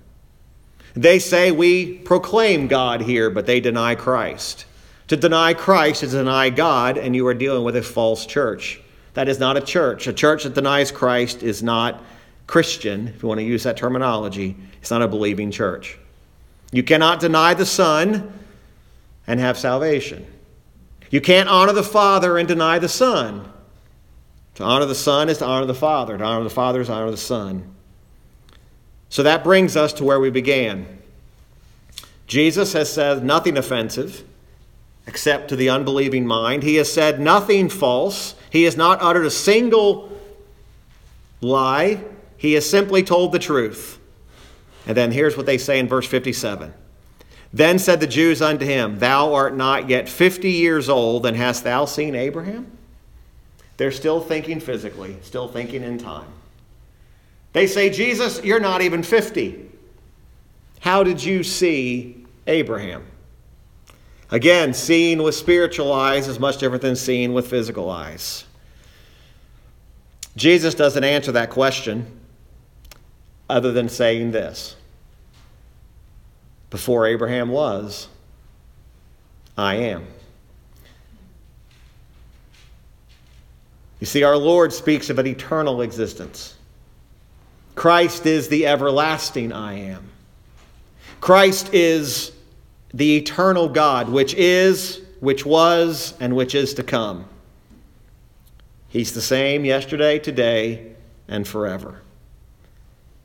They 0.95 1.19
say 1.19 1.53
we 1.53 1.99
proclaim 1.99 2.67
God 2.67 3.03
here, 3.03 3.29
but 3.29 3.45
they 3.45 3.61
deny 3.61 3.95
Christ. 3.95 4.65
To 5.09 5.19
deny 5.19 5.53
Christ 5.53 6.03
is 6.03 6.13
to 6.13 6.17
deny 6.17 6.49
God, 6.49 6.97
and 6.97 7.15
you 7.15 7.27
are 7.27 7.35
dealing 7.35 7.63
with 7.63 7.77
a 7.77 7.83
false 7.83 8.25
church. 8.25 8.81
That 9.17 9.29
is 9.29 9.39
not 9.39 9.57
a 9.57 9.63
church. 9.63 10.07
A 10.07 10.13
church 10.13 10.43
that 10.43 10.53
denies 10.53 10.93
Christ 10.93 11.43
is 11.43 11.63
not 11.63 12.05
Christian, 12.47 13.09
if 13.09 13.23
you 13.23 13.29
want 13.29 13.41
to 13.41 13.47
use 13.47 13.63
that 13.63 13.79
terminology. 13.79 14.55
It's 14.83 14.91
not 14.91 15.01
a 15.01 15.09
believing 15.09 15.51
church. 15.51 15.99
You 16.71 16.83
cannot 16.83 17.19
deny 17.19 17.55
the 17.55 17.65
Son 17.65 18.31
and 19.27 19.41
have 19.41 19.57
salvation. 19.57 20.27
You 21.09 21.23
can't 21.23 21.49
honor 21.49 21.73
the 21.73 21.83
Father 21.83 22.37
and 22.37 22.47
deny 22.47 22.79
the 22.79 22.91
Son. 22.91 23.51
To 24.57 24.63
honor 24.65 24.85
the 24.85 24.95
Son 24.95 25.31
is 25.31 25.39
to 25.39 25.47
honor 25.47 25.65
the 25.65 25.73
Father. 25.73 26.19
To 26.19 26.23
honor 26.23 26.45
the 26.45 26.51
Father 26.51 26.83
is 26.83 26.89
to 26.89 26.93
honor 26.93 27.11
the 27.11 27.17
Son. 27.17 27.75
So 29.09 29.23
that 29.23 29.43
brings 29.43 29.79
us 29.79 29.95
to 29.95 30.05
where 30.05 30.21
we 30.21 30.29
began. 30.29 30.87
Jesus 32.27 32.75
has 32.75 32.93
said 32.93 33.25
nothing 33.25 33.57
offensive 33.57 34.25
except 35.07 35.49
to 35.49 35.57
the 35.57 35.71
unbelieving 35.71 36.27
mind. 36.27 36.65
He 36.65 36.75
has 36.75 36.93
said 36.93 37.19
nothing 37.19 37.71
false. 37.71 38.35
He 38.57 38.63
has 38.63 38.75
not 38.75 39.03
uttered 39.03 39.27
a 39.27 39.31
single 39.31 40.11
lie. 41.43 42.03
He 42.39 42.55
has 42.55 42.67
simply 42.69 43.03
told 43.03 43.33
the 43.33 43.39
truth. 43.39 43.99
And 44.87 44.97
then 44.97 45.13
here's 45.13 45.37
what 45.37 45.45
they 45.45 45.59
say 45.59 45.79
in 45.79 45.87
verse 45.87 46.07
57. 46.07 46.73
Then 47.53 47.79
said 47.79 48.01
the 48.01 48.07
Jews 48.07 48.41
unto 48.41 48.65
him, 48.65 48.99
Thou 48.99 49.35
art 49.35 49.55
not 49.55 49.91
yet 49.91 50.09
fifty 50.09 50.53
years 50.53 50.89
old, 50.89 51.27
and 51.27 51.37
hast 51.37 51.65
thou 51.65 51.85
seen 51.85 52.15
Abraham? 52.15 52.79
They're 53.77 53.93
still 53.93 54.23
thinking 54.23 54.61
physically, 54.61 55.19
still 55.21 55.49
thinking 55.49 55.83
in 55.83 55.99
time. 55.99 56.29
They 57.53 57.67
say, 57.67 57.91
Jesus, 57.91 58.43
you're 58.43 58.59
not 58.59 58.81
even 58.81 59.03
50. 59.03 59.69
How 60.81 61.03
did 61.03 61.23
you 61.23 61.43
see 61.43 62.25
Abraham? 62.47 63.05
Again, 64.31 64.75
seeing 64.75 65.23
with 65.23 65.35
spiritual 65.35 65.93
eyes 65.93 66.27
is 66.27 66.41
much 66.41 66.59
different 66.59 66.83
than 66.83 66.97
seeing 66.97 67.33
with 67.33 67.49
physical 67.49 67.89
eyes. 67.91 68.46
Jesus 70.37 70.75
doesn't 70.75 71.03
answer 71.03 71.33
that 71.33 71.51
question 71.51 72.07
other 73.49 73.73
than 73.73 73.89
saying 73.89 74.33
this 74.33 74.77
Before 76.71 77.07
Abraham 77.07 77.49
was, 77.49 78.09
I 79.57 79.77
am. 79.77 80.07
You 83.99 84.07
see, 84.07 84.23
our 84.23 84.37
Lord 84.37 84.75
speaks 84.75 85.09
of 85.09 85.19
an 85.19 85.27
eternal 85.27 85.81
existence. 85.81 86.55
Christ 87.75 88.27
is 88.27 88.49
the 88.49 88.67
everlasting 88.67 89.53
I 89.53 89.75
am. 89.75 90.11
Christ 91.21 91.73
is 91.73 92.33
the 92.93 93.17
eternal 93.17 93.69
God, 93.69 94.09
which 94.09 94.35
is, 94.35 95.01
which 95.21 95.47
was, 95.47 96.15
and 96.21 96.37
which 96.37 96.55
is 96.55 96.75
to 96.75 96.83
come. 96.83 97.27
He's 98.97 99.13
the 99.13 99.21
same 99.21 99.67
yesterday, 99.67 100.19
today, 100.19 100.95
and 101.29 101.47
forever. 101.47 102.01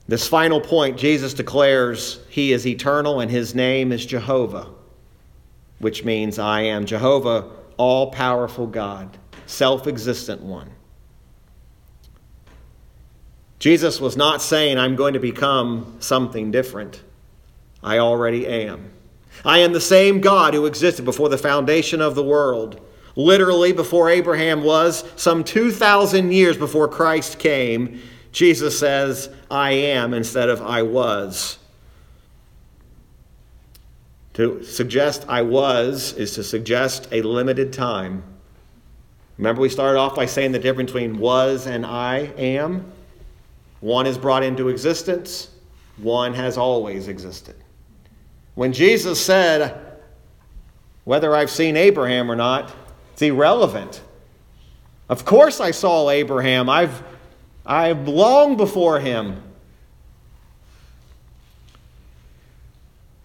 This 0.06 0.28
final 0.28 0.60
point, 0.60 0.98
Jesus 0.98 1.34
declares 1.34 2.20
he 2.28 2.52
is 2.52 2.68
eternal 2.68 3.22
and 3.22 3.32
his 3.32 3.56
name 3.56 3.94
is 3.94 4.06
Jehovah, 4.06 4.68
which 5.80 6.04
means 6.04 6.38
I 6.38 6.64
am 6.64 6.86
Jehovah, 6.86 7.52
all 7.78 8.12
powerful 8.12 8.68
God 8.68 9.18
self 9.46 9.88
existent 9.88 10.42
one. 10.42 10.70
Jesus 13.58 14.02
was 14.02 14.18
not 14.18 14.42
saying, 14.42 14.78
I'm 14.78 14.98
going 14.98 15.14
to 15.14 15.22
become 15.22 15.96
something 16.02 16.52
different. 16.52 17.02
I 17.82 18.00
already 18.00 18.46
am. 18.46 18.92
I 19.46 19.60
am 19.60 19.72
the 19.72 19.80
same 19.80 20.20
God 20.20 20.54
who 20.54 20.66
existed 20.66 21.06
before 21.06 21.30
the 21.30 21.38
foundation 21.38 22.02
of 22.02 22.16
the 22.16 22.24
world. 22.26 22.82
Literally, 23.16 23.74
before 23.74 24.10
Abraham 24.10 24.64
was, 24.64 25.04
some 25.16 25.44
2,000 25.44 26.32
years 26.32 26.58
before 26.58 26.88
Christ 26.88 27.40
came, 27.40 28.02
Jesus 28.32 28.78
says, 28.78 29.30
I 29.50 29.72
am 29.72 30.14
instead 30.14 30.50
of 30.50 30.62
I 30.62 30.84
was. 30.84 31.58
To 34.34 34.64
suggest 34.64 35.26
I 35.28 35.42
was 35.42 36.14
is 36.14 36.36
to 36.36 36.44
suggest 36.44 37.10
a 37.12 37.22
limited 37.22 37.74
time. 37.74 38.24
Remember, 39.38 39.62
we 39.62 39.70
started 39.70 40.00
off 40.00 40.16
by 40.16 40.26
saying 40.26 40.54
the 40.54 40.60
difference 40.60 40.92
between 40.92 41.18
was 41.18 41.68
and 41.68 41.86
I 41.86 42.32
am? 42.38 42.92
One 43.82 44.06
is 44.06 44.18
brought 44.18 44.44
into 44.44 44.70
existence, 44.70 45.50
one 45.98 46.34
has 46.34 46.58
always 46.58 47.08
existed. 47.08 47.56
When 48.56 48.72
Jesus 48.72 49.24
said, 49.24 49.98
whether 51.04 51.36
I've 51.36 51.50
seen 51.50 51.76
Abraham 51.76 52.32
or 52.32 52.36
not, 52.36 52.74
it's 53.14 53.22
irrelevant. 53.22 54.02
Of 55.10 55.26
course 55.26 55.60
I 55.60 55.72
saw 55.72 56.10
Abraham. 56.10 56.70
I've, 56.70 57.04
I've 57.66 58.08
long 58.08 58.58
before 58.58 59.00
him. 59.00 59.44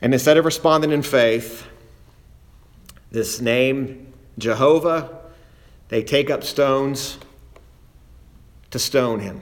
And 0.00 0.12
instead 0.12 0.36
of 0.36 0.44
responding 0.44 0.92
in 0.92 1.02
faith, 1.02 1.66
this 3.10 3.40
name, 3.40 4.12
Jehovah, 4.38 5.20
they 5.88 6.02
take 6.02 6.28
up 6.28 6.44
stones 6.44 7.18
to 8.70 8.78
stone 8.78 9.20
him. 9.20 9.40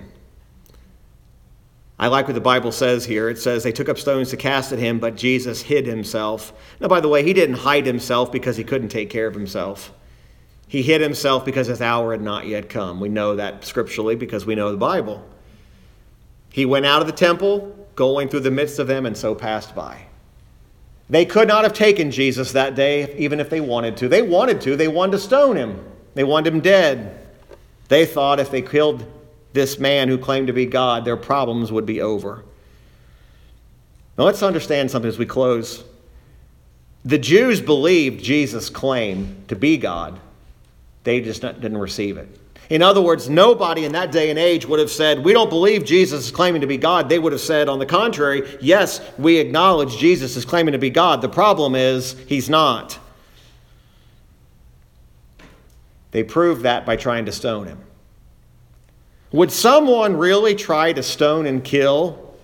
I 1.98 2.08
like 2.08 2.26
what 2.26 2.34
the 2.34 2.40
Bible 2.40 2.72
says 2.72 3.04
here. 3.04 3.28
It 3.28 3.38
says 3.38 3.62
they 3.62 3.72
took 3.72 3.88
up 3.88 3.98
stones 3.98 4.30
to 4.30 4.36
cast 4.36 4.72
at 4.72 4.78
him, 4.78 4.98
but 4.98 5.16
Jesus 5.16 5.62
hid 5.62 5.86
himself. 5.86 6.52
Now, 6.80 6.88
by 6.88 7.00
the 7.00 7.08
way, 7.08 7.22
he 7.22 7.32
didn't 7.32 7.56
hide 7.56 7.86
himself 7.86 8.30
because 8.32 8.56
he 8.56 8.64
couldn't 8.64 8.88
take 8.88 9.10
care 9.10 9.26
of 9.26 9.34
himself. 9.34 9.92
He 10.68 10.82
hid 10.82 11.00
himself 11.00 11.44
because 11.44 11.66
his 11.66 11.80
hour 11.80 12.12
had 12.12 12.22
not 12.22 12.46
yet 12.46 12.68
come. 12.68 13.00
We 13.00 13.08
know 13.08 13.36
that 13.36 13.64
scripturally 13.64 14.16
because 14.16 14.46
we 14.46 14.54
know 14.54 14.70
the 14.70 14.76
Bible. 14.76 15.24
He 16.50 16.66
went 16.66 16.86
out 16.86 17.00
of 17.00 17.06
the 17.06 17.12
temple, 17.12 17.88
going 17.94 18.28
through 18.28 18.40
the 18.40 18.50
midst 18.50 18.78
of 18.78 18.86
them, 18.86 19.06
and 19.06 19.16
so 19.16 19.34
passed 19.34 19.74
by. 19.74 20.06
They 21.10 21.24
could 21.24 21.48
not 21.48 21.64
have 21.64 21.74
taken 21.74 22.10
Jesus 22.10 22.52
that 22.52 22.74
day, 22.74 23.14
even 23.16 23.40
if 23.40 23.50
they 23.50 23.60
wanted 23.60 23.96
to. 23.98 24.08
They 24.08 24.22
wanted 24.22 24.60
to, 24.62 24.76
they 24.76 24.88
wanted 24.88 25.12
to 25.12 25.18
stone 25.18 25.56
him. 25.56 25.84
They 26.14 26.24
wanted 26.24 26.54
him 26.54 26.60
dead. 26.60 27.20
They 27.88 28.06
thought 28.06 28.40
if 28.40 28.50
they 28.50 28.62
killed 28.62 29.04
this 29.52 29.78
man 29.78 30.08
who 30.08 30.16
claimed 30.16 30.46
to 30.46 30.52
be 30.52 30.66
God, 30.66 31.04
their 31.04 31.16
problems 31.16 31.70
would 31.70 31.86
be 31.86 32.00
over. 32.00 32.44
Now 34.16 34.24
let's 34.24 34.42
understand 34.42 34.90
something 34.90 35.08
as 35.08 35.18
we 35.18 35.26
close. 35.26 35.84
The 37.04 37.18
Jews 37.18 37.60
believed 37.60 38.24
Jesus' 38.24 38.70
claim 38.70 39.44
to 39.48 39.56
be 39.56 39.76
God, 39.76 40.18
they 41.04 41.20
just 41.20 41.42
didn't 41.42 41.78
receive 41.78 42.16
it. 42.16 42.40
In 42.70 42.82
other 42.82 43.02
words, 43.02 43.28
nobody 43.28 43.84
in 43.84 43.92
that 43.92 44.10
day 44.10 44.30
and 44.30 44.38
age 44.38 44.66
would 44.66 44.80
have 44.80 44.90
said, 44.90 45.22
We 45.22 45.34
don't 45.34 45.50
believe 45.50 45.84
Jesus 45.84 46.26
is 46.26 46.30
claiming 46.30 46.62
to 46.62 46.66
be 46.66 46.78
God. 46.78 47.08
They 47.08 47.18
would 47.18 47.32
have 47.32 47.40
said, 47.40 47.68
on 47.68 47.78
the 47.78 47.86
contrary, 47.86 48.56
Yes, 48.60 49.00
we 49.18 49.36
acknowledge 49.36 49.98
Jesus 49.98 50.36
is 50.36 50.44
claiming 50.44 50.72
to 50.72 50.78
be 50.78 50.90
God. 50.90 51.20
The 51.20 51.28
problem 51.28 51.74
is, 51.74 52.16
he's 52.26 52.48
not. 52.48 52.98
They 56.10 56.22
proved 56.22 56.62
that 56.62 56.86
by 56.86 56.96
trying 56.96 57.26
to 57.26 57.32
stone 57.32 57.66
him. 57.66 57.80
Would 59.32 59.50
someone 59.50 60.16
really 60.16 60.54
try 60.54 60.92
to 60.92 61.02
stone 61.02 61.46
and 61.46 61.62
kill 61.62 62.34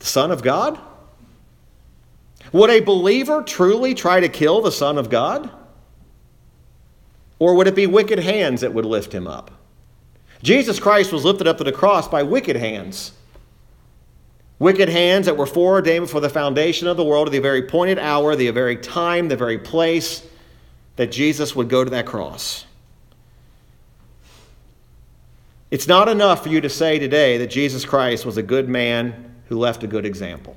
the 0.00 0.06
Son 0.06 0.30
of 0.30 0.42
God? 0.42 0.78
Would 2.52 2.70
a 2.70 2.80
believer 2.80 3.42
truly 3.42 3.94
try 3.94 4.20
to 4.20 4.28
kill 4.28 4.60
the 4.60 4.72
Son 4.72 4.98
of 4.98 5.08
God? 5.08 5.48
Or 7.42 7.54
would 7.56 7.66
it 7.66 7.74
be 7.74 7.88
wicked 7.88 8.20
hands 8.20 8.60
that 8.60 8.72
would 8.72 8.84
lift 8.84 9.12
him 9.12 9.26
up? 9.26 9.50
Jesus 10.44 10.78
Christ 10.78 11.12
was 11.12 11.24
lifted 11.24 11.48
up 11.48 11.58
to 11.58 11.64
the 11.64 11.72
cross 11.72 12.06
by 12.06 12.22
wicked 12.22 12.54
hands. 12.54 13.10
Wicked 14.60 14.88
hands 14.88 15.26
that 15.26 15.36
were 15.36 15.44
foreordained 15.44 16.04
before 16.04 16.20
the 16.20 16.28
foundation 16.28 16.86
of 16.86 16.96
the 16.96 17.02
world 17.02 17.26
at 17.26 17.32
the 17.32 17.40
very 17.40 17.62
pointed 17.62 17.98
hour, 17.98 18.36
the 18.36 18.48
very 18.50 18.76
time, 18.76 19.26
the 19.26 19.34
very 19.34 19.58
place 19.58 20.24
that 20.94 21.10
Jesus 21.10 21.56
would 21.56 21.68
go 21.68 21.82
to 21.82 21.90
that 21.90 22.06
cross. 22.06 22.64
It's 25.72 25.88
not 25.88 26.08
enough 26.08 26.44
for 26.44 26.48
you 26.48 26.60
to 26.60 26.68
say 26.68 27.00
today 27.00 27.38
that 27.38 27.48
Jesus 27.48 27.84
Christ 27.84 28.24
was 28.24 28.36
a 28.36 28.42
good 28.44 28.68
man 28.68 29.34
who 29.48 29.58
left 29.58 29.82
a 29.82 29.88
good 29.88 30.06
example. 30.06 30.56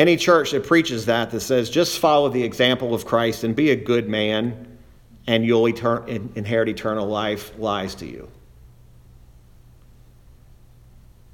Any 0.00 0.16
church 0.16 0.52
that 0.52 0.64
preaches 0.64 1.04
that, 1.04 1.30
that 1.30 1.40
says 1.40 1.68
just 1.68 1.98
follow 1.98 2.30
the 2.30 2.42
example 2.42 2.94
of 2.94 3.04
Christ 3.04 3.44
and 3.44 3.54
be 3.54 3.68
a 3.70 3.76
good 3.76 4.08
man 4.08 4.78
and 5.26 5.44
you'll 5.44 5.66
inherit 5.66 6.70
eternal 6.70 7.06
life, 7.06 7.52
lies 7.58 7.94
to 7.96 8.06
you. 8.06 8.26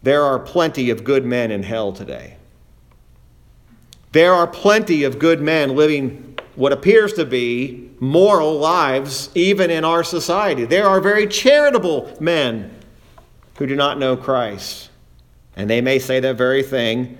There 0.02 0.24
are 0.24 0.40
plenty 0.40 0.90
of 0.90 1.04
good 1.04 1.24
men 1.24 1.52
in 1.52 1.62
hell 1.62 1.92
today. 1.92 2.38
There 4.10 4.32
are 4.34 4.48
plenty 4.48 5.04
of 5.04 5.20
good 5.20 5.40
men 5.40 5.76
living 5.76 6.36
what 6.56 6.72
appears 6.72 7.12
to 7.12 7.24
be 7.24 7.88
moral 8.00 8.58
lives 8.58 9.30
even 9.36 9.70
in 9.70 9.84
our 9.84 10.02
society. 10.02 10.64
There 10.64 10.88
are 10.88 11.00
very 11.00 11.28
charitable 11.28 12.16
men 12.18 12.72
who 13.58 13.68
do 13.68 13.76
not 13.76 14.00
know 14.00 14.16
Christ. 14.16 14.90
And 15.54 15.70
they 15.70 15.80
may 15.80 16.00
say 16.00 16.18
that 16.18 16.34
very 16.34 16.64
thing. 16.64 17.18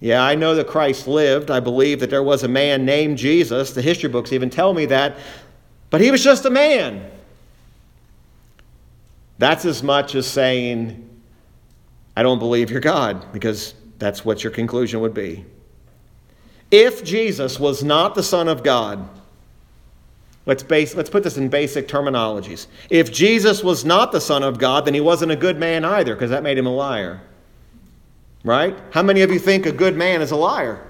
Yeah, 0.00 0.22
I 0.22 0.36
know 0.36 0.54
that 0.54 0.68
Christ 0.68 1.08
lived. 1.08 1.50
I 1.50 1.60
believe 1.60 2.00
that 2.00 2.10
there 2.10 2.22
was 2.22 2.44
a 2.44 2.48
man 2.48 2.84
named 2.84 3.18
Jesus. 3.18 3.72
The 3.72 3.82
history 3.82 4.08
books 4.08 4.32
even 4.32 4.48
tell 4.48 4.72
me 4.72 4.86
that. 4.86 5.16
But 5.90 6.00
he 6.00 6.10
was 6.10 6.22
just 6.22 6.44
a 6.44 6.50
man. 6.50 7.10
That's 9.38 9.64
as 9.64 9.82
much 9.82 10.14
as 10.14 10.26
saying, 10.26 11.08
I 12.16 12.22
don't 12.22 12.38
believe 12.38 12.70
you're 12.70 12.80
God, 12.80 13.32
because 13.32 13.74
that's 13.98 14.24
what 14.24 14.44
your 14.44 14.52
conclusion 14.52 15.00
would 15.00 15.14
be. 15.14 15.44
If 16.70 17.02
Jesus 17.02 17.58
was 17.58 17.82
not 17.82 18.14
the 18.14 18.22
Son 18.22 18.46
of 18.46 18.62
God, 18.62 19.08
let's, 20.44 20.62
base, 20.62 20.94
let's 20.94 21.08
put 21.10 21.22
this 21.22 21.38
in 21.38 21.48
basic 21.48 21.88
terminologies. 21.88 22.66
If 22.90 23.12
Jesus 23.12 23.64
was 23.64 23.84
not 23.84 24.12
the 24.12 24.20
Son 24.20 24.42
of 24.42 24.58
God, 24.58 24.84
then 24.84 24.94
he 24.94 25.00
wasn't 25.00 25.32
a 25.32 25.36
good 25.36 25.58
man 25.58 25.84
either, 25.84 26.14
because 26.14 26.30
that 26.30 26.42
made 26.42 26.58
him 26.58 26.66
a 26.66 26.74
liar. 26.74 27.20
Right? 28.44 28.78
How 28.90 29.02
many 29.02 29.22
of 29.22 29.30
you 29.30 29.38
think 29.38 29.66
a 29.66 29.72
good 29.72 29.96
man 29.96 30.22
is 30.22 30.30
a 30.30 30.36
liar? 30.36 30.84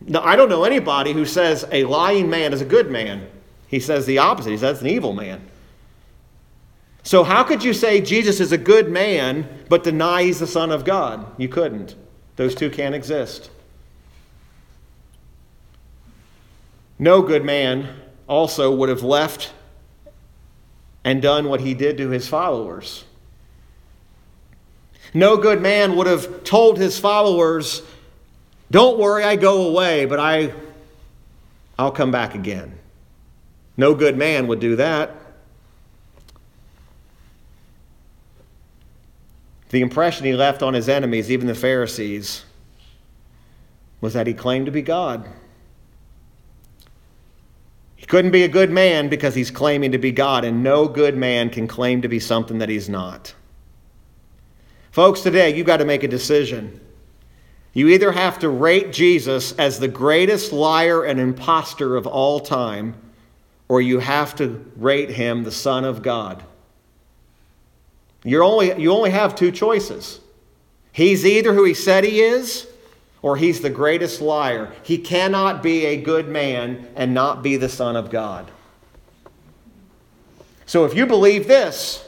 No, 0.00 0.20
I 0.20 0.36
don't 0.36 0.48
know 0.48 0.64
anybody 0.64 1.12
who 1.12 1.26
says 1.26 1.66
a 1.70 1.84
lying 1.84 2.30
man 2.30 2.52
is 2.52 2.60
a 2.60 2.64
good 2.64 2.90
man. 2.90 3.28
He 3.68 3.80
says 3.80 4.06
the 4.06 4.18
opposite. 4.18 4.50
He 4.50 4.56
says 4.56 4.80
an 4.80 4.88
evil 4.88 5.12
man. 5.12 5.42
So, 7.02 7.22
how 7.22 7.44
could 7.44 7.64
you 7.64 7.72
say 7.72 8.00
Jesus 8.00 8.40
is 8.40 8.52
a 8.52 8.58
good 8.58 8.90
man 8.90 9.48
but 9.68 9.84
deny 9.84 10.24
he's 10.24 10.40
the 10.40 10.46
Son 10.46 10.70
of 10.70 10.84
God? 10.84 11.26
You 11.38 11.48
couldn't. 11.48 11.94
Those 12.36 12.54
two 12.54 12.70
can't 12.70 12.94
exist. 12.94 13.50
No 16.98 17.22
good 17.22 17.44
man 17.44 17.88
also 18.26 18.74
would 18.74 18.88
have 18.88 19.02
left 19.02 19.52
and 21.04 21.22
done 21.22 21.48
what 21.48 21.60
he 21.60 21.72
did 21.72 21.96
to 21.98 22.10
his 22.10 22.28
followers. 22.28 23.04
No 25.12 25.36
good 25.36 25.60
man 25.60 25.96
would 25.96 26.06
have 26.06 26.44
told 26.44 26.78
his 26.78 26.98
followers, 26.98 27.82
Don't 28.70 28.98
worry, 28.98 29.24
I 29.24 29.36
go 29.36 29.68
away, 29.68 30.04
but 30.04 30.20
I, 30.20 30.52
I'll 31.78 31.90
come 31.90 32.10
back 32.10 32.34
again. 32.34 32.78
No 33.76 33.94
good 33.94 34.16
man 34.16 34.46
would 34.46 34.60
do 34.60 34.76
that. 34.76 35.16
The 39.70 39.80
impression 39.80 40.26
he 40.26 40.34
left 40.34 40.62
on 40.62 40.74
his 40.74 40.88
enemies, 40.88 41.30
even 41.30 41.46
the 41.46 41.54
Pharisees, 41.54 42.44
was 44.00 44.14
that 44.14 44.26
he 44.26 44.34
claimed 44.34 44.66
to 44.66 44.72
be 44.72 44.82
God. 44.82 45.28
He 47.96 48.06
couldn't 48.06 48.32
be 48.32 48.42
a 48.42 48.48
good 48.48 48.70
man 48.70 49.08
because 49.08 49.34
he's 49.34 49.50
claiming 49.50 49.92
to 49.92 49.98
be 49.98 50.10
God, 50.10 50.44
and 50.44 50.62
no 50.62 50.88
good 50.88 51.16
man 51.16 51.50
can 51.50 51.68
claim 51.68 52.02
to 52.02 52.08
be 52.08 52.18
something 52.18 52.58
that 52.58 52.68
he's 52.68 52.88
not. 52.88 53.34
Folks, 54.90 55.20
today 55.20 55.54
you've 55.54 55.66
got 55.66 55.76
to 55.76 55.84
make 55.84 56.02
a 56.02 56.08
decision. 56.08 56.80
You 57.72 57.88
either 57.88 58.10
have 58.10 58.40
to 58.40 58.48
rate 58.48 58.92
Jesus 58.92 59.52
as 59.52 59.78
the 59.78 59.88
greatest 59.88 60.52
liar 60.52 61.04
and 61.04 61.20
impostor 61.20 61.96
of 61.96 62.06
all 62.06 62.40
time, 62.40 62.94
or 63.68 63.80
you 63.80 64.00
have 64.00 64.34
to 64.36 64.72
rate 64.76 65.10
him 65.10 65.44
the 65.44 65.52
Son 65.52 65.84
of 65.84 66.02
God. 66.02 66.42
You're 68.24 68.42
only, 68.42 68.80
you 68.82 68.90
only 68.90 69.10
have 69.10 69.36
two 69.36 69.52
choices. 69.52 70.18
He's 70.90 71.24
either 71.24 71.54
who 71.54 71.64
he 71.64 71.74
said 71.74 72.02
he 72.02 72.20
is, 72.20 72.66
or 73.22 73.36
he's 73.36 73.60
the 73.60 73.70
greatest 73.70 74.20
liar. 74.20 74.72
He 74.82 74.98
cannot 74.98 75.62
be 75.62 75.86
a 75.86 76.00
good 76.00 76.28
man 76.28 76.88
and 76.96 77.14
not 77.14 77.44
be 77.44 77.56
the 77.56 77.68
Son 77.68 77.94
of 77.94 78.10
God. 78.10 78.50
So 80.66 80.84
if 80.84 80.94
you 80.94 81.06
believe 81.06 81.46
this, 81.46 82.04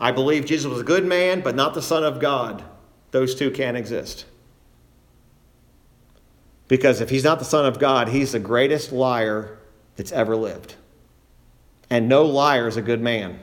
I 0.00 0.12
believe 0.12 0.46
Jesus 0.46 0.66
was 0.66 0.80
a 0.80 0.84
good 0.84 1.04
man, 1.04 1.40
but 1.42 1.54
not 1.54 1.74
the 1.74 1.82
Son 1.82 2.04
of 2.04 2.20
God, 2.20 2.64
those 3.10 3.34
two 3.34 3.50
can't 3.50 3.76
exist. 3.76 4.24
Because 6.68 7.00
if 7.00 7.10
he's 7.10 7.24
not 7.24 7.38
the 7.38 7.44
Son 7.44 7.66
of 7.66 7.78
God, 7.78 8.08
he's 8.08 8.32
the 8.32 8.38
greatest 8.38 8.92
liar 8.92 9.58
that's 9.96 10.12
ever 10.12 10.36
lived. 10.36 10.76
And 11.90 12.08
no 12.08 12.24
liar 12.24 12.68
is 12.68 12.76
a 12.76 12.82
good 12.82 13.00
man. 13.00 13.40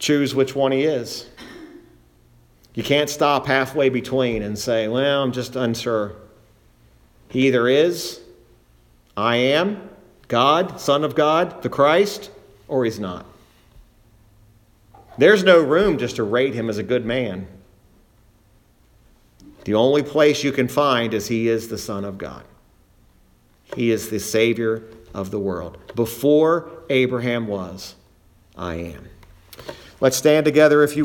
choose 0.00 0.34
which 0.34 0.56
one 0.56 0.72
he 0.72 0.82
is. 0.82 1.28
You 2.74 2.82
can't 2.82 3.08
stop 3.08 3.46
halfway 3.46 3.90
between 3.90 4.42
and 4.42 4.58
say, 4.58 4.88
well, 4.88 5.22
I'm 5.22 5.32
just 5.32 5.54
unsure. 5.54 6.16
He 7.28 7.46
either 7.46 7.68
is, 7.68 8.20
I 9.16 9.36
am, 9.36 9.89
God, 10.30 10.80
Son 10.80 11.02
of 11.02 11.16
God, 11.16 11.60
the 11.62 11.68
Christ, 11.68 12.30
or 12.68 12.84
he's 12.84 13.00
not. 13.00 13.26
There's 15.18 15.42
no 15.42 15.60
room 15.60 15.98
just 15.98 16.16
to 16.16 16.22
rate 16.22 16.54
him 16.54 16.70
as 16.70 16.78
a 16.78 16.84
good 16.84 17.04
man. 17.04 17.48
The 19.64 19.74
only 19.74 20.04
place 20.04 20.44
you 20.44 20.52
can 20.52 20.68
find 20.68 21.14
is 21.14 21.26
he 21.26 21.48
is 21.48 21.66
the 21.66 21.76
Son 21.76 22.04
of 22.04 22.16
God. 22.16 22.44
He 23.74 23.90
is 23.90 24.08
the 24.08 24.20
Savior 24.20 24.84
of 25.12 25.32
the 25.32 25.40
world. 25.40 25.78
Before 25.96 26.70
Abraham 26.88 27.48
was, 27.48 27.96
I 28.56 28.76
am. 28.76 29.08
Let's 30.00 30.16
stand 30.16 30.44
together 30.44 30.84
if 30.84 30.96
you 30.96 31.04